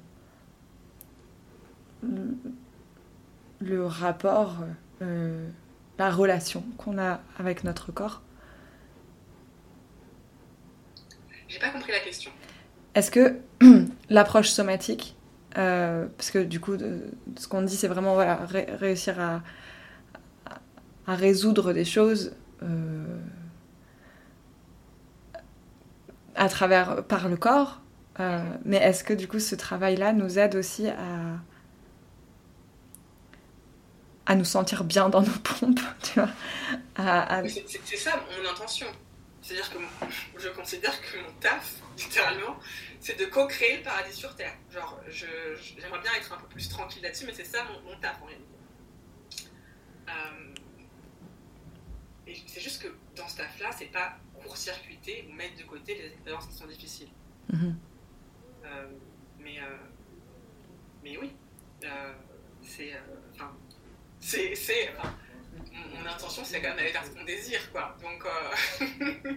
le, 3.60 3.84
rapport, 3.84 4.58
euh, 5.02 5.48
la 5.98 6.10
relation 6.10 6.62
qu'on 6.76 6.98
a 6.98 7.20
avec 7.38 7.64
notre 7.64 7.90
corps? 7.90 8.22
J'ai 11.48 11.58
pas 11.58 11.70
compris 11.70 11.90
la 11.90 11.98
question. 11.98 12.30
Est-ce 12.94 13.10
que 13.10 13.38
l'approche 14.08 14.50
somatique, 14.50 15.16
euh, 15.56 16.06
parce 16.16 16.30
que 16.30 16.38
du 16.38 16.60
coup, 16.60 16.76
de- 16.76 17.10
ce 17.36 17.48
qu'on 17.48 17.62
dit, 17.62 17.76
c'est 17.76 17.88
vraiment 17.88 18.14
voilà, 18.14 18.36
ré- 18.36 18.68
réussir 18.78 19.18
à 19.20 19.42
résoudre 21.08 21.72
des 21.72 21.84
choses 21.86 22.36
euh, 22.62 23.18
à 26.36 26.48
travers 26.48 27.02
par 27.04 27.28
le 27.28 27.36
corps, 27.36 27.80
euh, 28.20 28.42
mais 28.64 28.76
est-ce 28.78 29.04
que 29.04 29.12
du 29.14 29.28
coup, 29.28 29.38
ce 29.40 29.54
travail-là 29.54 30.12
nous 30.12 30.38
aide 30.38 30.54
aussi 30.56 30.88
à 30.88 31.38
à 34.26 34.34
nous 34.34 34.44
sentir 34.44 34.84
bien 34.84 35.08
dans 35.08 35.22
nos 35.22 35.38
pompes, 35.42 35.80
tu 36.02 36.20
vois, 36.20 36.28
à- 36.96 37.36
à- 37.36 37.42
Mais 37.42 37.48
c'est- 37.48 37.96
ça 37.96 38.22
mon 38.42 38.50
intention. 38.50 38.86
C'est-à-dire 39.40 39.70
que 39.72 39.78
je 40.38 40.48
considère 40.50 41.00
que 41.00 41.16
mon 41.16 41.32
taf, 41.40 41.76
littéralement, 41.96 42.58
c'est 43.00 43.18
de 43.18 43.24
co-créer 43.24 43.78
le 43.78 43.82
paradis 43.84 44.12
sur 44.12 44.34
Terre. 44.36 44.52
Genre, 44.70 45.00
j'aimerais 45.08 46.00
bien 46.02 46.12
être 46.18 46.30
un 46.34 46.36
peu 46.36 46.46
plus 46.48 46.68
tranquille 46.68 47.02
là-dessus, 47.02 47.24
mais 47.24 47.32
c'est 47.32 47.44
ça 47.46 47.64
mon, 47.64 47.90
mon 47.90 47.98
taf 48.00 48.20
en 48.22 48.26
réalité. 48.26 48.44
Euh, 50.08 50.54
c'est 52.46 52.60
juste 52.60 52.82
que 52.82 52.88
dans 53.16 53.26
ce 53.28 53.38
taf-là, 53.38 53.70
c'est 53.78 53.86
pas 53.90 54.16
court-circuiter 54.42 55.26
ou 55.30 55.34
mettre 55.34 55.56
de 55.56 55.62
côté 55.64 55.94
les 55.94 56.06
expériences 56.08 56.46
qui 56.48 56.54
sont 56.54 56.66
difficiles. 56.66 57.08
Mhm. 57.50 57.76
Mais, 59.38 59.58
euh, 59.60 59.76
mais 61.02 61.16
oui, 61.18 61.32
euh, 61.84 62.12
c'est. 62.62 62.94
euh, 62.94 62.98
Enfin, 63.34 63.56
c'est. 64.20 64.54
mon, 65.94 66.06
intention, 66.06 66.44
c'est 66.44 66.60
quand 66.60 66.68
même 66.68 66.76
d'aller 66.78 66.92
vers 66.92 67.04
ce 67.04 67.10
qu'on 67.10 67.24
désire, 67.24 67.70
quoi. 67.72 67.96
Donc, 68.02 68.24
euh, 68.24 69.34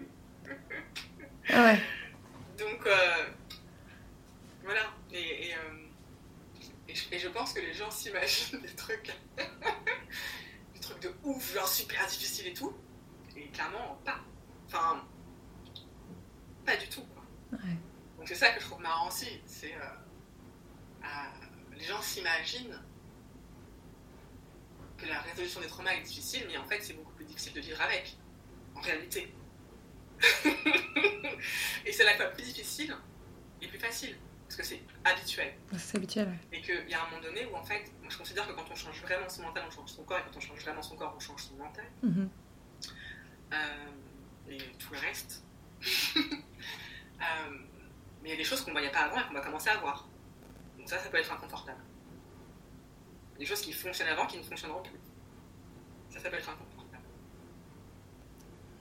Ah 1.50 1.64
ouais. 1.66 1.80
donc 2.58 2.86
euh, 2.88 3.26
voilà. 4.64 4.82
Et, 5.12 5.50
et, 5.50 5.54
euh, 5.56 5.88
et 6.88 6.96
je, 6.96 7.04
et 7.14 7.20
je 7.20 7.28
pense 7.30 7.54
que 7.54 7.60
les 7.62 7.74
gens 7.74 7.92
s'imaginent 7.92 8.60
des 8.62 8.76
trucs. 8.76 9.12
des 10.74 10.80
trucs 10.80 11.02
de 11.02 11.14
ouf, 11.24 11.54
genre 11.54 11.68
super 11.68 12.06
difficiles 12.08 12.48
et 12.48 12.54
tout. 12.54 12.74
Et 13.36 13.48
clairement, 13.50 14.00
pas. 14.04 14.20
Enfin, 14.68 15.04
pas 16.66 16.76
du 16.78 16.88
tout, 16.90 17.04
quoi. 17.04 17.24
Ouais. 17.54 17.76
Donc 18.18 18.28
c'est 18.28 18.36
ça 18.36 18.50
que 18.52 18.60
je 18.62 18.66
trouve 18.66 18.81
marrant 18.92 19.08
aussi, 19.08 19.42
c'est 19.46 19.74
euh, 19.74 21.04
euh, 21.04 21.08
les 21.78 21.84
gens 21.86 22.02
s'imaginent 22.02 22.80
que 24.98 25.06
la 25.06 25.22
résolution 25.22 25.62
des 25.62 25.68
traumas 25.68 25.94
est 25.94 26.02
difficile, 26.02 26.44
mais 26.48 26.58
en 26.58 26.66
fait 26.66 26.82
c'est 26.82 26.94
beaucoup 26.94 27.14
plus 27.14 27.26
difficile 27.26 27.54
de 27.54 27.62
vivre 27.62 27.82
avec. 27.82 28.18
En 28.76 28.82
réalité. 28.82 29.34
et 31.86 31.92
c'est 31.92 32.04
la 32.04 32.16
fois 32.16 32.28
plus 32.28 32.44
difficile 32.44 32.96
et 33.62 33.68
plus 33.68 33.80
facile, 33.80 34.16
parce 34.44 34.58
que 34.58 34.64
c'est 34.64 34.82
habituel. 35.04 35.54
C'est 35.78 35.98
habituel, 35.98 36.28
ouais. 36.28 36.58
Et 36.58 36.62
qu'il 36.62 36.90
y 36.90 36.94
a 36.94 37.02
un 37.04 37.10
moment 37.10 37.22
donné 37.22 37.46
où, 37.46 37.56
en 37.56 37.64
fait, 37.64 37.92
moi 38.02 38.10
je 38.10 38.18
considère 38.18 38.48
que 38.48 38.54
quand 38.54 38.70
on 38.70 38.76
change 38.76 39.02
vraiment 39.02 39.28
son 39.30 39.44
mental, 39.44 39.64
on 39.68 39.72
change 39.72 39.90
son 39.90 40.04
corps, 40.04 40.20
et 40.20 40.22
quand 40.24 40.38
on 40.38 40.40
change 40.40 40.60
vraiment 40.62 40.82
son 40.82 40.96
corps, 40.96 41.14
on 41.16 41.20
change 41.20 41.44
son 41.44 41.56
mental. 41.56 41.86
Mhm. 42.04 42.30
Euh, 43.54 44.50
et 44.50 44.58
tout 44.78 44.94
le 44.94 45.00
reste. 45.00 45.44
Euh, 47.22 47.56
mais 48.22 48.30
il 48.30 48.32
y 48.32 48.36
a 48.36 48.38
des 48.38 48.44
choses 48.44 48.62
qu'on 48.62 48.72
ne 48.72 48.76
voyait 48.76 48.92
pas 48.92 49.02
avant 49.02 49.20
et 49.20 49.24
qu'on 49.28 49.34
va 49.34 49.42
commencer 49.42 49.70
à 49.70 49.78
voir. 49.78 50.08
Donc 50.78 50.88
ça, 50.88 51.00
ça 51.00 51.10
peut 51.10 51.18
être 51.18 51.32
inconfortable. 51.32 51.82
Des 53.40 53.46
choses 53.46 53.62
qui 53.62 53.74
fonctionnent 53.74 54.10
avant 54.10 54.28
qui 54.28 54.38
ne 54.38 54.44
fonctionneront 54.44 54.84
plus. 54.84 55.00
Ça, 56.10 56.20
ça 56.20 56.30
peut 56.30 56.38
être 56.38 56.50
inconfortable. 56.50 57.04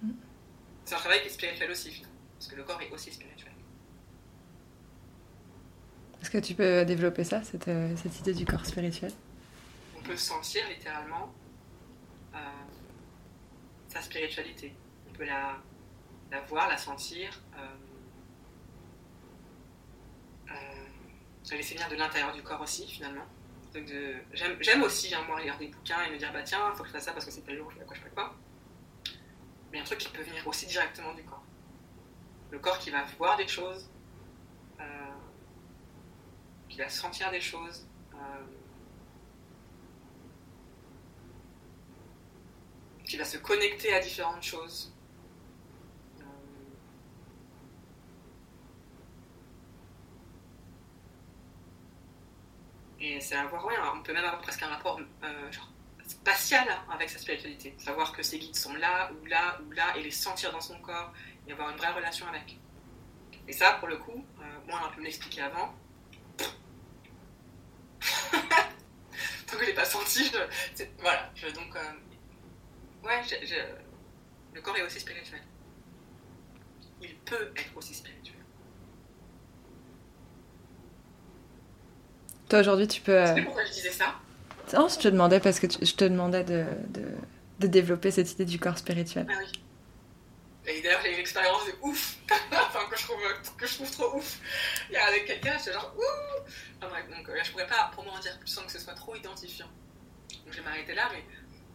Mm. 0.03 0.13
C'est 0.85 0.95
un 0.95 0.99
travail 0.99 1.21
qui 1.23 1.29
est 1.29 1.31
spirituel 1.31 1.71
aussi, 1.71 1.91
finalement. 1.91 2.17
Parce 2.39 2.49
que 2.49 2.57
le 2.57 2.65
corps 2.65 2.81
est 2.83 2.91
aussi 2.91 3.13
spirituel. 3.13 3.53
Est-ce 6.21 6.31
que 6.31 6.39
tu 6.39 6.55
peux 6.55 6.85
développer 6.85 7.25
ça, 7.25 7.43
cette, 7.43 7.69
euh, 7.69 7.97
cette 7.97 8.19
idée 8.21 8.35
du 8.35 8.45
corps 8.45 8.67
spirituel? 8.67 9.13
On 9.99 10.03
peut 10.03 10.17
sentir 10.17 10.69
littéralement 10.69 11.33
euh, 12.35 12.39
sa 13.89 14.03
spiritualité. 14.03 14.75
On 15.09 15.13
peut 15.13 15.25
la, 15.25 15.57
la 16.31 16.41
voir, 16.43 16.69
la 16.69 16.77
sentir. 16.77 17.41
Euh, 17.57 17.67
euh, 20.51 20.55
la 21.51 21.57
laisser 21.57 21.75
venir 21.75 21.89
de 21.89 21.97
l'intérieur 21.97 22.33
du 22.33 22.43
corps 22.43 22.61
aussi, 22.61 22.87
finalement. 22.89 23.27
J'aime 24.33 24.83
aussi, 24.83 25.15
hein, 25.15 25.23
moi, 25.29 25.41
lire 25.41 25.57
des 25.59 25.69
bouquins 25.69 26.03
et 26.03 26.11
me 26.11 26.19
dire, 26.19 26.33
bah 26.33 26.43
tiens, 26.43 26.73
faut 26.75 26.83
que 26.83 26.89
je 26.89 26.93
fasse 26.93 27.05
ça 27.05 27.13
parce 27.13 27.25
que 27.25 27.31
c'est 27.31 27.43
tel 27.43 27.57
jour, 27.57 27.71
je 27.71 27.79
fais 27.79 27.85
quoi, 27.85 27.97
je 27.97 28.03
fais 28.03 28.11
quoi. 28.11 28.35
Mais 29.73 29.81
un 29.81 29.85
truc 29.85 29.99
qui 29.99 30.09
peut 30.09 30.23
venir 30.23 30.47
aussi 30.47 30.67
directement 30.67 31.15
du 31.15 31.23
corps. 31.25 31.45
Le 32.51 32.59
corps 32.59 32.79
qui 32.79 32.91
va 32.91 33.05
voir 33.19 33.37
des 33.37 33.47
choses, 33.47 33.89
euh, 34.81 34.85
qui 36.69 36.79
va 36.79 36.89
sentir 36.89 37.31
des 37.31 37.41
choses. 37.41 37.87
euh, 38.15 38.19
qui 43.05 43.17
va 43.17 43.25
se 43.25 43.39
connecter 43.39 43.93
à 43.93 43.99
différentes 44.01 44.43
choses. 44.45 44.93
Euh, 46.21 46.23
Et 53.01 53.19
c'est 53.21 53.35
avoir, 53.35 53.65
ouais, 53.65 53.75
on 53.95 54.03
peut 54.03 54.13
même 54.13 54.25
avoir 54.25 54.43
presque 54.43 54.63
un 54.63 54.69
rapport 54.69 55.01
euh, 55.25 55.51
spatial 56.07 56.69
avec 56.93 57.09
sa 57.09 57.19
spiritualité. 57.19 57.75
Savoir 57.79 58.13
que 58.13 58.23
ses 58.23 58.39
guides 58.39 58.57
sont 58.57 58.75
là, 58.75 59.11
ou 59.13 59.25
là, 59.25 59.59
ou 59.67 59.71
là, 59.73 59.97
et 59.97 60.03
les 60.03 60.11
sentir 60.11 60.53
dans 60.53 60.61
son 60.61 60.79
corps, 60.81 61.13
et 61.47 61.53
avoir 61.53 61.71
une 61.71 61.79
vraie 61.79 61.93
relation 61.93 62.27
avec. 62.29 62.59
Et 63.49 63.53
ça, 63.53 63.73
pour 63.75 63.89
le 63.89 63.97
coup, 63.97 64.25
euh, 64.41 64.43
moi, 64.67 64.81
on 64.83 64.87
a 64.87 64.91
peu 64.91 65.01
me 65.01 65.07
l'expliquer 65.07 65.43
avant. 65.43 65.75
Tant 68.01 69.57
que 69.57 69.61
je 69.61 69.67
l'ai 69.67 69.75
pas 69.75 69.85
senti, 69.87 70.25
je, 70.27 70.85
voilà. 70.99 71.31
Je, 71.35 71.49
donc, 71.49 71.75
euh, 71.75 71.93
ouais, 73.07 73.23
le 74.53 74.61
corps 74.61 74.77
est 74.77 74.83
aussi 74.83 75.01
spirituel. 75.01 75.43
Il 77.01 77.17
peut 77.21 77.51
être 77.57 77.77
aussi 77.77 77.95
spirituel. 77.95 78.40
Toi, 82.51 82.59
aujourd'hui, 82.59 82.89
tu 82.89 83.01
peux... 83.01 83.13
Tu 83.13 83.19
euh, 83.19 83.35
sais 83.37 83.43
pourquoi 83.43 83.65
je 83.65 83.73
disais 83.73 83.93
ça? 83.93 84.17
Non, 84.75 84.89
je 84.89 84.99
te 84.99 85.07
demandais 85.09 85.39
parce 85.39 85.61
que 85.61 85.69
tu- 85.69 85.85
je 85.85 85.95
te 85.95 86.05
demandais 86.05 86.43
de, 86.43 86.65
de, 86.89 87.05
de 87.61 87.67
développer 87.69 88.11
cette 88.11 88.33
idée 88.33 88.45
du 88.45 88.59
corps 88.59 88.77
spirituel. 88.77 89.27
Ah 89.31 89.35
oui. 89.39 89.53
Et 90.67 90.83
d'ailleurs, 90.83 91.01
j'ai 91.03 91.11
eu 91.11 91.15
une 91.15 91.21
expérience 91.21 91.65
de 91.67 91.73
ouf, 91.83 92.17
enfin, 92.53 92.81
que 92.91 92.99
je, 92.99 93.05
trouve, 93.05 93.19
que 93.57 93.67
je 93.67 93.75
trouve 93.75 93.91
trop 93.91 94.17
ouf. 94.17 94.39
Il 94.91 94.95
y 94.95 94.97
a 94.97 95.07
avec 95.07 95.27
quelqu'un, 95.27 95.57
j'étais 95.59 95.73
genre 95.73 95.95
ouh 95.97 96.43
Enfin 96.79 96.89
bref, 96.91 97.05
donc 97.17 97.29
euh, 97.29 97.39
je 97.43 97.51
pourrais 97.53 97.67
pas 97.67 97.91
pour 97.95 98.05
moi 98.05 98.15
en 98.15 98.19
dire 98.19 98.37
plus 98.39 98.49
sans 98.49 98.63
que 98.63 98.73
ce 98.73 98.79
soit 98.79 98.95
trop 98.95 99.15
identifiant. 99.15 99.69
Donc 100.45 100.53
je 100.53 100.59
vais 100.59 100.65
m'arrêter 100.65 100.95
là, 100.95 101.09
mais 101.13 101.25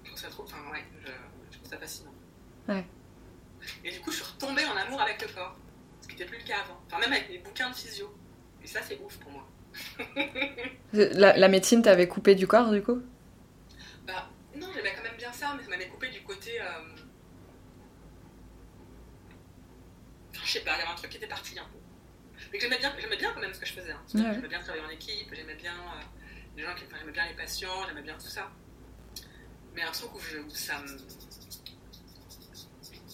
je 0.03 0.09
trouve 0.09 0.21
ça 0.21 0.29
trop. 0.29 0.43
Enfin, 0.43 0.57
ouais, 0.71 0.83
je, 1.03 1.11
je 1.51 1.57
trouve 1.57 1.69
ça 1.69 1.77
fascinant. 1.77 2.13
Ouais. 2.67 2.85
Et 3.83 3.91
du 3.91 3.99
coup, 4.01 4.11
je 4.11 4.17
suis 4.17 4.25
retombée 4.25 4.65
en 4.65 4.75
amour 4.75 5.01
avec 5.01 5.21
le 5.21 5.27
corps, 5.33 5.55
ce 6.01 6.07
qui 6.07 6.13
n'était 6.15 6.25
plus 6.25 6.37
le 6.37 6.43
cas 6.43 6.57
avant. 6.63 6.79
Enfin, 6.87 6.99
même 6.99 7.13
avec 7.13 7.29
les 7.29 7.39
bouquins 7.39 7.69
de 7.69 7.75
physio. 7.75 8.13
Et 8.63 8.67
ça, 8.67 8.81
c'est 8.87 8.99
ouf 8.99 9.17
pour 9.17 9.31
moi. 9.31 9.47
La, 10.93 11.35
la 11.37 11.47
médecine 11.49 11.81
t'avait 11.81 12.07
coupé 12.07 12.35
du 12.35 12.47
corps, 12.47 12.71
du 12.71 12.81
coup? 12.81 13.01
Bah, 14.07 14.29
non, 14.55 14.67
j'aimais 14.73 14.93
quand 14.95 15.03
même 15.03 15.17
bien 15.17 15.31
ça, 15.33 15.53
mais 15.57 15.63
ça 15.63 15.69
m'avait 15.69 15.87
coupé 15.89 16.09
du 16.09 16.21
côté. 16.23 16.61
euh, 16.61 16.65
Enfin, 20.31 20.41
je 20.45 20.51
sais 20.51 20.59
pas, 20.61 20.75
il 20.75 20.79
y 20.79 20.81
avait 20.83 20.91
un 20.91 20.95
truc 20.95 21.09
qui 21.11 21.17
était 21.17 21.27
parti 21.27 21.57
un 21.59 21.63
peu. 21.65 21.77
Mais 22.53 22.59
j'aimais 22.59 22.77
bien, 22.77 22.93
bien 23.17 23.33
quand 23.33 23.41
même 23.41 23.53
ce 23.53 23.59
que 23.59 23.65
je 23.65 23.73
faisais. 23.73 23.91
hein. 23.91 24.01
Ouais. 24.13 24.33
J'aimais 24.35 24.47
bien 24.47 24.59
travailler 24.59 24.85
en 24.85 24.89
équipe, 24.89 25.27
j'aimais 25.33 25.55
bien 25.55 25.73
euh, 25.73 26.01
les 26.57 26.63
gens 26.63 26.75
qui. 26.75 26.83
Enfin, 26.85 26.97
j'aimais 26.99 27.11
bien 27.11 27.27
les 27.27 27.33
patients, 27.35 27.85
j'aimais 27.87 28.01
bien 28.01 28.13
tout 28.15 28.27
ça. 28.27 28.49
Mais 29.73 29.81
un 29.83 29.91
truc 29.91 30.13
où, 30.15 30.19
je, 30.19 30.37
où 30.39 30.49
ça 30.49 30.79
me. 30.79 30.87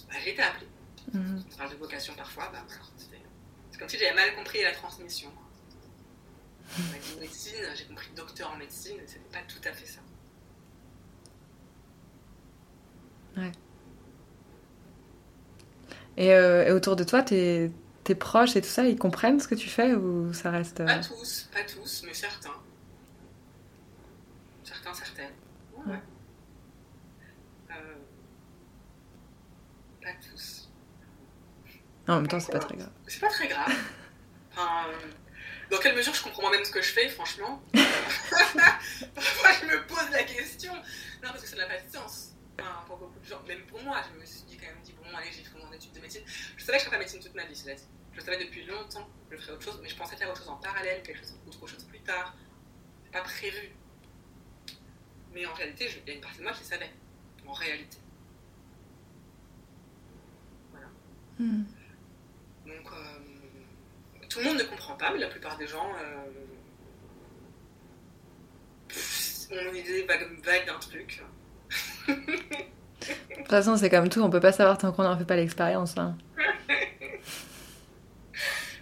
Bah, 0.08 0.16
j'ai 0.24 0.32
été 0.34 0.42
appelée. 0.42 0.68
On 1.14 1.58
parle 1.58 1.72
de 1.72 1.76
vocation 1.78 2.14
parfois, 2.16 2.50
bah 2.54 2.64
voilà. 2.68 2.82
C'est 3.72 3.80
comme 3.80 3.90
si 3.90 3.98
j'avais 3.98 4.14
mal 4.16 4.36
compris 4.36 4.62
la 4.62 4.72
transmission. 4.72 5.32
Médecine, 7.20 7.54
j'ai 7.76 7.86
compris 7.86 8.10
docteur 8.16 8.52
en 8.52 8.58
médecine, 8.58 8.98
et 8.98 9.08
c'était 9.08 9.20
pas 9.32 9.44
tout 9.48 9.62
à 9.68 9.74
fait 9.74 9.86
ça. 9.86 10.00
Et, 16.18 16.34
euh, 16.34 16.66
et 16.68 16.72
autour 16.72 16.96
de 16.96 17.04
toi, 17.04 17.22
tes, 17.24 17.72
tes 18.04 18.16
proches 18.16 18.56
et 18.56 18.62
tout 18.62 18.68
ça, 18.68 18.86
ils 18.86 18.98
comprennent 18.98 19.40
ce 19.40 19.48
que 19.48 19.56
tu 19.56 19.70
fais 19.70 19.94
ou 19.94 20.34
ça 20.34 20.52
reste... 20.52 20.82
euh, 20.82 20.86
Pas 20.86 21.00
tous, 21.00 21.50
pas 21.54 21.64
tous, 21.64 22.04
mais 22.06 22.14
certains. 22.14 22.50
Certains, 24.64 24.94
certaines. 24.94 25.32
Ouais. 25.86 25.94
Ouais. 25.94 26.00
Euh, 27.72 27.96
pas 30.02 30.10
tous. 30.30 30.70
En 32.08 32.16
même 32.18 32.28
temps, 32.28 32.40
c'est 32.40 32.52
pas 32.52 32.60
très 32.60 32.76
grave. 32.78 32.92
C'est 33.08 33.20
pas 33.22 33.30
très 33.30 33.48
grave. 33.48 33.72
Enfin, 34.54 34.88
dans 35.72 35.78
quelle 35.80 35.96
mesure 35.96 36.14
je 36.14 36.22
comprends 36.24 36.42
moi-même 36.44 36.64
ce 36.66 36.72
que 36.72 36.82
je 36.82 36.92
fais, 36.92 37.10
franchement 37.10 37.64
Parfois, 37.74 39.52
je 39.62 39.66
me 39.66 39.88
pose 39.88 40.10
la 40.12 40.24
question. 40.24 40.74
Non, 40.76 41.30
parce 41.30 41.42
que 41.42 41.48
ça 41.48 41.56
n'a 41.56 41.66
pas 41.66 41.80
de 41.82 41.90
sens. 41.92 42.34
Enfin, 42.60 42.84
pour 42.86 42.98
beaucoup 42.98 43.20
de 43.20 43.26
gens, 43.26 43.42
même 43.48 43.66
pour 43.66 43.82
moi, 43.82 44.02
je 44.14 44.20
me 44.20 44.26
suis 44.26 44.42
dit 44.44 44.58
quand 44.58 44.68
même 44.68 44.82
dit, 44.84 44.94
bon, 44.94 45.04
allez, 45.16 45.32
j'ai 45.32 45.44
fait 45.44 45.58
mon 45.58 45.72
étude 45.72 45.94
de 45.94 46.00
médecine. 46.00 46.22
Je 46.58 46.64
savais 46.64 46.78
que 46.78 46.84
je 46.84 46.88
ferais 46.90 46.98
pas 46.98 47.04
médecine 47.04 47.22
toute 47.22 47.34
ma 47.36 47.46
vie, 47.46 47.56
cela 47.56 47.74
dit. 47.76 47.84
Je 48.14 48.20
savais 48.22 48.44
depuis 48.44 48.66
longtemps 48.66 49.10
que 49.30 49.38
je 49.38 49.42
ferais 49.42 49.54
autre 49.54 49.64
chose, 49.64 49.80
mais 49.82 49.90
je 49.90 49.96
pensais 49.96 50.16
faire 50.18 50.30
autre 50.30 50.40
chose 50.40 50.50
en 50.50 50.58
parallèle, 50.58 51.02
quelque 51.04 51.20
chose, 51.20 51.36
autre 51.48 51.66
chose 51.68 51.84
plus 51.86 52.02
tard. 52.02 52.36
C'est 53.06 53.12
pas 53.12 53.22
prévu. 53.22 53.72
Mais 55.34 55.46
en 55.46 55.54
réalité, 55.54 55.88
je- 55.88 56.00
il 56.00 56.08
y 56.08 56.12
a 56.12 56.16
une 56.16 56.22
partie 56.22 56.40
de 56.40 56.44
moi 56.44 56.52
qui 56.54 56.64
savait. 56.66 56.92
En 57.48 57.54
réalité. 57.54 57.98
Mhm. 61.40 61.66
Donc, 62.68 62.92
euh, 62.92 63.20
tout 64.32 64.40
le 64.40 64.46
monde 64.46 64.58
ne 64.60 64.64
comprend 64.64 64.96
pas, 64.96 65.12
mais 65.12 65.20
la 65.20 65.28
plupart 65.28 65.58
des 65.58 65.68
gens 65.68 65.90
euh, 66.00 66.28
ont 69.52 69.70
une 69.72 69.76
idée 69.76 70.04
vague, 70.04 70.66
d'un 70.66 70.80
truc. 70.80 71.22
De 72.08 72.14
toute 73.36 73.48
façon, 73.50 73.76
c'est 73.78 73.90
comme 73.90 74.08
tout, 74.10 74.22
on 74.22 74.30
peut 74.30 74.40
pas 74.40 74.52
savoir 74.54 74.78
tant 74.78 74.92
qu'on 74.92 75.04
n'en 75.04 75.18
fait 75.18 75.26
pas 75.26 75.36
l'expérience. 75.36 75.98
hein. 75.98 76.18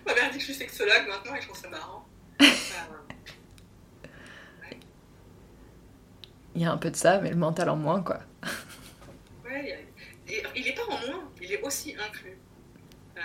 Ma 0.06 0.14
mère 0.14 0.30
dit 0.32 0.38
que 0.38 0.40
je 0.40 0.46
suis 0.46 0.54
sexologue 0.54 1.08
maintenant 1.08 1.36
et 1.36 1.42
je 1.42 1.48
trouve 1.48 1.60
ça 1.60 1.70
marrant. 1.70 2.06
Euh, 2.42 2.46
Il 6.56 6.62
y 6.62 6.66
a 6.66 6.72
un 6.72 6.78
peu 6.78 6.90
de 6.92 6.96
ça, 6.96 7.20
mais 7.22 7.30
le 7.30 7.36
mental 7.38 7.70
en 7.70 7.76
moins, 7.76 8.02
quoi. 8.04 8.20
ouais, 9.46 9.62
il 10.28 10.34
y 10.34 10.40
a- 10.40 10.40
et 10.40 10.44
il 10.56 10.68
est 10.68 10.74
pas 10.74 10.84
en 10.90 10.98
moins, 11.08 11.30
il 11.42 11.52
est 11.54 11.62
aussi 11.62 11.96
inclus. 11.96 12.38
Euh, 13.18 13.22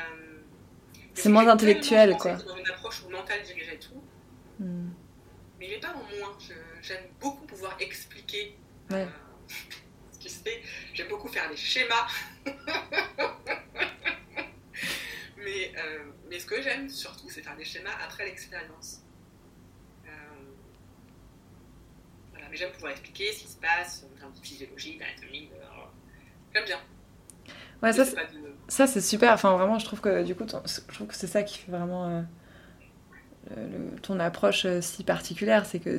C'est 1.14 1.28
moins 1.28 1.46
intellectuel, 1.48 2.16
quoi. 2.16 2.34
Dans 2.36 2.56
une 2.56 2.68
approche 2.68 3.02
où 3.04 3.08
le 3.08 3.16
mental 3.16 3.42
dirigeait 3.42 3.78
tout, 3.78 4.02
Mhm. 4.58 4.92
mais 5.58 5.66
il 5.68 5.72
est 5.74 5.80
pas 5.80 5.92
en 5.94 6.02
moins. 6.18 6.36
J'aime 6.82 7.04
beaucoup 7.20 7.46
pouvoir 7.46 7.76
expliquer 7.80 8.56
Ouais. 8.90 9.02
euh, 9.02 9.54
ce 10.12 10.18
qui 10.18 10.28
se 10.28 10.42
fait. 10.42 10.62
J'aime 10.92 11.08
beaucoup 11.08 11.28
faire 11.28 11.48
des 11.48 11.56
schémas. 11.56 12.06
mais, 15.38 15.72
euh, 15.78 16.04
mais 16.28 16.38
ce 16.38 16.46
que 16.46 16.60
j'aime 16.62 16.88
surtout, 16.88 17.28
c'est 17.30 17.42
faire 17.42 17.56
des 17.56 17.64
schémas 17.64 17.94
après 18.04 18.24
l'expérience. 18.24 19.02
Euh, 20.06 20.10
voilà, 22.32 22.48
mais 22.50 22.56
j'aime 22.56 22.72
pouvoir 22.72 22.92
expliquer 22.92 23.32
ce 23.32 23.40
qui 23.44 23.48
se 23.48 23.56
passe 23.58 24.04
en 24.12 24.18
termes 24.18 24.32
de 24.32 24.40
physiologie, 24.40 24.98
d'anatomie. 24.98 25.48
de- 25.48 25.54
J'aime 26.54 26.64
bien. 26.66 26.80
Ouais, 27.82 27.92
ça, 27.92 28.04
ça 28.68 28.86
c'est 28.86 29.00
super. 29.00 29.32
Enfin, 29.32 29.56
vraiment, 29.56 29.78
je 29.78 29.84
trouve 29.84 30.00
que 30.00 30.22
du 30.24 30.34
coup, 30.34 30.44
ton- 30.44 30.62
je 30.66 30.94
trouve 30.94 31.06
que 31.08 31.14
c'est 31.14 31.26
ça 31.26 31.42
qui 31.42 31.58
fait 31.58 31.70
vraiment 31.72 32.08
euh, 32.08 32.22
le- 33.56 33.62
le- 33.92 33.98
ton 34.00 34.18
approche 34.20 34.64
euh, 34.66 34.80
si 34.80 35.04
particulière, 35.04 35.66
c'est 35.66 35.78
que 35.80 35.98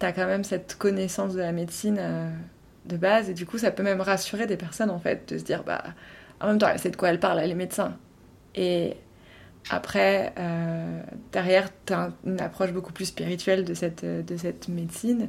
tu 0.00 0.06
as 0.06 0.12
quand 0.12 0.26
même 0.26 0.44
cette 0.44 0.76
connaissance 0.78 1.34
de 1.34 1.40
la 1.40 1.52
médecine 1.52 1.98
euh, 2.00 2.30
de 2.86 2.96
base, 2.96 3.30
et 3.30 3.34
du 3.34 3.46
coup, 3.46 3.58
ça 3.58 3.70
peut 3.70 3.82
même 3.82 4.00
rassurer 4.00 4.46
des 4.46 4.56
personnes 4.56 4.90
en 4.90 4.98
fait, 5.00 5.32
de 5.32 5.38
se 5.38 5.44
dire, 5.44 5.64
bah 5.64 5.84
en 6.40 6.48
même 6.48 6.58
temps, 6.58 6.68
elle 6.68 6.78
sait 6.80 6.90
de 6.90 6.96
quoi 6.96 7.10
elle 7.10 7.20
parle, 7.20 7.40
elle 7.40 7.50
est 7.52 7.54
médecin. 7.54 7.96
Et 8.54 8.96
après, 9.70 10.34
derrière, 11.32 11.68
tu 11.86 11.92
as 11.92 12.10
une 12.24 12.40
approche 12.40 12.72
beaucoup 12.72 12.92
plus 12.92 13.06
spirituelle 13.06 13.64
de 13.64 13.74
cette, 13.74 14.04
de 14.04 14.36
cette 14.36 14.68
médecine. 14.68 15.28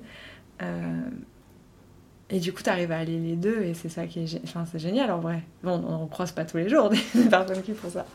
Et 2.30 2.40
du 2.40 2.54
coup, 2.54 2.62
tu 2.62 2.70
arrives 2.70 2.92
à 2.92 3.00
allier 3.00 3.20
les 3.20 3.36
deux, 3.36 3.64
et 3.64 3.74
c'est 3.74 3.90
ça 3.90 4.06
qui 4.06 4.20
est, 4.20 4.42
enfin, 4.44 4.66
c'est 4.70 4.80
génial 4.80 5.12
en 5.12 5.20
vrai. 5.20 5.42
Bon, 5.64 5.82
on 5.88 6.04
ne 6.04 6.10
croise 6.10 6.34
pas 6.34 6.44
tous 6.44 6.58
les 6.58 6.68
jours 6.68 6.90
des 7.14 7.30
personnes 7.30 7.64
qui 7.64 7.74
font 7.74 7.90
ça. 7.90 8.06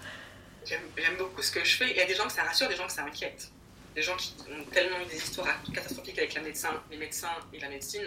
J'aime 0.64 1.16
beaucoup 1.18 1.42
ce 1.42 1.50
que 1.50 1.64
je 1.64 1.76
fais. 1.76 1.90
Il 1.90 1.96
y 1.96 2.00
a 2.00 2.06
des 2.06 2.14
gens 2.14 2.24
que 2.24 2.32
ça 2.32 2.42
rassure, 2.42 2.68
des 2.68 2.76
gens 2.76 2.86
que 2.86 2.92
ça 2.92 3.04
inquiète. 3.04 3.50
Des 3.94 4.02
gens 4.02 4.16
qui 4.16 4.34
ont 4.50 4.64
tellement 4.70 5.00
eu 5.00 5.06
des 5.06 5.16
histoires 5.16 5.62
catastrophiques 5.74 6.18
avec 6.18 6.34
la 6.34 6.42
médecin, 6.42 6.82
les 6.90 6.98
médecins 6.98 7.34
et 7.52 7.58
la 7.58 7.68
médecine. 7.68 8.04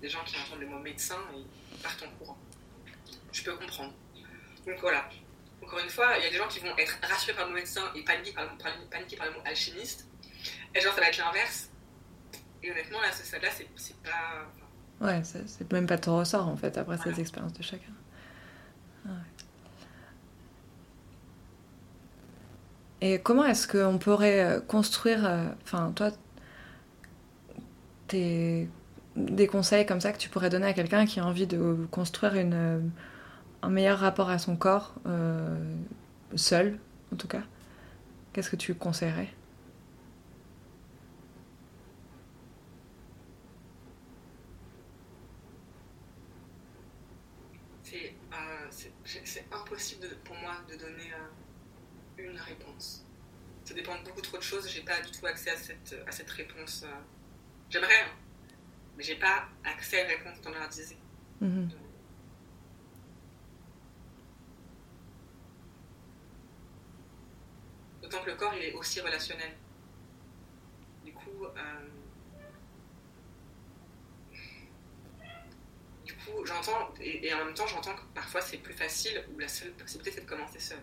Des 0.00 0.08
gens 0.08 0.20
qui 0.24 0.36
entendent 0.36 0.60
le 0.60 0.66
mot 0.66 0.78
médecin 0.78 1.18
et 1.34 1.82
partent 1.82 2.02
en 2.02 2.18
courant. 2.18 2.38
Je 3.32 3.42
peux 3.42 3.54
comprendre. 3.54 3.92
Donc 4.66 4.78
voilà. 4.80 5.08
Encore 5.62 5.80
une 5.80 5.90
fois, 5.90 6.16
il 6.18 6.24
y 6.24 6.26
a 6.26 6.30
des 6.30 6.38
gens 6.38 6.48
qui 6.48 6.60
vont 6.60 6.76
être 6.78 6.98
rassurés 7.02 7.34
par 7.34 7.44
le 7.44 7.50
mot 7.50 7.56
médecin 7.56 7.82
et 7.94 8.02
paniqués 8.02 8.32
par 8.32 8.44
le, 8.44 8.58
par 8.58 9.26
le 9.26 9.32
mot 9.32 9.40
alchimiste. 9.44 10.06
Et 10.74 10.80
genre, 10.80 10.94
ça 10.94 11.00
va 11.00 11.08
être 11.08 11.18
l'inverse. 11.18 11.68
Et 12.62 12.70
honnêtement, 12.70 13.00
là, 13.00 13.12
ce 13.12 13.24
stade-là, 13.24 13.50
c'est 13.76 13.96
pas. 14.02 14.46
Ouais, 15.00 15.22
c'est 15.24 15.72
même 15.72 15.86
pas 15.86 15.98
ton 15.98 16.18
ressort 16.18 16.48
en 16.48 16.56
fait, 16.56 16.76
après 16.76 16.98
ces 16.98 17.20
expériences 17.20 17.54
de 17.54 17.62
chacun. 17.62 17.92
Et 23.00 23.18
comment 23.18 23.44
est-ce 23.44 23.66
qu'on 23.66 23.98
pourrait 23.98 24.44
euh, 24.44 24.60
construire, 24.60 25.24
euh, 25.24 25.46
enfin, 25.62 25.92
toi, 25.94 26.10
tes, 28.08 28.68
des 29.16 29.46
conseils 29.46 29.86
comme 29.86 30.00
ça 30.00 30.12
que 30.12 30.18
tu 30.18 30.28
pourrais 30.28 30.50
donner 30.50 30.66
à 30.66 30.72
quelqu'un 30.74 31.06
qui 31.06 31.18
a 31.20 31.24
envie 31.24 31.46
de 31.46 31.76
construire 31.90 32.32
euh, 32.36 32.80
un 33.62 33.70
meilleur 33.70 33.98
rapport 33.98 34.28
à 34.28 34.38
son 34.38 34.56
corps, 34.56 34.94
seul 36.36 36.78
en 37.12 37.16
tout 37.16 37.28
cas 37.28 37.42
Qu'est-ce 38.32 38.50
que 38.50 38.56
tu 38.56 38.74
conseillerais? 38.74 39.28
Impossible 49.80 50.08
pour 50.24 50.36
moi 50.36 50.56
de 50.68 50.76
donner 50.76 51.10
euh, 51.14 52.30
une 52.30 52.38
réponse. 52.38 53.06
Ça 53.64 53.72
dépend 53.72 53.98
de 53.98 54.04
beaucoup 54.04 54.20
trop 54.20 54.36
de 54.36 54.42
choses. 54.42 54.68
J'ai 54.68 54.82
pas 54.82 55.00
du 55.00 55.10
tout 55.10 55.24
accès 55.26 55.50
à 55.50 55.56
cette, 55.56 55.96
à 56.06 56.12
cette 56.12 56.30
réponse. 56.30 56.84
Euh. 56.84 57.00
J'aimerais, 57.70 58.02
hein, 58.04 58.12
mais 58.96 59.02
j'ai 59.02 59.16
pas 59.16 59.48
accès 59.64 60.00
à 60.00 60.04
une 60.04 60.18
réponse 60.18 60.38
standardisée. 60.38 60.98
Mm 61.40 61.68
D'autant 68.02 68.22
que 68.22 68.30
le 68.30 68.36
corps, 68.36 68.54
il 68.54 68.64
est 68.64 68.72
aussi 68.72 69.00
relationnel. 69.00 69.52
Du 71.04 71.12
coup, 71.12 71.44
euh, 71.44 71.88
j'entends, 76.44 76.92
et, 77.00 77.32
en 77.34 77.44
même 77.44 77.54
temps, 77.54 77.66
j'entends 77.66 77.94
que 77.94 78.02
parfois 78.14 78.40
c'est 78.40 78.58
plus 78.58 78.74
facile, 78.74 79.24
ou 79.32 79.38
la 79.38 79.48
seule 79.48 79.72
possibilité 79.72 80.12
c'est 80.12 80.24
de 80.24 80.28
commencer 80.28 80.58
seul. 80.58 80.78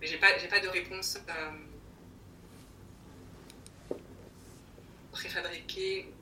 Mais 0.00 0.06
j'ai 0.06 0.18
pas, 0.18 0.38
j'ai 0.38 0.48
pas 0.48 0.60
de 0.60 0.68
réponse 0.68 1.18
euh, 1.28 1.50
préfabriquée 5.12 6.12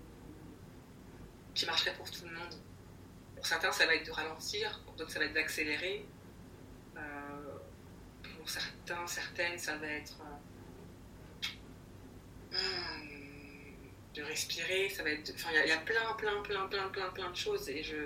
qui 1.54 1.66
marcherait 1.66 1.94
pour 1.94 2.10
tout 2.10 2.24
le 2.26 2.34
monde. 2.34 2.54
Pour 3.34 3.46
certains, 3.46 3.72
ça 3.72 3.86
va 3.86 3.94
être 3.94 4.06
de 4.06 4.12
ralentir, 4.12 4.80
pour 4.84 4.94
d'autres, 4.94 5.10
ça 5.10 5.18
va 5.18 5.26
être 5.26 5.34
d'accélérer. 5.34 6.06
Euh, 6.96 7.58
pour 8.38 8.48
certains, 8.48 9.06
certaines, 9.06 9.58
ça 9.58 9.76
va 9.76 9.86
être. 9.86 10.16
Euh, 12.52 12.56
hmm, 12.56 13.15
de 14.16 14.22
respirer, 14.22 14.88
ça 14.88 15.02
va 15.02 15.10
être. 15.10 15.30
Enfin, 15.34 15.50
il 15.52 15.68
y, 15.68 15.72
a 15.72 15.78
plein, 15.78 16.14
plein, 16.14 16.40
plein, 16.42 16.66
plein, 16.68 16.88
plein, 16.88 17.10
plein 17.10 17.30
de 17.30 17.36
choses 17.36 17.68
et 17.68 17.82
je. 17.82 17.96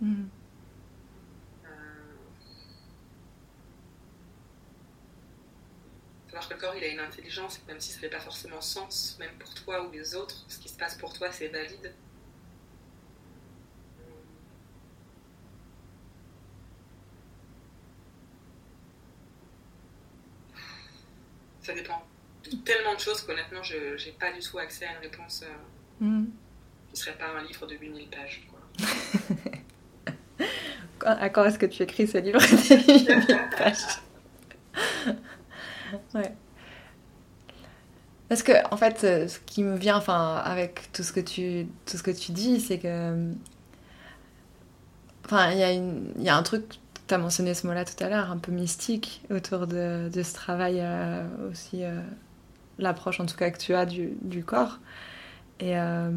Mm. 0.00 0.28
Euh, 1.64 1.68
savoir 6.26 6.48
que 6.48 6.54
le 6.54 6.60
corps 6.60 6.76
il 6.76 6.84
a 6.84 6.88
une 6.88 7.00
intelligence, 7.00 7.60
même 7.66 7.80
si 7.80 7.92
ça 7.92 7.98
fait 7.98 8.08
pas 8.08 8.20
forcément 8.20 8.60
sens, 8.60 9.16
même 9.18 9.36
pour 9.38 9.52
toi 9.54 9.82
ou 9.86 9.90
les 9.90 10.14
autres, 10.14 10.44
ce 10.48 10.58
qui 10.58 10.68
se 10.68 10.78
passe 10.78 10.96
pour 10.96 11.12
toi 11.12 11.32
c'est 11.32 11.48
valide. 11.48 11.92
Ça 21.62 21.74
dépend 21.74 22.04
tellement 22.58 22.94
de 22.94 23.00
choses 23.00 23.22
qu'honnêtement, 23.22 23.62
je 23.62 23.76
n'ai 23.76 24.12
pas 24.12 24.32
du 24.32 24.40
tout 24.40 24.58
accès 24.58 24.86
à 24.86 24.92
une 24.92 24.98
réponse 24.98 25.44
euh, 25.44 26.04
mm. 26.04 26.26
qui 26.88 26.92
ne 26.92 26.96
serait 26.96 27.18
pas 27.18 27.28
un 27.28 27.42
livre 27.44 27.66
de 27.66 27.74
8000 27.74 28.08
pages. 28.08 28.46
à 31.04 31.28
quand 31.30 31.44
est-ce 31.44 31.58
que 31.58 31.66
tu 31.66 31.82
écris 31.82 32.06
ce 32.06 32.18
livre 32.18 32.40
de 32.40 32.46
8000 32.46 33.50
pages? 33.56 33.76
Ouais. 36.14 36.32
Parce 38.30 38.42
que, 38.42 38.52
en 38.72 38.78
fait, 38.78 39.04
euh, 39.04 39.28
ce 39.28 39.38
qui 39.40 39.62
me 39.62 39.76
vient, 39.76 39.98
enfin, 39.98 40.36
avec 40.36 40.90
tout 40.94 41.02
ce 41.02 41.12
que 41.12 41.20
tu, 41.20 41.66
tout 41.84 41.98
ce 41.98 42.02
que 42.02 42.10
tu 42.10 42.32
dis, 42.32 42.62
c'est 42.62 42.78
que. 42.78 43.30
Enfin, 45.26 45.50
il 45.50 45.58
y, 45.58 46.24
y, 46.24 46.28
a 46.30 46.36
un 46.36 46.42
truc 46.42 46.64
tu 47.06 47.14
as 47.14 47.18
mentionné 47.18 47.54
ce 47.54 47.66
mot-là 47.66 47.84
tout 47.84 48.02
à 48.02 48.08
l'heure, 48.08 48.30
un 48.30 48.38
peu 48.38 48.52
mystique 48.52 49.22
autour 49.30 49.66
de, 49.66 50.08
de 50.12 50.22
ce 50.22 50.34
travail 50.34 50.78
euh, 50.80 51.24
aussi 51.50 51.82
l'approche 52.82 53.20
en 53.20 53.26
tout 53.26 53.36
cas 53.36 53.50
que 53.50 53.58
tu 53.58 53.74
as 53.74 53.86
du, 53.86 54.44
corps. 54.44 54.78
Et, 55.60 55.78
euh, 55.78 56.10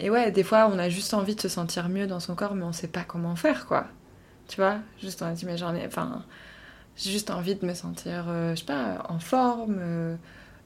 et 0.00 0.10
ouais, 0.10 0.30
des 0.30 0.42
fois 0.42 0.68
on 0.72 0.78
a 0.78 0.88
juste 0.88 1.14
envie 1.14 1.34
de 1.34 1.40
se 1.40 1.48
sentir 1.48 1.88
mieux 1.88 2.06
dans 2.06 2.20
son 2.20 2.34
corps, 2.34 2.54
mais 2.54 2.64
on 2.64 2.72
sait 2.72 2.88
pas 2.88 3.04
comment 3.04 3.36
faire 3.36 3.66
quoi. 3.66 3.86
Tu 4.48 4.56
vois 4.56 4.78
Juste 5.00 5.22
on 5.22 5.26
a 5.26 5.32
dit, 5.32 5.46
mais 5.46 5.56
j'en 5.56 5.74
ai. 5.74 5.86
Enfin, 5.86 6.24
j'ai 6.96 7.10
juste 7.10 7.30
envie 7.30 7.54
de 7.54 7.64
me 7.66 7.74
sentir, 7.74 8.26
euh, 8.28 8.54
je 8.54 8.60
sais 8.60 8.66
pas, 8.66 9.06
en 9.08 9.18
forme, 9.18 9.76
euh, 9.78 10.16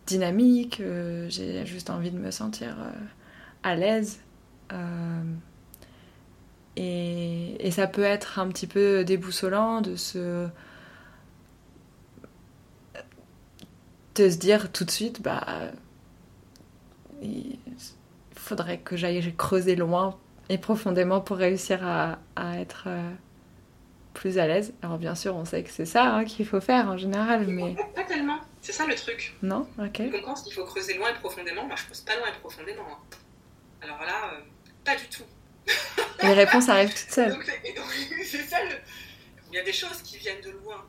dynamique, 0.07 0.83
j'ai 1.29 1.67
juste 1.67 1.91
envie 1.91 2.11
de 2.11 2.19
me 2.19 2.31
sentir 2.31 2.77
à 3.63 3.75
l'aise. 3.77 4.21
Et, 6.77 7.67
et, 7.67 7.71
ça 7.71 7.87
peut 7.87 8.03
être 8.03 8.39
un 8.39 8.49
petit 8.49 8.67
peu 8.67 9.03
déboussolant 9.05 9.81
de 9.81 9.97
se 9.97 10.47
de 14.17 14.31
se 14.31 14.37
dire 14.37 14.73
tout 14.73 14.85
de 14.85 14.91
suite, 14.91 15.23
bah, 15.23 15.71
il 17.23 17.59
faudrait 18.35 18.79
que 18.79 18.97
j'aille 18.97 19.35
creuser 19.37 19.77
loin 19.77 20.19
et 20.49 20.59
profondément 20.59 21.21
pour 21.21 21.37
réussir 21.37 21.81
à, 21.85 22.19
être 22.59 22.85
euh, 22.87 23.11
plus 24.15 24.39
à 24.39 24.47
l'aise. 24.47 24.73
Alors 24.83 24.99
bien 24.99 25.15
sûr, 25.15 25.35
on 25.37 25.45
sait 25.45 25.63
que 25.63 25.71
c'est 25.71 25.87
ça 25.87 26.05
hein, 26.05 26.25
qu'il 26.25 26.47
faut 26.47 26.61
faire 26.61 26.89
en 26.89 26.97
général, 26.97 27.47
mais... 27.47 27.75
Pas 27.95 28.05
tellement, 28.05 28.39
c'est 28.61 28.73
ça 28.73 28.87
le 28.87 28.95
truc. 28.95 29.37
Non? 29.43 29.67
Ok. 29.79 30.01
On 30.01 30.23
pense 30.23 30.43
qu'il 30.43 30.53
faut 30.53 30.65
creuser 30.65 30.95
loin 30.95 31.11
et 31.11 31.19
profondément, 31.19 31.67
moi 31.67 31.77
je 31.77 31.85
pose 31.87 32.01
pas 32.01 32.17
loin 32.17 32.29
et 32.29 32.39
profondément. 32.41 32.87
Hein. 32.89 33.17
Alors 33.83 34.01
là, 34.03 34.33
euh, 34.35 34.41
pas 34.85 34.97
du 34.97 35.09
tout. 35.09 35.25
Les 36.23 36.33
réponses 36.33 36.69
arrivent 36.69 36.95
toutes 36.95 37.13
seules. 37.13 37.37
c'est 38.25 38.43
ça 38.45 38.59
Il 39.51 39.57
y 39.57 39.59
a 39.59 39.65
des 39.65 39.73
choses 39.73 40.01
qui 40.03 40.17
viennent 40.19 40.41
de 40.43 40.51
loin 40.51 40.85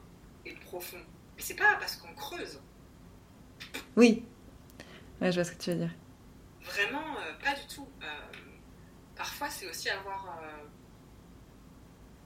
et 0.45 0.53
de 0.53 0.59
profond. 0.59 0.97
Mais 1.35 1.41
c'est 1.41 1.55
pas 1.55 1.75
parce 1.79 1.95
qu'on 1.95 2.13
creuse 2.13 2.59
oui. 3.95 4.25
je 5.21 5.31
vois 5.31 5.43
ce 5.43 5.51
que 5.51 5.57
tu 5.57 5.71
veux 5.71 5.77
dire. 5.77 5.91
Vraiment, 6.67 7.17
euh, 7.17 7.33
pas 7.43 7.53
du 7.53 7.65
tout. 7.67 7.87
Euh, 8.03 8.05
parfois, 9.15 9.49
c'est 9.49 9.67
aussi 9.67 9.89
avoir 9.89 10.37
euh, 10.41 10.65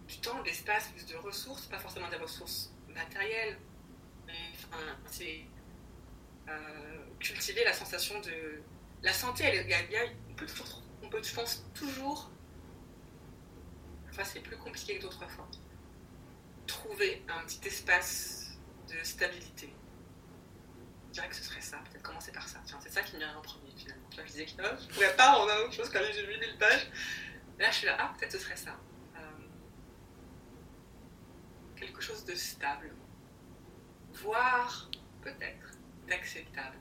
du 0.08 0.18
temps, 0.18 0.40
de 0.40 0.46
l'espace, 0.46 0.90
plus 0.90 1.06
de 1.06 1.16
ressources, 1.16 1.68
pas 1.68 1.80
forcément 1.80 2.10
des 2.10 2.18
ressources 2.18 2.74
matérielles, 2.90 3.58
mais 4.26 4.34
c'est 5.06 5.46
cultiver 7.20 7.64
la 7.64 7.74
sensation 7.74 8.20
de. 8.22 8.62
La 9.04 9.14
santé, 9.14 9.46
elle, 9.46 10.16
on, 10.30 10.34
peut 10.34 10.46
on 11.02 11.10
peut, 11.10 11.24
je 11.24 11.34
pense, 11.34 11.64
toujours. 11.74 12.30
Enfin, 14.10 14.24
c'est 14.24 14.42
plus 14.42 14.58
compliqué 14.58 14.98
que 14.98 15.04
d'autres 15.04 15.28
fois. 15.30 15.48
Trouver 16.68 17.24
un 17.30 17.46
petit 17.46 17.68
espace 17.68 18.60
de 18.90 19.04
stabilité 19.04 19.74
je 21.12 21.16
dirais 21.16 21.28
que 21.28 21.36
ce 21.36 21.44
serait 21.44 21.60
ça, 21.60 21.78
peut-être 21.78 22.04
commencer 22.04 22.32
par 22.32 22.48
ça. 22.48 22.60
c'est 22.80 22.90
ça 22.90 23.02
qui 23.02 23.16
me 23.16 23.20
vient 23.20 23.38
en 23.38 23.42
premier 23.42 23.70
finalement. 23.76 24.08
je 24.16 24.22
disais 24.24 24.46
que 24.46 24.52
je 24.52 24.56
ne 24.56 24.94
pourrais 24.94 25.14
pas 25.18 25.38
en 25.38 25.44
autre 25.44 25.74
chose 25.74 25.90
quand 25.90 26.00
j'ai 26.14 26.26
8000 26.26 26.58
pages. 26.58 26.90
là, 27.60 27.70
je 27.70 27.76
suis 27.76 27.86
là, 27.86 27.98
ah, 28.00 28.14
peut-être 28.18 28.32
ce 28.32 28.38
serait 28.40 28.56
ça. 28.56 28.78
Euh, 29.18 29.20
quelque 31.76 32.00
chose 32.00 32.24
de 32.24 32.34
stable, 32.34 32.94
voire 34.14 34.90
peut-être 35.22 35.72
d'acceptable. 36.08 36.78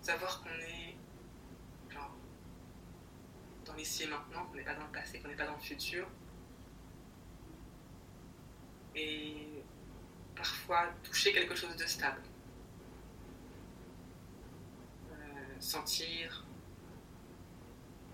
Savoir 0.00 0.42
qu'on 0.42 0.48
est 0.48 0.96
genre, 1.90 2.16
dans 3.66 3.74
l'ici 3.74 4.04
et 4.04 4.06
maintenant, 4.06 4.46
qu'on 4.46 4.54
n'est 4.54 4.64
pas 4.64 4.74
dans 4.74 4.86
le 4.86 4.92
passé, 4.92 5.20
qu'on 5.20 5.28
n'est 5.28 5.36
pas 5.36 5.46
dans 5.46 5.56
le 5.56 5.60
futur. 5.60 6.08
Et 8.94 9.62
parfois 10.34 10.88
toucher 11.02 11.32
quelque 11.34 11.54
chose 11.54 11.76
de 11.76 11.84
stable. 11.84 12.22
Euh, 15.12 15.49
sentir 15.60 16.44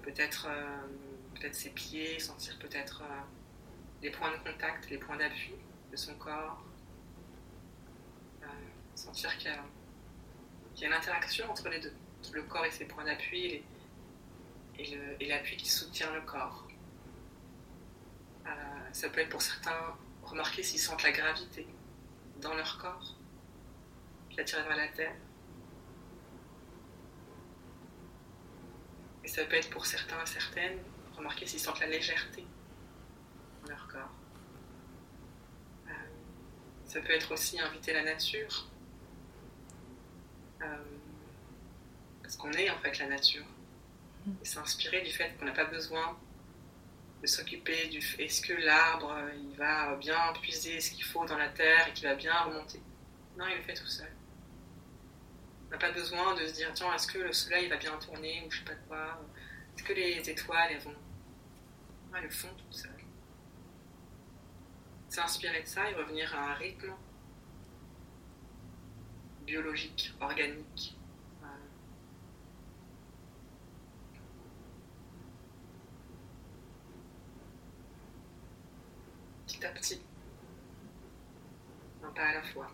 peut-être 0.02 0.46
euh, 0.48 0.86
peut-être 1.34 1.54
ses 1.54 1.70
pieds, 1.70 2.18
sentir 2.18 2.58
peut-être 2.58 3.02
euh, 3.02 3.20
les 4.02 4.10
points 4.10 4.32
de 4.32 4.50
contact, 4.50 4.90
les 4.90 4.98
points 4.98 5.16
d'appui 5.16 5.54
de 5.90 5.96
son 5.96 6.14
corps. 6.16 6.62
sentir 8.94 9.36
qu'il 9.38 9.50
y 9.50 10.84
a, 10.84 10.86
une 10.86 10.92
interaction 10.92 11.50
entre 11.50 11.68
les 11.68 11.80
deux, 11.80 11.92
le 12.32 12.42
corps 12.44 12.64
et 12.64 12.70
ses 12.70 12.86
points 12.86 13.04
d'appui 13.04 13.62
et 14.78 15.26
l'appui 15.26 15.56
qui 15.56 15.68
soutient 15.68 16.12
le 16.12 16.22
corps. 16.22 16.66
ça 18.92 19.08
peut 19.10 19.20
être 19.20 19.28
pour 19.28 19.42
certains 19.42 19.96
remarquer 20.22 20.62
s'ils 20.62 20.80
sentent 20.80 21.02
la 21.02 21.12
gravité 21.12 21.66
dans 22.40 22.54
leur 22.54 22.78
corps 22.78 23.16
qui 24.30 24.40
attire 24.40 24.66
vers 24.66 24.76
la 24.76 24.88
terre. 24.88 25.14
Et 29.26 29.28
ça 29.28 29.44
peut 29.44 29.56
être 29.56 29.70
pour 29.70 29.84
certains 29.84 30.22
et 30.22 30.26
certaines 30.26 30.78
remarquer 31.16 31.46
s'ils 31.46 31.58
sentent 31.58 31.80
la 31.80 31.88
légèreté 31.88 32.46
dans 33.62 33.70
leur 33.70 33.88
corps. 33.88 34.14
Euh, 35.88 35.92
ça 36.84 37.00
peut 37.00 37.10
être 37.10 37.32
aussi 37.32 37.58
inviter 37.58 37.92
la 37.92 38.04
nature. 38.04 38.68
Euh, 40.62 40.76
parce 42.22 42.36
qu'on 42.36 42.52
est 42.52 42.70
en 42.70 42.78
fait 42.78 42.96
la 43.00 43.08
nature. 43.08 43.44
Et 44.40 44.44
s'inspirer 44.44 45.02
du 45.02 45.10
fait 45.10 45.36
qu'on 45.38 45.46
n'a 45.46 45.52
pas 45.52 45.64
besoin 45.64 46.16
de 47.20 47.26
s'occuper 47.26 47.88
du 47.88 47.98
est-ce 48.20 48.40
que 48.42 48.52
l'arbre 48.52 49.12
il 49.36 49.56
va 49.56 49.96
bien 49.96 50.32
puiser 50.40 50.80
ce 50.80 50.92
qu'il 50.92 51.04
faut 51.04 51.26
dans 51.26 51.38
la 51.38 51.48
terre 51.48 51.88
et 51.88 51.92
qu'il 51.92 52.06
va 52.06 52.14
bien 52.14 52.38
remonter? 52.42 52.80
Non, 53.36 53.46
il 53.48 53.56
le 53.56 53.62
fait 53.62 53.74
tout 53.74 53.86
seul. 53.88 54.15
On 55.66 55.70
n'a 55.70 55.78
pas 55.78 55.92
besoin 55.92 56.34
de 56.34 56.46
se 56.46 56.52
dire 56.54 56.72
tiens 56.74 56.94
est-ce 56.94 57.08
que 57.08 57.18
le 57.18 57.32
soleil 57.32 57.68
va 57.68 57.76
bien 57.76 57.96
tourner 57.98 58.44
ou 58.46 58.50
je 58.50 58.58
sais 58.58 58.64
pas 58.64 58.74
quoi. 58.88 59.20
Est-ce 59.76 59.84
que 59.84 59.92
les 59.92 60.28
étoiles 60.30 60.72
elles 60.72 60.80
vont. 60.80 60.90
Non, 60.90 62.16
elles 62.16 62.24
le 62.24 62.30
font 62.30 62.54
tout 62.54 62.72
seul. 62.72 62.92
S'inspirer 65.08 65.62
de 65.62 65.66
ça 65.66 65.90
et 65.90 65.94
revenir 65.94 66.34
à 66.34 66.52
un 66.52 66.54
rythme 66.54 66.92
biologique, 69.44 70.12
organique, 70.20 70.96
petit 79.46 79.66
à 79.66 79.70
petit. 79.70 80.02
Un 82.02 82.10
pas 82.10 82.22
à 82.22 82.34
la 82.34 82.42
fois. 82.42 82.70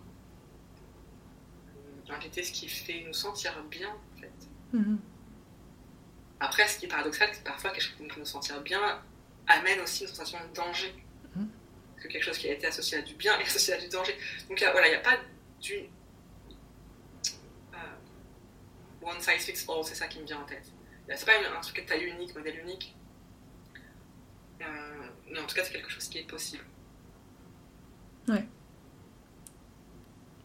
Inviter 2.15 2.43
ce 2.43 2.53
qui 2.53 2.69
fait 2.69 3.05
nous 3.07 3.13
sentir 3.13 3.53
bien, 3.71 3.89
en 3.89 4.21
fait. 4.21 4.33
Mhm. 4.73 4.99
Après, 6.41 6.67
ce 6.69 6.79
qui 6.79 6.87
est 6.87 6.89
paradoxal, 6.89 7.29
c'est 7.33 7.41
que 7.41 7.45
parfois 7.45 7.71
quelque 7.71 7.83
chose 7.83 7.95
qui 7.97 8.09
fait 8.09 8.21
nous 8.21 8.27
sentir 8.27 8.61
bien 8.63 9.01
amène 9.47 9.81
aussi 9.81 10.03
une 10.03 10.09
sensation 10.09 10.39
de 10.39 10.55
danger. 10.55 10.95
Mhm. 11.35 11.49
Parce 11.95 12.07
que 12.07 12.13
quelque 12.13 12.25
chose 12.25 12.39
qui 12.39 12.49
a 12.49 12.53
été 12.53 12.67
associé 12.67 12.99
à 12.99 13.03
du 13.03 13.15
bien 13.15 13.39
est 13.39 13.43
associé 13.47 13.75
à 13.75 13.79
du 13.79 13.89
danger. 13.89 14.17
Donc 14.49 14.59
voilà, 14.59 14.89
il 14.89 14.91
n'y 14.91 14.97
a 14.97 15.01
pas 15.01 15.19
du 15.61 15.75
euh, 17.75 17.79
one 19.03 19.21
size 19.21 19.45
fits 19.45 19.65
all, 19.71 19.85
c'est 19.85 19.95
ça 19.95 20.09
qui 20.09 20.21
me 20.21 20.27
vient 20.27 20.41
en 20.41 20.45
tête. 20.45 20.67
C'est 21.09 21.27
pas 21.27 21.33
un 21.33 21.61
truc 21.61 21.83
de 21.83 21.89
taille 21.89 22.05
unique, 22.05 22.35
modèle 22.35 22.59
unique. 22.61 22.95
Euh, 24.61 24.65
mais 25.31 25.41
en 25.41 25.47
tout 25.47 25.55
cas, 25.55 25.65
c'est 25.65 25.73
quelque 25.73 25.91
chose 25.91 26.09
qui 26.09 26.19
est 26.19 26.27
possible. 26.29 26.65
Ouais. 28.29 28.47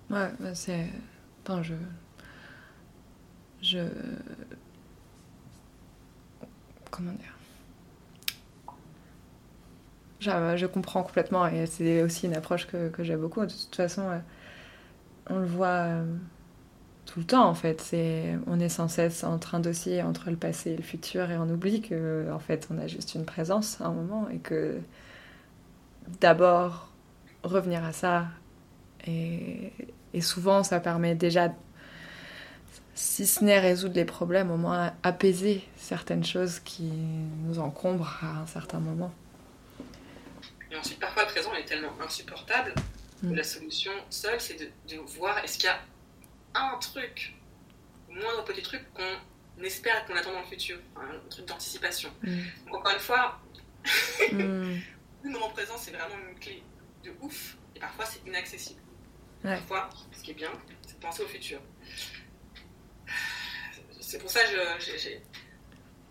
Ouais, 0.09 0.31
bah, 0.39 0.55
c'est. 0.55 0.87
Enfin, 1.47 1.63
je. 1.63 1.75
Je. 3.61 3.79
Comment 6.91 7.11
dire? 7.11 7.33
Je, 10.19 10.65
comprends 10.65 11.03
complètement 11.03 11.47
et 11.47 11.65
c'est 11.67 12.01
aussi 12.01 12.25
une 12.25 12.35
approche 12.35 12.67
que, 12.67 12.89
que 12.89 13.03
j'ai 13.03 13.15
beaucoup. 13.15 13.41
De 13.41 13.51
toute 13.51 13.75
façon, 13.75 14.01
euh, 14.09 14.19
on 15.29 15.37
le 15.39 15.45
voit 15.45 15.67
euh, 15.67 16.05
tout 17.05 17.19
le 17.19 17.25
temps 17.25 17.47
en 17.47 17.53
fait. 17.53 17.95
On 18.47 18.59
est 18.59 18.69
sans 18.69 18.89
cesse 18.89 19.23
en 19.23 19.37
train 19.37 19.59
d'osciller 19.61 20.01
entre 20.01 20.29
le 20.29 20.35
passé 20.35 20.71
et 20.71 20.77
le 20.77 20.83
futur 20.83 21.31
et 21.31 21.37
on 21.37 21.49
oublie 21.49 21.81
que 21.81 22.29
en 22.33 22.39
fait 22.39 22.67
on 22.71 22.77
a 22.77 22.87
juste 22.87 23.15
une 23.15 23.25
présence 23.25 23.79
à 23.79 23.85
un 23.85 23.93
moment 23.93 24.27
et 24.29 24.39
que 24.39 24.79
d'abord 26.19 26.91
revenir 27.43 27.85
à 27.85 27.93
ça. 27.93 28.27
Et, 29.05 29.71
souvent, 30.21 30.63
ça 30.63 30.79
permet 30.79 31.15
déjà, 31.15 31.53
si 32.95 33.25
ce 33.25 33.43
n'est 33.43 33.59
résoudre 33.59 33.95
les 33.95 34.05
problèmes, 34.05 34.51
au 34.51 34.57
moins 34.57 34.93
apaiser 35.03 35.63
certaines 35.77 36.25
choses 36.25 36.59
qui 36.59 36.83
nous 36.83 37.59
encombrent 37.59 38.17
à 38.21 38.41
un 38.41 38.47
certain 38.47 38.79
moment. 38.79 39.13
Et 40.71 40.75
ensuite, 40.75 40.99
parfois, 40.99 41.23
le 41.23 41.29
présent 41.29 41.53
est 41.53 41.65
tellement 41.65 41.93
insupportable 42.03 42.73
que 43.21 43.27
mm. 43.27 43.35
la 43.35 43.43
solution 43.43 43.91
seule, 44.09 44.39
c'est 44.39 44.57
de, 44.59 44.97
voir 45.17 45.37
est-ce 45.39 45.57
qu'il 45.57 45.69
y 45.69 45.71
a 45.71 45.79
un 46.55 46.77
truc, 46.77 47.35
au 48.09 48.13
moindre 48.13 48.43
petit 48.43 48.61
truc 48.61 48.81
qu'on 48.93 49.63
espère 49.63 50.05
qu'on 50.05 50.15
attend 50.15 50.33
dans 50.33 50.41
le 50.41 50.45
futur, 50.45 50.77
un 50.95 51.29
truc 51.29 51.45
d'anticipation. 51.45 52.09
Mm. 52.23 52.39
Encore 52.71 52.91
une 52.93 52.99
fois, 52.99 53.39
mm. 54.31 54.79
le 55.23 55.29
moment 55.29 55.49
présent, 55.49 55.75
c'est 55.77 55.91
vraiment 55.91 56.15
une 56.29 56.39
clé 56.39 56.63
de 57.03 57.11
ouf 57.21 57.57
et 57.75 57.79
parfois 57.79 58.05
c'est 58.05 58.25
inaccessible. 58.27 58.81
Parfois, 59.55 59.89
ce 60.11 60.21
qui 60.23 60.31
est 60.31 60.33
bien, 60.33 60.51
c'est 60.85 60.95
de 60.95 61.01
penser 61.01 61.23
au 61.23 61.27
futur. 61.27 61.59
C'est 64.01 64.19
pour 64.19 64.29
ça 64.29 64.41
que 64.43 64.57
j'ai. 64.79 65.21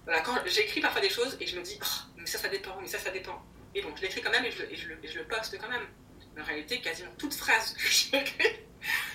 Voilà, 0.04 0.20
quand 0.20 0.34
j'écris 0.46 0.80
parfois 0.80 1.00
des 1.00 1.08
choses 1.08 1.36
et 1.40 1.46
je 1.46 1.58
me 1.58 1.62
dis, 1.62 1.78
oh, 1.82 2.10
mais 2.16 2.26
ça, 2.26 2.38
ça 2.38 2.48
dépend, 2.48 2.80
mais 2.80 2.86
ça, 2.86 2.98
ça 2.98 3.10
dépend. 3.10 3.42
Et 3.74 3.82
donc 3.82 3.96
je 3.96 4.02
l'écris 4.02 4.22
quand 4.22 4.30
même 4.30 4.44
et 4.44 4.50
je, 4.50 4.62
et, 4.62 4.76
je, 4.76 4.88
je, 5.02 5.18
le 5.18 5.24
poste 5.24 5.58
quand 5.60 5.68
même. 5.68 5.86
Mais 6.34 6.42
en 6.42 6.44
réalité, 6.44 6.80
quasiment 6.80 7.10
toute 7.18 7.34
phrase 7.34 7.74
que 7.74 7.82
j'écris, 7.88 8.56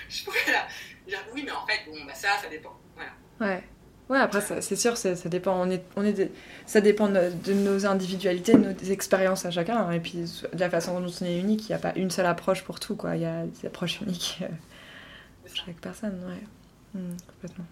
je 0.10 0.24
pourrais 0.24 0.52
là 0.52 0.68
dire 1.08 1.20
oui, 1.34 1.44
mais 1.46 1.52
en 1.52 1.66
fait, 1.66 1.86
bon, 1.86 2.04
bah 2.06 2.14
ça, 2.14 2.38
ça 2.42 2.50
dépend. 2.50 2.78
Voilà. 2.96 3.12
Ouais. 3.40 3.64
Ouais, 4.12 4.20
après, 4.20 4.42
c'est 4.42 4.76
sûr, 4.76 4.98
ça, 4.98 5.14
dépend. 5.30 5.66
On 5.96 6.04
est, 6.04 6.32
ça 6.66 6.82
dépend 6.82 7.08
de, 7.08 7.54
nos 7.54 7.86
individualités, 7.86 8.52
de 8.56 8.58
nos 8.58 8.92
expériences 8.92 9.46
à 9.46 9.52
chacun. 9.52 9.78
Hein. 9.78 9.92
et 9.92 10.02
puis, 10.02 10.26
de 10.54 10.60
la 10.60 10.70
façon 10.70 11.00
dont 11.00 11.10
on 11.22 11.26
est 11.26 11.40
unique, 11.40 11.70
il 11.70 11.72
n'y 11.72 11.76
a 11.76 11.80
pas 11.80 11.94
une 11.96 12.12
seule 12.12 12.26
approche 12.26 12.66
pour 12.66 12.82
tout. 12.82 12.98
Quoi. 12.98 13.16
Il 13.16 13.22
y 13.22 13.26
a 13.26 13.46
des 13.46 13.68
approches 13.68 14.02
uniques 14.02 14.40
euh, 14.42 14.48
pour 15.46 15.56
chaque 15.56 15.78
personne. 15.78 16.20
Ouais. 16.28 17.00
Hmm, 17.00 17.16
complètement. 17.26 17.66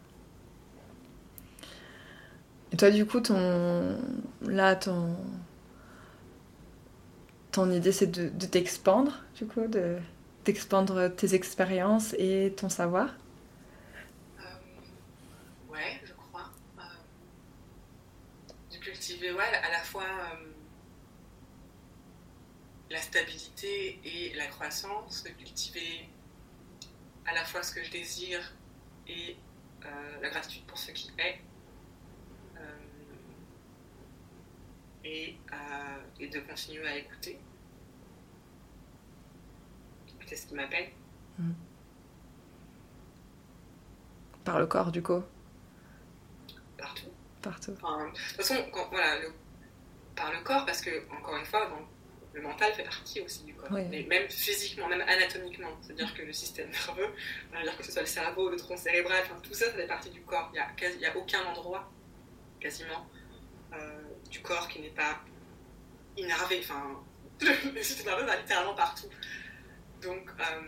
Et 2.71 2.77
toi, 2.77 2.89
du 2.89 3.05
coup, 3.05 3.19
ton... 3.19 3.97
là, 4.47 4.77
ton, 4.77 5.17
ton 7.51 7.69
idée, 7.69 7.91
c'est 7.91 8.07
de, 8.07 8.29
de 8.29 8.45
t'expandre, 8.45 9.11
du 9.35 9.45
coup, 9.45 9.67
de 9.67 9.97
d'expandre 10.45 11.09
tes 11.09 11.35
expériences 11.35 12.15
et 12.17 12.53
ton 12.55 12.69
savoir? 12.69 13.09
À 19.27 19.71
la 19.71 19.83
fois 19.83 20.03
euh, 20.03 20.51
la 22.89 23.01
stabilité 23.01 23.99
et 24.03 24.33
la 24.35 24.47
croissance, 24.47 25.23
de 25.23 25.29
cultiver 25.29 26.09
à 27.25 27.33
la 27.33 27.43
fois 27.43 27.61
ce 27.61 27.73
que 27.73 27.83
je 27.83 27.91
désire 27.91 28.53
et 29.07 29.35
euh, 29.85 30.21
la 30.21 30.29
gratitude 30.29 30.63
pour 30.65 30.77
ce 30.77 30.91
qui 30.91 31.11
est. 31.17 31.41
Euh, 32.57 32.61
et, 35.03 35.37
de 36.19 36.39
continuer 36.41 36.87
à 36.87 36.97
écouter. 36.97 37.39
Écouter 40.07 40.35
ce 40.35 40.47
qui 40.47 40.53
m'appelle. 40.53 40.89
Hmm. 41.37 41.53
Par 44.43 44.59
le 44.59 44.67
corps, 44.67 44.91
du 44.91 45.01
coup? 45.01 45.23
Partout. 46.77 47.09
Partout. 47.41 47.71
de 47.71 47.77
toute 47.77 48.35
façon, 48.35 48.55
voilà, 48.91 49.15
par 50.15 50.31
le 50.31 50.41
corps, 50.41 50.65
parce 50.65 50.81
que, 50.81 51.09
encore 51.11 51.37
une 51.37 51.45
fois, 51.45 51.69
le 52.33 52.41
mental 52.41 52.73
fait 52.73 52.83
partie 52.83 53.21
aussi 53.21 53.43
du 53.43 53.53
corps. 53.53 53.71
Mais 53.71 54.03
même 54.03 54.29
physiquement, 54.29 54.87
même 54.87 55.01
anatomiquement. 55.01 55.71
C'est-à-dire 55.81 56.13
que 56.13 56.21
le 56.21 56.33
système 56.33 56.69
nerveux, 56.69 57.13
dire 57.63 57.77
que 57.77 57.83
ce 57.83 57.91
soit 57.91 58.01
le 58.01 58.07
cerveau, 58.07 58.49
le 58.49 58.57
tronc 58.57 58.77
cérébral, 58.77 59.23
tout 59.41 59.53
ça, 59.53 59.67
ça 59.67 59.73
fait 59.73 59.87
partie 59.87 60.09
du 60.09 60.21
corps. 60.21 60.51
Il 60.53 60.97
n'y 60.99 61.05
a, 61.05 61.11
a, 61.11 61.17
aucun 61.17 61.43
endroit, 61.45 61.89
quasiment, 62.59 63.07
euh, 63.73 64.01
du 64.29 64.41
corps 64.41 64.67
qui 64.67 64.81
n'est 64.81 64.89
pas 64.89 65.19
innervé. 66.17 66.59
Enfin, 66.61 67.01
le 67.41 67.81
système 67.81 68.07
nerveux 68.07 68.25
va 68.25 68.35
littéralement 68.35 68.75
partout. 68.75 69.07
Donc, 70.01 70.29
euh, 70.39 70.61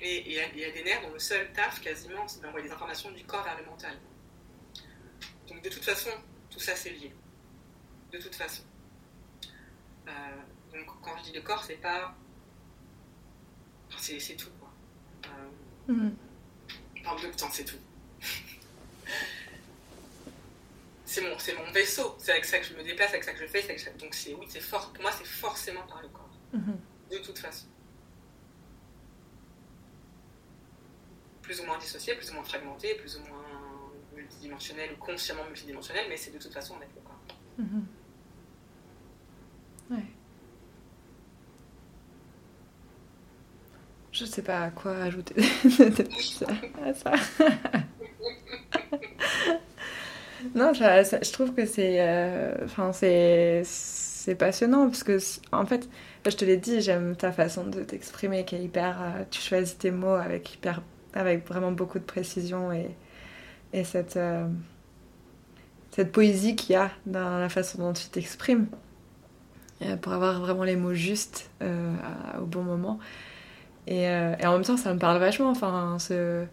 et 0.00 0.24
il 0.26 0.32
y, 0.32 0.64
a 0.64 0.70
des 0.70 0.82
nerfs 0.82 1.00
dont 1.02 1.12
le 1.12 1.18
seul 1.20 1.52
taf, 1.52 1.80
quasiment, 1.80 2.26
c'est 2.26 2.42
d'envoyer 2.42 2.66
des 2.66 2.72
informations 2.72 3.12
du 3.12 3.24
corps 3.24 3.44
vers 3.44 3.56
le 3.56 3.64
mental. 3.64 3.96
Donc 5.62 5.70
de 5.70 5.76
toute 5.76 5.84
façon, 5.84 6.10
tout 6.50 6.58
ça 6.58 6.74
c'est 6.74 6.90
lié. 6.90 7.12
de 8.10 8.18
toute 8.18 8.34
façon. 8.34 8.64
Euh, 10.08 10.10
donc 10.72 10.86
quand 11.02 11.16
je 11.18 11.22
dis 11.24 11.32
le 11.32 11.42
corps, 11.42 11.62
c'est 11.62 11.76
pas. 11.76 12.14
C'est 13.96 14.36
tout, 14.36 14.50
quoi. 14.58 14.70
Euh, 15.26 15.92
mm 15.92 16.10
-hmm. 17.04 17.22
de 17.22 17.36
temps, 17.36 17.50
c'est 17.52 17.64
tout. 17.64 17.82
c'est 21.04 21.20
mon, 21.22 21.36
mon 21.64 21.72
vaisseau, 21.72 22.16
c'est 22.18 22.32
avec 22.32 22.44
ça 22.44 22.58
que 22.58 22.66
je 22.66 22.74
me 22.74 22.82
déplace, 22.82 23.10
avec 23.10 23.22
ça 23.24 23.32
que 23.32 23.38
je 23.38 23.46
fais, 23.46 23.62
ça... 23.78 23.90
donc 23.92 24.14
c'est 24.14 24.34
oui, 24.34 24.46
c'est 24.48 24.60
fort. 24.72 24.92
Pour 24.92 25.02
moi, 25.02 25.12
c'est 25.18 25.30
forcément 25.44 25.86
par 25.86 26.00
le 26.02 26.08
corps, 26.08 26.36
mm-hmm. 26.54 26.78
de 27.12 27.18
toute 27.18 27.38
façon. 27.38 27.66
Plus 31.42 31.60
ou 31.60 31.64
moins 31.66 31.78
dissocié, 31.78 32.10
plus 32.16 32.28
ou 32.30 32.34
moins 32.34 32.44
fragmenté, 32.52 32.88
plus 32.96 33.14
ou 33.18 33.20
moins 33.30 33.51
multidimensionnel 34.22 34.90
ou 34.92 34.96
consciemment 35.04 35.44
multidimensionnel, 35.44 36.06
mais 36.08 36.16
c'est 36.16 36.32
de 36.32 36.38
toute 36.38 36.52
façon 36.52 36.74
le 36.78 36.86
corps. 37.02 37.20
Mm-hmm. 37.60 37.82
Ouais. 39.94 40.04
Je 44.12 44.24
sais 44.26 44.42
pas 44.42 44.64
à 44.64 44.70
quoi 44.70 44.92
ajouter 44.96 45.34
à 46.84 46.92
ça. 46.92 47.12
non, 50.54 50.72
je, 50.74 51.32
trouve 51.32 51.54
que 51.54 51.64
c'est, 51.64 51.96
euh, 52.00 52.54
enfin, 52.64 52.92
c'est, 52.92 53.62
c'est 53.64 54.34
passionnant 54.34 54.86
parce 54.86 55.02
que, 55.02 55.18
en 55.52 55.64
fait, 55.64 55.88
je 56.26 56.36
te 56.36 56.44
l'ai 56.44 56.58
dit, 56.58 56.82
j'aime 56.82 57.16
ta 57.16 57.32
façon 57.32 57.64
de 57.66 57.82
t'exprimer 57.84 58.44
qui 58.44 58.56
est 58.56 58.62
hyper, 58.62 59.00
euh, 59.00 59.24
tu 59.30 59.40
choisis 59.40 59.78
tes 59.78 59.90
mots 59.90 60.14
avec 60.14 60.54
hyper, 60.54 60.82
avec 61.14 61.46
vraiment 61.48 61.72
beaucoup 61.72 61.98
de 61.98 62.04
précision 62.04 62.70
et, 62.70 62.90
et 63.72 63.84
cette, 63.84 64.16
euh, 64.16 64.46
cette 65.90 66.12
poésie 66.12 66.56
qu'il 66.56 66.72
y 66.72 66.76
a 66.76 66.90
dans 67.06 67.38
la 67.38 67.48
façon 67.48 67.78
dont 67.78 67.92
tu 67.92 68.06
t'exprimes 68.08 68.66
pour 70.00 70.12
avoir 70.12 70.38
vraiment 70.38 70.62
les 70.62 70.76
mots 70.76 70.94
justes 70.94 71.50
au 71.60 72.46
bon 72.46 72.62
moment. 72.62 73.00
Et, 73.88 74.02
et, 74.02 74.46
en 74.46 74.52
même 74.52 74.62
temps, 74.62 74.76
ça 74.76 74.94
me 74.94 74.98
parle 75.00 75.18
vachement. 75.18 75.50
Enfin, 75.50 75.96
ce, 75.98 76.44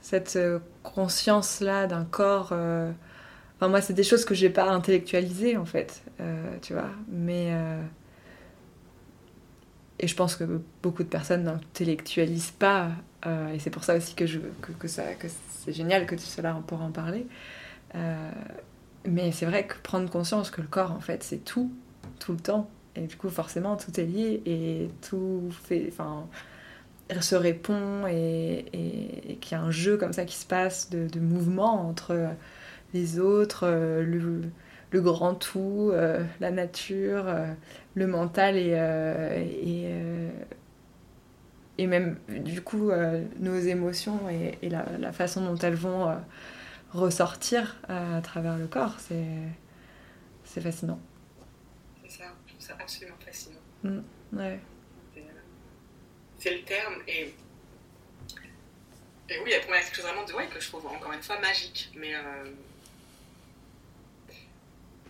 cette 0.00 0.38
conscience-là 0.84 1.88
d'un 1.88 2.04
corps 2.04 2.54
Enfin, 3.60 3.68
moi, 3.68 3.82
c'est 3.82 3.92
des 3.92 4.04
choses 4.04 4.24
que 4.24 4.34
j'ai 4.34 4.48
pas 4.48 4.70
intellectualisées, 4.70 5.58
en 5.58 5.66
fait, 5.66 6.02
euh, 6.20 6.56
tu 6.62 6.72
vois. 6.72 6.88
Mais. 7.08 7.50
Euh, 7.52 7.82
et 9.98 10.08
je 10.08 10.16
pense 10.16 10.34
que 10.34 10.44
beaucoup 10.82 11.02
de 11.02 11.08
personnes 11.08 11.44
n'intellectualisent 11.44 12.54
pas. 12.58 12.88
Euh, 13.26 13.52
et 13.52 13.58
c'est 13.58 13.68
pour 13.68 13.84
ça 13.84 13.96
aussi 13.96 14.14
que, 14.14 14.24
je, 14.24 14.38
que, 14.62 14.72
que 14.72 14.88
ça, 14.88 15.02
c'est 15.70 15.76
génial 15.76 16.06
que 16.06 16.14
tu 16.14 16.22
sois 16.22 16.42
là 16.42 16.60
pour 16.66 16.82
en 16.82 16.90
parler. 16.90 17.26
mais 19.06 19.32
c'est 19.32 19.46
vrai 19.46 19.66
que 19.66 19.74
prendre 19.82 20.10
conscience 20.10 20.50
que 20.50 20.60
le 20.60 20.66
corps, 20.66 20.92
en 20.92 21.00
fait, 21.00 21.22
c'est 21.22 21.44
tout, 21.44 21.72
tout 22.18 22.32
le 22.32 22.38
temps. 22.38 22.68
Et 22.96 23.06
du 23.06 23.16
coup, 23.16 23.30
forcément, 23.30 23.76
tout 23.76 23.98
est 23.98 24.04
lié 24.04 24.42
et 24.46 24.90
tout 25.00 25.50
fait. 25.64 25.86
Enfin, 25.92 26.26
se 27.20 27.34
répond 27.34 28.06
et, 28.06 29.38
qu'il 29.40 29.52
y 29.52 29.54
a 29.54 29.62
un 29.62 29.70
jeu 29.70 29.96
comme 29.96 30.12
ça 30.12 30.24
qui 30.24 30.36
se 30.36 30.46
passe 30.46 30.90
de, 30.90 31.20
mouvement 31.20 31.88
entre 31.88 32.30
les 32.94 33.18
autres, 33.18 33.66
euh, 33.66 34.02
le, 34.02 35.00
grand 35.00 35.34
tout, 35.34 35.90
euh, 35.92 36.22
la 36.40 36.50
nature, 36.50 37.24
euh, 37.26 37.46
le 37.94 38.06
mental 38.06 38.56
et, 38.56 38.74
et, 41.80 41.86
même 41.86 42.18
du 42.28 42.62
coup 42.62 42.90
nos 43.38 43.58
émotions 43.58 44.28
et, 44.28 44.58
et 44.62 44.68
la, 44.68 44.84
la, 44.98 45.12
façon 45.12 45.44
dont 45.44 45.56
elles 45.56 45.74
vont 45.74 46.14
ressortir 46.92 47.76
à 47.88 48.20
travers 48.22 48.56
le 48.56 48.66
corps. 48.66 48.96
C'est, 48.98 49.24
c'est 50.44 50.60
fascinant. 50.60 51.00
C'est 52.02 52.18
ça, 52.18 52.24
je 52.46 52.52
trouve 52.52 52.66
ça 52.66 52.74
absolument 52.80 53.16
fascinant. 53.24 53.60
Mm, 53.84 54.00
ouais. 54.32 54.60
C'est 56.38 56.54
le 56.54 56.62
terme 56.62 56.94
et 57.06 57.34
et 59.32 59.38
oui, 59.44 59.52
pour 59.60 59.68
moi, 59.68 59.76
il 59.76 59.80
y 59.80 59.82
a 59.82 59.82
quelque 59.82 59.94
chose 59.94 60.06
vraiment 60.06 60.24
de, 60.24 60.32
ouais, 60.32 60.48
que 60.48 60.58
je 60.58 60.66
trouve 60.66 60.84
encore 60.86 61.12
une 61.12 61.22
fois 61.22 61.38
magique. 61.38 61.92
Mais 61.94 62.14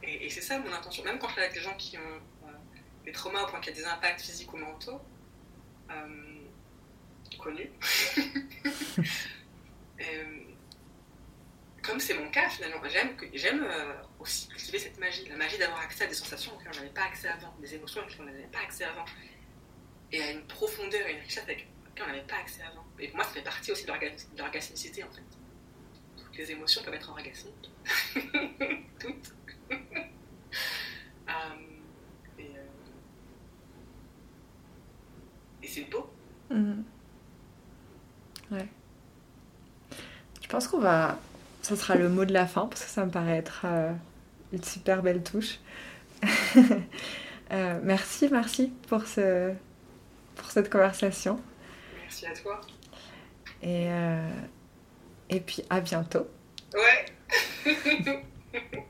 et, 0.02 0.30
c'est 0.30 0.40
ça 0.40 0.58
mon 0.58 0.72
intention. 0.72 1.04
Même 1.04 1.18
quand 1.18 1.28
je 1.28 1.32
suis 1.32 1.42
avec 1.42 1.54
des 1.54 1.60
gens 1.60 1.74
qui 1.76 1.98
ont 1.98 2.46
euh, 2.46 2.52
des 3.04 3.12
traumas 3.12 3.42
au 3.42 3.46
point 3.46 3.60
qu'il 3.60 3.74
y 3.74 3.78
a 3.78 3.82
des 3.82 3.86
impacts 3.86 4.20
physiques 4.20 4.52
ou 4.52 4.56
mentaux, 4.56 5.00
euh, 5.90 6.29
euh, 10.00 10.40
comme 11.82 11.98
c'est 12.00 12.14
mon 12.14 12.30
cas 12.30 12.48
finalement, 12.50 12.80
j'aime, 12.88 13.16
j'aime 13.34 13.66
aussi 14.18 14.48
cultiver 14.48 14.78
cette 14.78 14.98
magie, 14.98 15.28
la 15.28 15.36
magie 15.36 15.58
d'avoir 15.58 15.80
accès 15.80 16.04
à 16.04 16.06
des 16.06 16.14
sensations 16.14 16.54
auxquelles 16.54 16.72
on 16.74 16.76
n'avait 16.76 16.90
pas 16.90 17.04
accès 17.04 17.28
avant, 17.28 17.54
des 17.60 17.74
émotions 17.74 18.02
auxquelles 18.02 18.20
on 18.20 18.24
n'avait 18.24 18.42
pas 18.44 18.60
accès 18.60 18.84
avant, 18.84 19.04
et 20.12 20.22
à 20.22 20.30
une 20.32 20.46
profondeur 20.46 21.06
et 21.06 21.12
une 21.12 21.20
richesse 21.20 21.44
avec 21.44 21.66
on 22.02 22.06
n'avait 22.06 22.22
pas 22.22 22.36
accès 22.36 22.62
avant. 22.62 22.84
Et 22.98 23.08
pour 23.08 23.16
moi, 23.16 23.24
ça 23.24 23.32
fait 23.32 23.42
partie 23.42 23.72
aussi 23.72 23.84
de 23.84 23.92
l'orgasmicité 24.38 25.04
en 25.04 25.10
fait. 25.10 25.22
Toutes 26.16 26.36
les 26.36 26.50
émotions 26.52 26.82
peuvent 26.82 26.94
être 26.94 27.10
orgasmiques. 27.10 27.70
Toutes. 28.98 29.34
Euh, 31.28 32.40
et, 32.40 32.56
euh, 32.56 32.66
c'est 35.64 35.88
beau. 35.88 36.12
Mhm. 36.50 36.84
Ouais. 38.50 38.66
Je 40.42 40.48
pense 40.48 40.68
qu'on 40.68 40.80
va. 40.80 41.18
Ça 41.62 41.76
sera 41.76 41.94
le 41.94 42.08
mot 42.08 42.24
de 42.24 42.32
la 42.32 42.46
fin 42.46 42.66
parce 42.66 42.84
que 42.84 42.90
ça 42.90 43.04
me 43.04 43.10
paraît 43.10 43.36
être 43.36 43.62
euh, 43.64 43.92
une 44.52 44.62
super 44.62 45.02
belle 45.02 45.22
touche. 45.22 45.58
merci, 47.82 48.28
merci 48.30 48.72
pour, 48.88 49.06
ce, 49.06 49.52
pour 50.36 50.50
cette 50.50 50.70
conversation. 50.70 51.38
Merci 52.00 52.26
à 52.26 52.32
toi. 52.32 52.60
Et, 53.62 53.88
et 55.28 55.40
puis 55.40 55.62
à 55.68 55.80
bientôt. 55.80 56.26
Ouais. 56.74 57.06